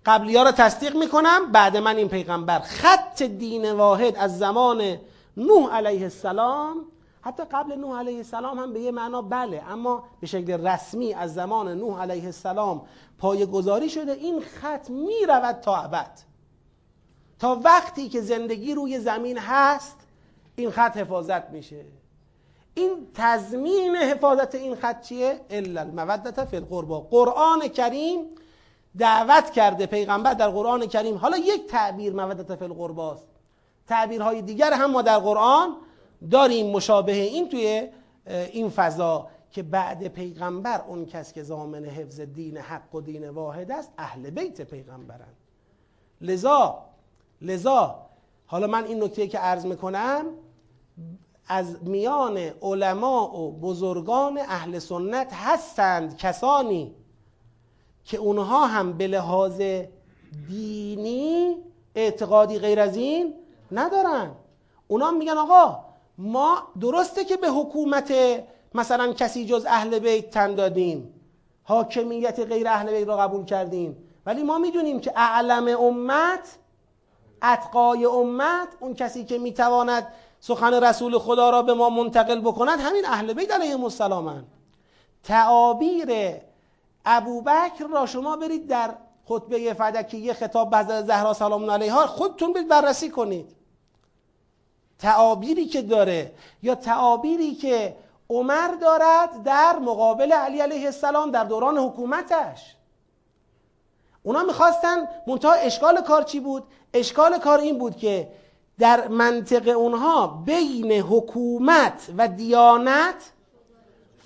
[0.06, 2.58] قبلی ها رو تصدیق می‌کنم بعد من این پیغمبر.
[2.58, 4.98] خط دین واحد از زمان
[5.36, 6.76] نوح علیه السلام
[7.20, 11.34] حتی قبل نوح علیه السلام هم به یه معنا بله اما به شکل رسمی از
[11.34, 12.82] زمان نوح علیه السلام
[13.18, 14.12] پای گذاری شده.
[14.12, 16.31] این خط می‌رود تا ابد.
[17.42, 19.96] تا وقتی که زندگی روی زمین هست
[20.56, 21.84] این خط حفاظت میشه.
[22.74, 28.24] این تضمین حفاظت این خط چیه؟ الا المودت فی القربا قرآن کریم
[28.98, 31.16] دعوت کرده پیغمبر در قرآن کریم.
[31.16, 33.28] حالا یک تعبیر مودت فی القرباست
[33.88, 35.76] تعبیرهای دیگر هم ما در قرآن
[36.30, 37.88] داریم مشابه این توی
[38.26, 43.72] این فضا که بعد پیغمبر اون کس که زامن حفظ دین حق و دین واحد
[43.72, 45.36] است اهل بیت پیغمبرند
[46.20, 46.91] لذا
[47.42, 48.06] لذا
[48.46, 50.24] حالا من این نکته که عرض می‌کنم
[51.48, 56.94] از میان علما و بزرگان اهل سنت هستند کسانی
[58.04, 59.62] که اونها هم به لحاظ
[60.48, 61.56] دینی
[61.94, 63.34] اعتقادی غیر از این
[63.72, 64.30] ندارن.
[64.88, 65.84] اونا میگن آقا
[66.18, 68.12] ما درسته که به حکومت
[68.74, 71.14] مثلا کسی جز اهل بیت تن دادیم
[71.62, 73.96] حاکمیت غیر اهل بیت را قبول کردیم
[74.26, 76.58] ولی ما می‌دونیم که اعلم امت
[77.42, 80.06] اتقای امت اون کسی که می‌تواند
[80.40, 84.46] سخن رسول خدا را به ما منتقل بکند همین اهل بیت علیهم السلامند
[85.24, 86.36] تعابیر
[87.04, 88.94] ابوبکر را شما برید در
[89.28, 93.56] خطبه فدکیه خطاب به زهرا سلام علیها خودتون برید بررسی کنید.
[94.98, 96.32] تعابیری که داره
[96.62, 97.96] یا تعابیری که
[98.30, 102.76] عمر دارد در مقابل علی علیه السلام در دوران حکومتش.
[104.22, 108.32] اونا می‌خواستن منتها اشکال کار چی بود؟ اشکال کار این بود که
[108.78, 113.32] در منطق اونها بین حکومت و دیانت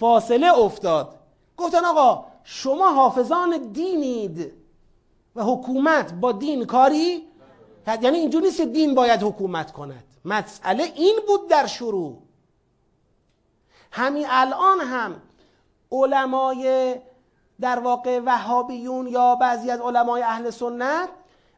[0.01, 1.19] فاصله افتاد.
[1.57, 4.53] گفتن آقا شما حافظان دینید
[5.37, 7.23] و حکومت با دین کاری؟
[8.03, 10.05] یعنی اینجور نیست که دین باید حکومت کند.
[10.25, 12.19] مسئله این بود در شروع.
[13.91, 15.23] همین الان هم
[15.93, 16.95] علمای
[17.61, 21.09] در واقع وهابیون یا بعضی از علمای اهل سنت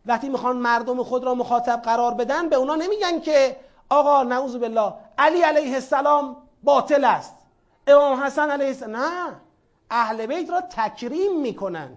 [0.06, 3.56] وقتی می‌خوان مردم خود را مخاطب قرار بدن به اونا نمیگن که
[3.90, 7.34] آقا نعوذ بالله علی علیه السلام باطل است.
[7.86, 9.40] امام حسن علیه السلام نه
[9.90, 11.88] اهل بیت را تکریم می‌کنن.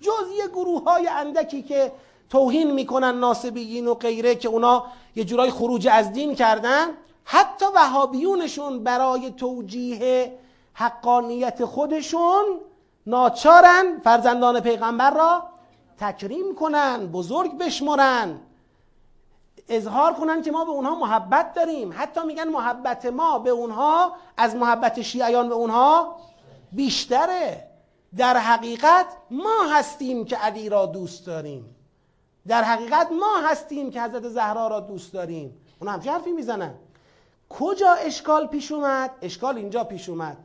[0.00, 1.92] جز یه گروه های اندکی که
[2.30, 4.86] توهین می‌کنن ناسبیین و غیره که اونا
[5.16, 6.86] یه جورای خروج از دین کردن
[7.24, 10.38] حتی وهابیونشون برای توجیه
[10.74, 12.44] حقانیت خودشون
[13.06, 15.42] ناچارن فرزندان پیغمبر را
[15.98, 18.40] تکریم کنن بزرگ بشمرن.
[19.68, 21.94] اظهار کنن که ما به اونها محبت داریم.
[21.96, 26.16] حتی میگن محبت ما به اونها از محبت شیعیان به اونها
[26.72, 27.66] بیشتره.
[28.16, 31.76] در حقیقت ما هستیم که علی را دوست داریم.
[32.48, 35.56] در حقیقت ما هستیم که حضرت زهرا را دوست داریم.
[35.80, 36.74] اون همچه حرفی می‌زنن.
[37.48, 40.36] کجا اشکال پیش اومد؟ اشکال اینجا پیش اومد.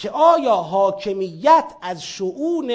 [0.00, 2.72] که آیا حاکمیت از شعون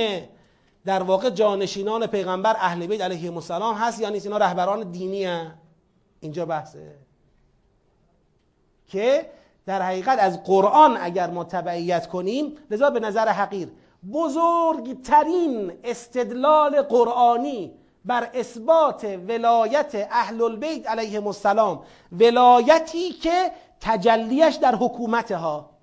[0.85, 5.52] در واقع جانشینان پیغمبر اهل بیت علیه السلام هست یا نیست؟ اینا رهبران دینی هست
[6.19, 6.95] اینجا بحثه.
[8.88, 9.30] که
[9.65, 13.72] در حقیقت از قرآن اگر ما تبعیت کنیم لذا به نظر حقیر
[14.14, 17.73] بزرگترین استدلال قرآنی
[18.06, 25.74] بر اثبات ولایت اهل البیت علیهم السلام ولایتی که تجلیش در حکومت ها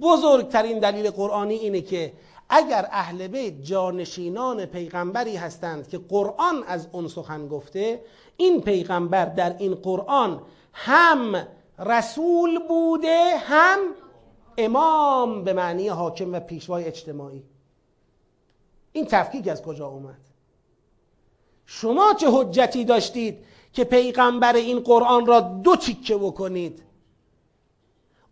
[0.00, 2.12] بزرگترین دلیل قرآنی اینه که
[2.48, 8.02] اگر اهل بیت جانشینان پیغمبری هستند که قرآن از اون سخن گفته
[8.36, 10.42] این پیغمبر در این قرآن
[10.72, 11.46] هم
[11.78, 13.78] رسول بوده هم
[14.58, 17.42] امام به معنی حاکم و پیشوای اجتماعی.
[18.92, 20.20] این تفکیک از کجا اومد؟
[21.66, 26.82] شما چه حجتی داشتید که پیغمبر این قرآن را دو تیکه بکنید؟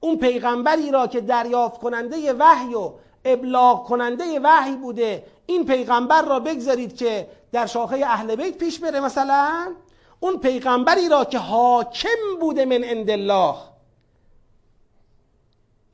[0.01, 2.93] اون پیغمبری را که دریافت کننده وحی و
[3.25, 9.01] ابلاغ کننده وحی بوده این پیغمبر را بگذارید که در شاخه اهل بیت پیش بره
[9.01, 9.75] مثلا؟
[10.21, 13.55] اون پیغمبری را که حاکم بوده من عند الله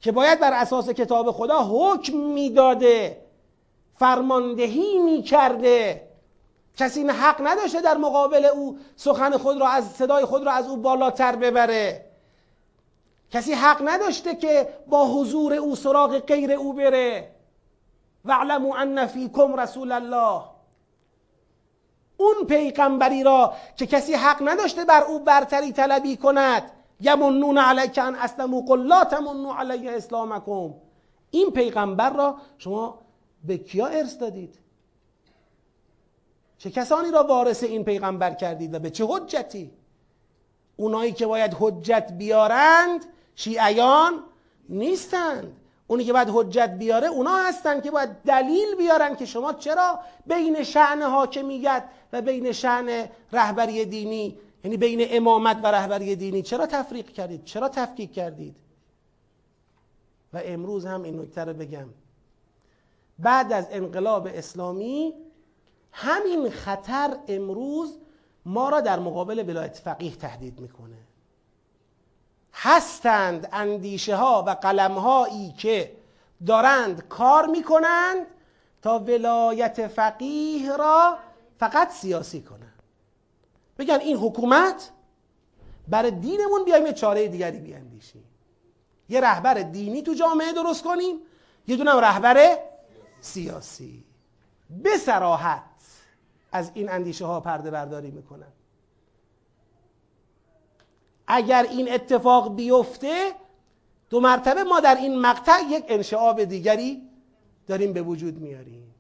[0.01, 3.23] که باید بر اساس کتاب خدا حکم می‌داده
[3.95, 6.09] فرماندهی می‌کرده.
[6.77, 10.77] کسی حق نداشته در مقابل او سخن خود را از صدای خود را از او
[10.77, 12.06] بالاتر ببره.
[13.31, 17.31] کسی حق نداشته که با حضور او سراغ غیر او بره.
[18.25, 20.43] واعلموا ان فیکم رسول الله.
[22.17, 26.71] اون پیغمبری را که کسی حق نداشته بر او برتری طلبی کند
[27.01, 30.75] یمنون علیک ان اسلموا قل لا تمنوا علی اسلامکم.
[31.31, 32.99] این پیغمبر را شما
[33.45, 34.59] به کیا ارث دادید؟
[36.59, 39.71] چه کسانی را وارث این پیغمبر کردید و به چه حجتی؟
[40.77, 43.07] اونایی که باید حجت بیارند
[43.37, 44.23] شیعیان
[44.69, 45.57] نیستند.
[45.87, 50.63] اونی که باید حجت بیاره اونا هستن که باید دلیل بیارن که شما چرا بین
[50.63, 57.09] شعن حاکمیت و بین شعن رهبری دینی یعنی بین امامت و رهبری دینی چرا تفریق
[57.09, 58.57] کردید؟ چرا تفکیک کردید؟
[60.33, 61.89] و امروز هم این نکته رو بگم.
[63.19, 65.15] بعد از انقلاب اسلامی
[65.93, 67.99] همین خطر امروز
[68.45, 71.06] ما را در مقابل ولایت فقیه تهدید می‌کنه.
[72.59, 75.97] هستند اندیشه ها و قلم هایی که
[76.47, 78.27] دارند کار می‌کنند
[78.83, 81.19] تا ولایت فقیه را
[81.59, 82.83] فقط سیاسی کنند.
[83.79, 84.91] بگن این حکومت
[85.89, 88.25] برای دینمون بیایم یه چاره دیگری بیاندیشیم.
[89.09, 91.17] یه رهبر دینی تو جامعه درست کنیم
[91.67, 92.59] یه دونم رهبر
[93.21, 94.05] سیاسی.
[94.71, 95.63] به سراحت
[96.53, 98.53] از این اندیشه ها پرده برداری می‌کنن.
[101.27, 103.33] اگر این اتفاق بیفته
[104.11, 107.03] دو مرتبه ما در این مقطع یک انشعاب دیگری
[107.67, 108.95] داریم به وجود میاریم.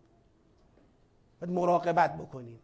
[1.40, 2.58] باید مراقبت بکنیم.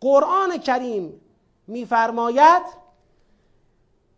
[0.00, 1.20] قرآن کریم
[1.66, 2.62] میفرماید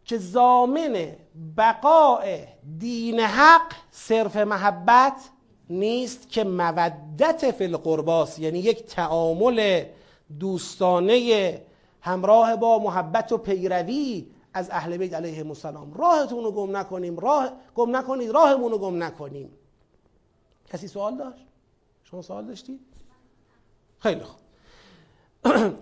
[0.04, 1.16] که زامن
[1.56, 2.38] بقاء
[2.78, 5.30] دین حق صرف محبت
[5.70, 9.84] نیست که مودت فی القرباس یعنی یک تعامل
[10.40, 11.60] دوستانه
[12.00, 15.94] همراه با محبت و پیروی از اهل بیت علیه السلام.
[15.94, 19.50] راهتون رو گم نکنیم راه گم نکنید راهمون رو گم نکنیم.
[20.66, 21.46] کسی سوال داشت؟
[22.04, 22.80] شما سوال داشتید
[23.98, 24.40] خیلی خوب.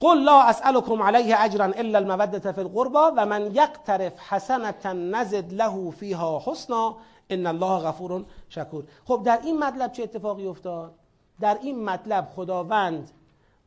[0.00, 5.90] قل لا اسألكم علیه اجرا الا المودة فی القربا و من یقترف حسنة نزد له
[5.90, 6.96] فیها حسنا
[7.30, 8.84] ان الله غفور شکور.
[9.04, 10.94] خب در این مطلب چه اتفاقی افتاد؟
[11.40, 13.10] در این مطلب خداوند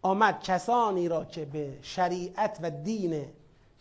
[0.02, 3.26] آمد کسانی را که به شریعت و دین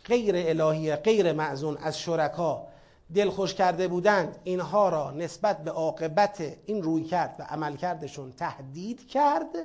[0.05, 2.67] غیر الهی غیر معزون از شرکا
[3.15, 9.55] دلخوش کرده بودند اینها را نسبت به عاقبت این روی کرد و عملکردشون تهدید کرد.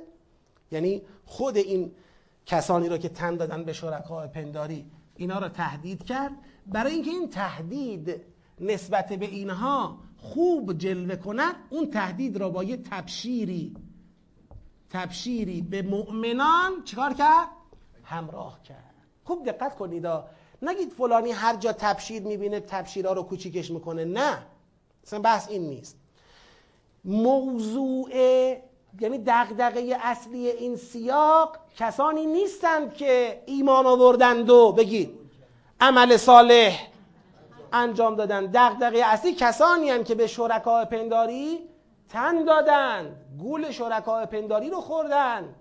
[0.71, 1.91] یعنی خود این
[2.45, 6.31] کسانی را که تن دادن به شرکای پنداری اینا را تهدید کرد.
[6.67, 8.21] برای اینکه این تهدید
[8.61, 13.75] نسبت به اینها خوب جلوه کند اون تهدید را با یه تبشیری
[14.89, 17.47] تبشیری به مؤمنان چیکار کرد؟
[18.03, 18.84] همراه کرد.
[19.25, 20.07] خوب دقت کنید
[20.61, 24.05] نگید فلانی هر جا تبشیر می‌بینه تبشیرها رو کوچیکش می‌کنه.
[24.05, 24.37] نه.
[25.03, 25.97] اصلا بحث این نیست.
[27.05, 28.09] موضوع
[28.99, 35.19] یعنی دغدغه اصلی این سیاق کسانی نیستند که ایمان آوردند و بگید
[35.79, 36.79] عمل صالح
[37.73, 38.45] انجام دادن.
[38.45, 41.59] دغدغه اصلی کسانی هستند که به شرکای پنداری
[42.09, 43.15] تن دادن.
[43.39, 45.55] گول شرکای پنداری رو خوردن.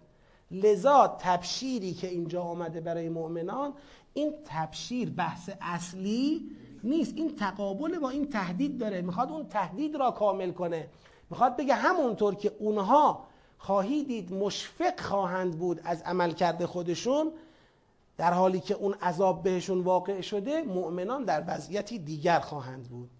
[0.51, 3.73] لذا تبشیری که اینجا آمده برای مؤمنان
[4.15, 6.51] این تبشیر بحث اصلی
[6.85, 7.13] نیست.
[7.17, 9.03] این تقابل با این تهدید داره.
[9.03, 10.89] می‌خواد اون تهدید را کامل کنه.
[11.31, 13.25] می‌خواد بگه همونطور که اونها
[13.59, 17.33] خواهی دید مشفق خواهند بود از عمل کرده خودشون
[18.17, 23.11] در حالی که اون عذاب بهشون واقع شده مؤمنان در وضعیتی دیگر خواهند بود.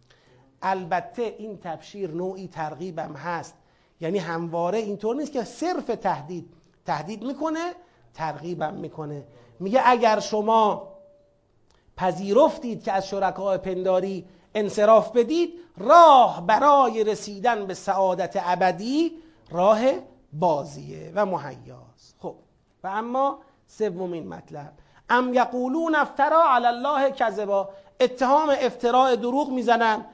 [0.63, 3.55] البته این تبشیر نوعی ترغیبم هست.
[4.01, 6.49] یعنی همواره اینطور نیست که صرف تهدید
[6.87, 7.73] تهدید می‌کنه
[8.15, 9.25] ترغیبم می‌کنه.
[9.61, 10.89] میگه اگر شما
[11.97, 19.13] پذیرفتید که از شرکای پنداری انصراف بدید راه برای رسیدن به سعادت ابدی
[19.51, 19.81] راه
[20.33, 22.17] بازیه و مهیاست.
[22.19, 22.35] خب
[22.85, 24.73] و اما سومین مطلب.
[25.11, 27.69] ام یقولون افترا علی الله کذبا.
[28.01, 30.05] اتهام افتراع دروغ می‌زنن.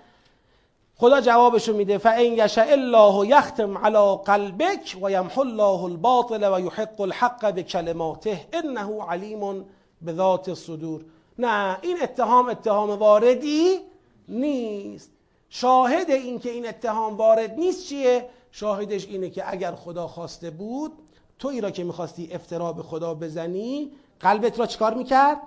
[1.00, 7.00] خدا جوابشو میده فان یشاء الله یختم علی قلبک و یمحو الله الباطل و یحق
[7.00, 9.64] الحق بکلماته انه علیم
[10.06, 11.04] بذات الصدور.
[11.38, 13.78] نه این اتهام اتهام واردی
[14.28, 15.10] نیست.
[15.50, 20.92] شاهد این که این اتهام وارد نیست چیه؟ شاهدش اینه که اگر خدا خواسته بود
[21.38, 23.90] توی را که می‌خواستی افترا به خدا بزنی
[24.20, 25.40] قلبت را چکار می‌کرد؟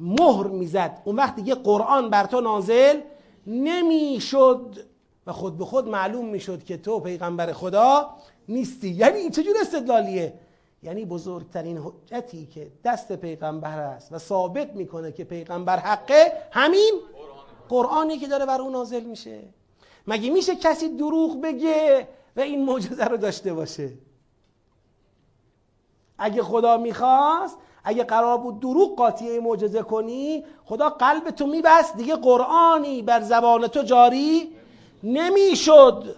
[0.00, 1.02] مهر می‌زد.
[1.04, 3.00] اون وقت دیگه قرآن بر تو نازل
[3.46, 4.89] نمی‌شد.
[5.26, 8.10] و خود به خود معلوم می‌شد که تو پیغمبر خدا
[8.48, 8.88] نیستی.
[8.88, 10.34] یعنی این چجور استدلالیه؟
[10.82, 17.00] یعنی بزرگترین حجتی که دست پیغمبر است و ثابت می‌کنه که پیغمبر حقه همین
[17.68, 19.40] قرآنی که داره بر اون نازل میشه.
[20.06, 23.92] مگه میشه کسی دروغ بگه و این معجزه رو داشته باشه؟
[26.18, 31.96] اگه خدا می‌خواست اگه قرار بود دروغ قاطیه معجزه کنی خدا قلب تو میبست.
[31.96, 34.56] دیگه قرآنی بر زبان تو جاری
[35.02, 36.16] نمی‌شد.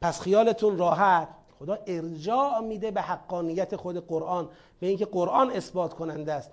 [0.00, 1.28] پس خیالتون راحت.
[1.58, 4.48] خدا ارجاع میده به حقانیت خود قرآن
[4.80, 6.50] به اینکه قرآن اثبات کننده است.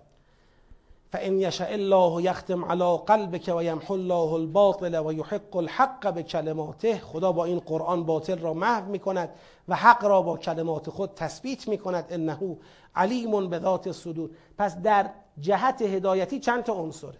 [1.11, 7.31] فان یشاء الله یختم علی قلبک و یمحو الله الباطل و یحق الحق بکلماته خدا
[7.31, 9.29] با این قرآن باطل را محو می‌کند
[9.67, 12.05] و حق را با کلمات خود تثبیت می‌کند.
[12.09, 12.57] انه
[12.95, 14.29] علیم به ذات الصدور.
[14.57, 15.09] پس در
[15.39, 17.17] جهت هدایتی چند تا عنصره؟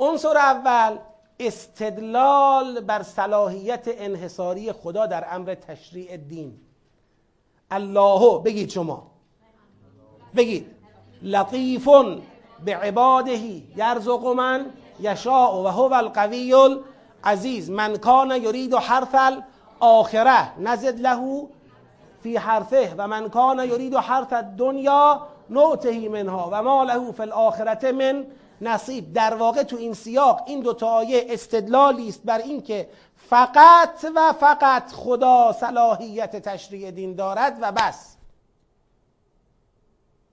[0.00, 0.98] عنصر اول
[1.40, 6.60] استدلال بر صلاحیت انحصاری خدا در امر تشریع دین.
[7.70, 9.10] الله بگید شما.
[10.36, 10.66] بگید.
[11.22, 11.88] لطیف
[12.64, 13.38] به عباده
[13.76, 14.66] یرزق من
[15.00, 16.54] یشاء و هو القوی
[17.24, 17.70] العزیز.
[17.70, 20.58] من کان یرید حرف الاخره.
[20.58, 21.46] نزد له
[22.22, 22.94] فی حرفه.
[22.98, 28.26] و من کان یرید حرف الدنیا نعطه منها و ما له فی الاخره من
[28.60, 29.12] نصیب.
[29.12, 34.92] در واقع تو این سیاق این دو آیه استدلالی است بر اینکه فقط و فقط
[34.92, 38.16] خدا صلاحیت تشریع دین دارد و بس.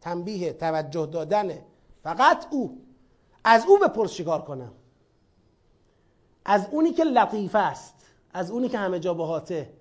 [0.02, 1.60] تنبیه توجه دادن
[2.04, 2.82] فقط او.
[3.44, 4.72] از او بپرس چیکار کنم؟
[6.46, 7.94] از اونی که لطیف است
[8.34, 9.74] از اونی که همه جا بهاته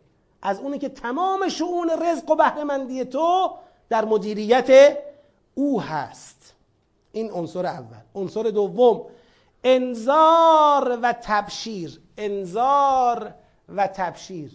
[0.43, 3.51] از اونی که تمام شعون رزق و بهرهمندی تو
[3.89, 4.99] در مدیریت
[5.55, 6.36] او هست.
[7.17, 7.97] این عنصر اول.
[8.15, 9.07] عنصر دوم
[9.65, 12.01] انذار و تبشیر.
[12.19, 13.35] انذار
[13.69, 14.51] و تبشیر.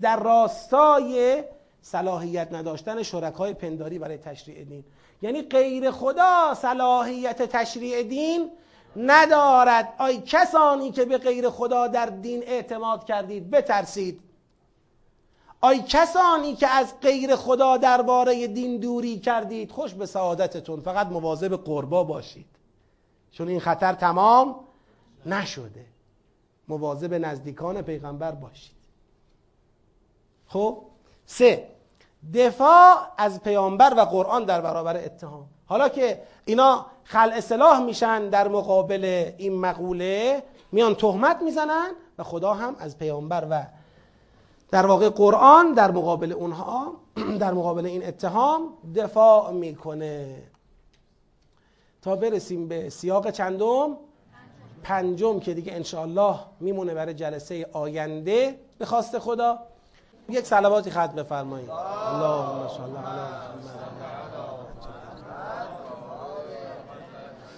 [0.00, 1.44] در راستای
[1.80, 4.84] صلاحیت نداشتن شرکای پنداری برای تشریع دین.
[5.22, 8.50] یعنی غیر خدا صلاحیت تشریع دین
[8.96, 9.94] ندارد.
[9.98, 14.20] آی کسانی که به غیر خدا در دین اعتماد کردید بترسید.
[15.64, 20.80] آی کسانی که از غیر خدا درباره دین دوری کردید خوش به سعادتتون.
[20.80, 22.46] فقط مواظب قربا باشید.
[23.30, 24.56] چون این خطر تمام
[25.26, 25.84] نشده.
[26.68, 28.76] مواظب نزدیکان پیغمبر باشید.
[30.46, 30.78] خب؟
[31.26, 31.68] سه
[32.34, 35.46] دفاع از پیامبر و قرآن در برابر اتهام.
[35.66, 40.42] حالا که اینا خل اصلاح میشن در مقابل این مقوله
[40.72, 43.66] میان تهمت می‌زنن و خدا هم از پیامبر و
[44.70, 46.92] در واقع قرآن در مقابل اونها
[47.40, 50.42] در مقابل این اتهام دفاع می‌کنه.
[52.02, 53.96] تا برسیم به سیاق چندم؟
[54.82, 59.58] پنجم که دیگه انشاءالله میمونه برای جلسه آینده به خواست خدا.
[60.28, 61.70] یک سلواتی خط بفرمایید.
[61.70, 63.93] اللهم صل علی محمد.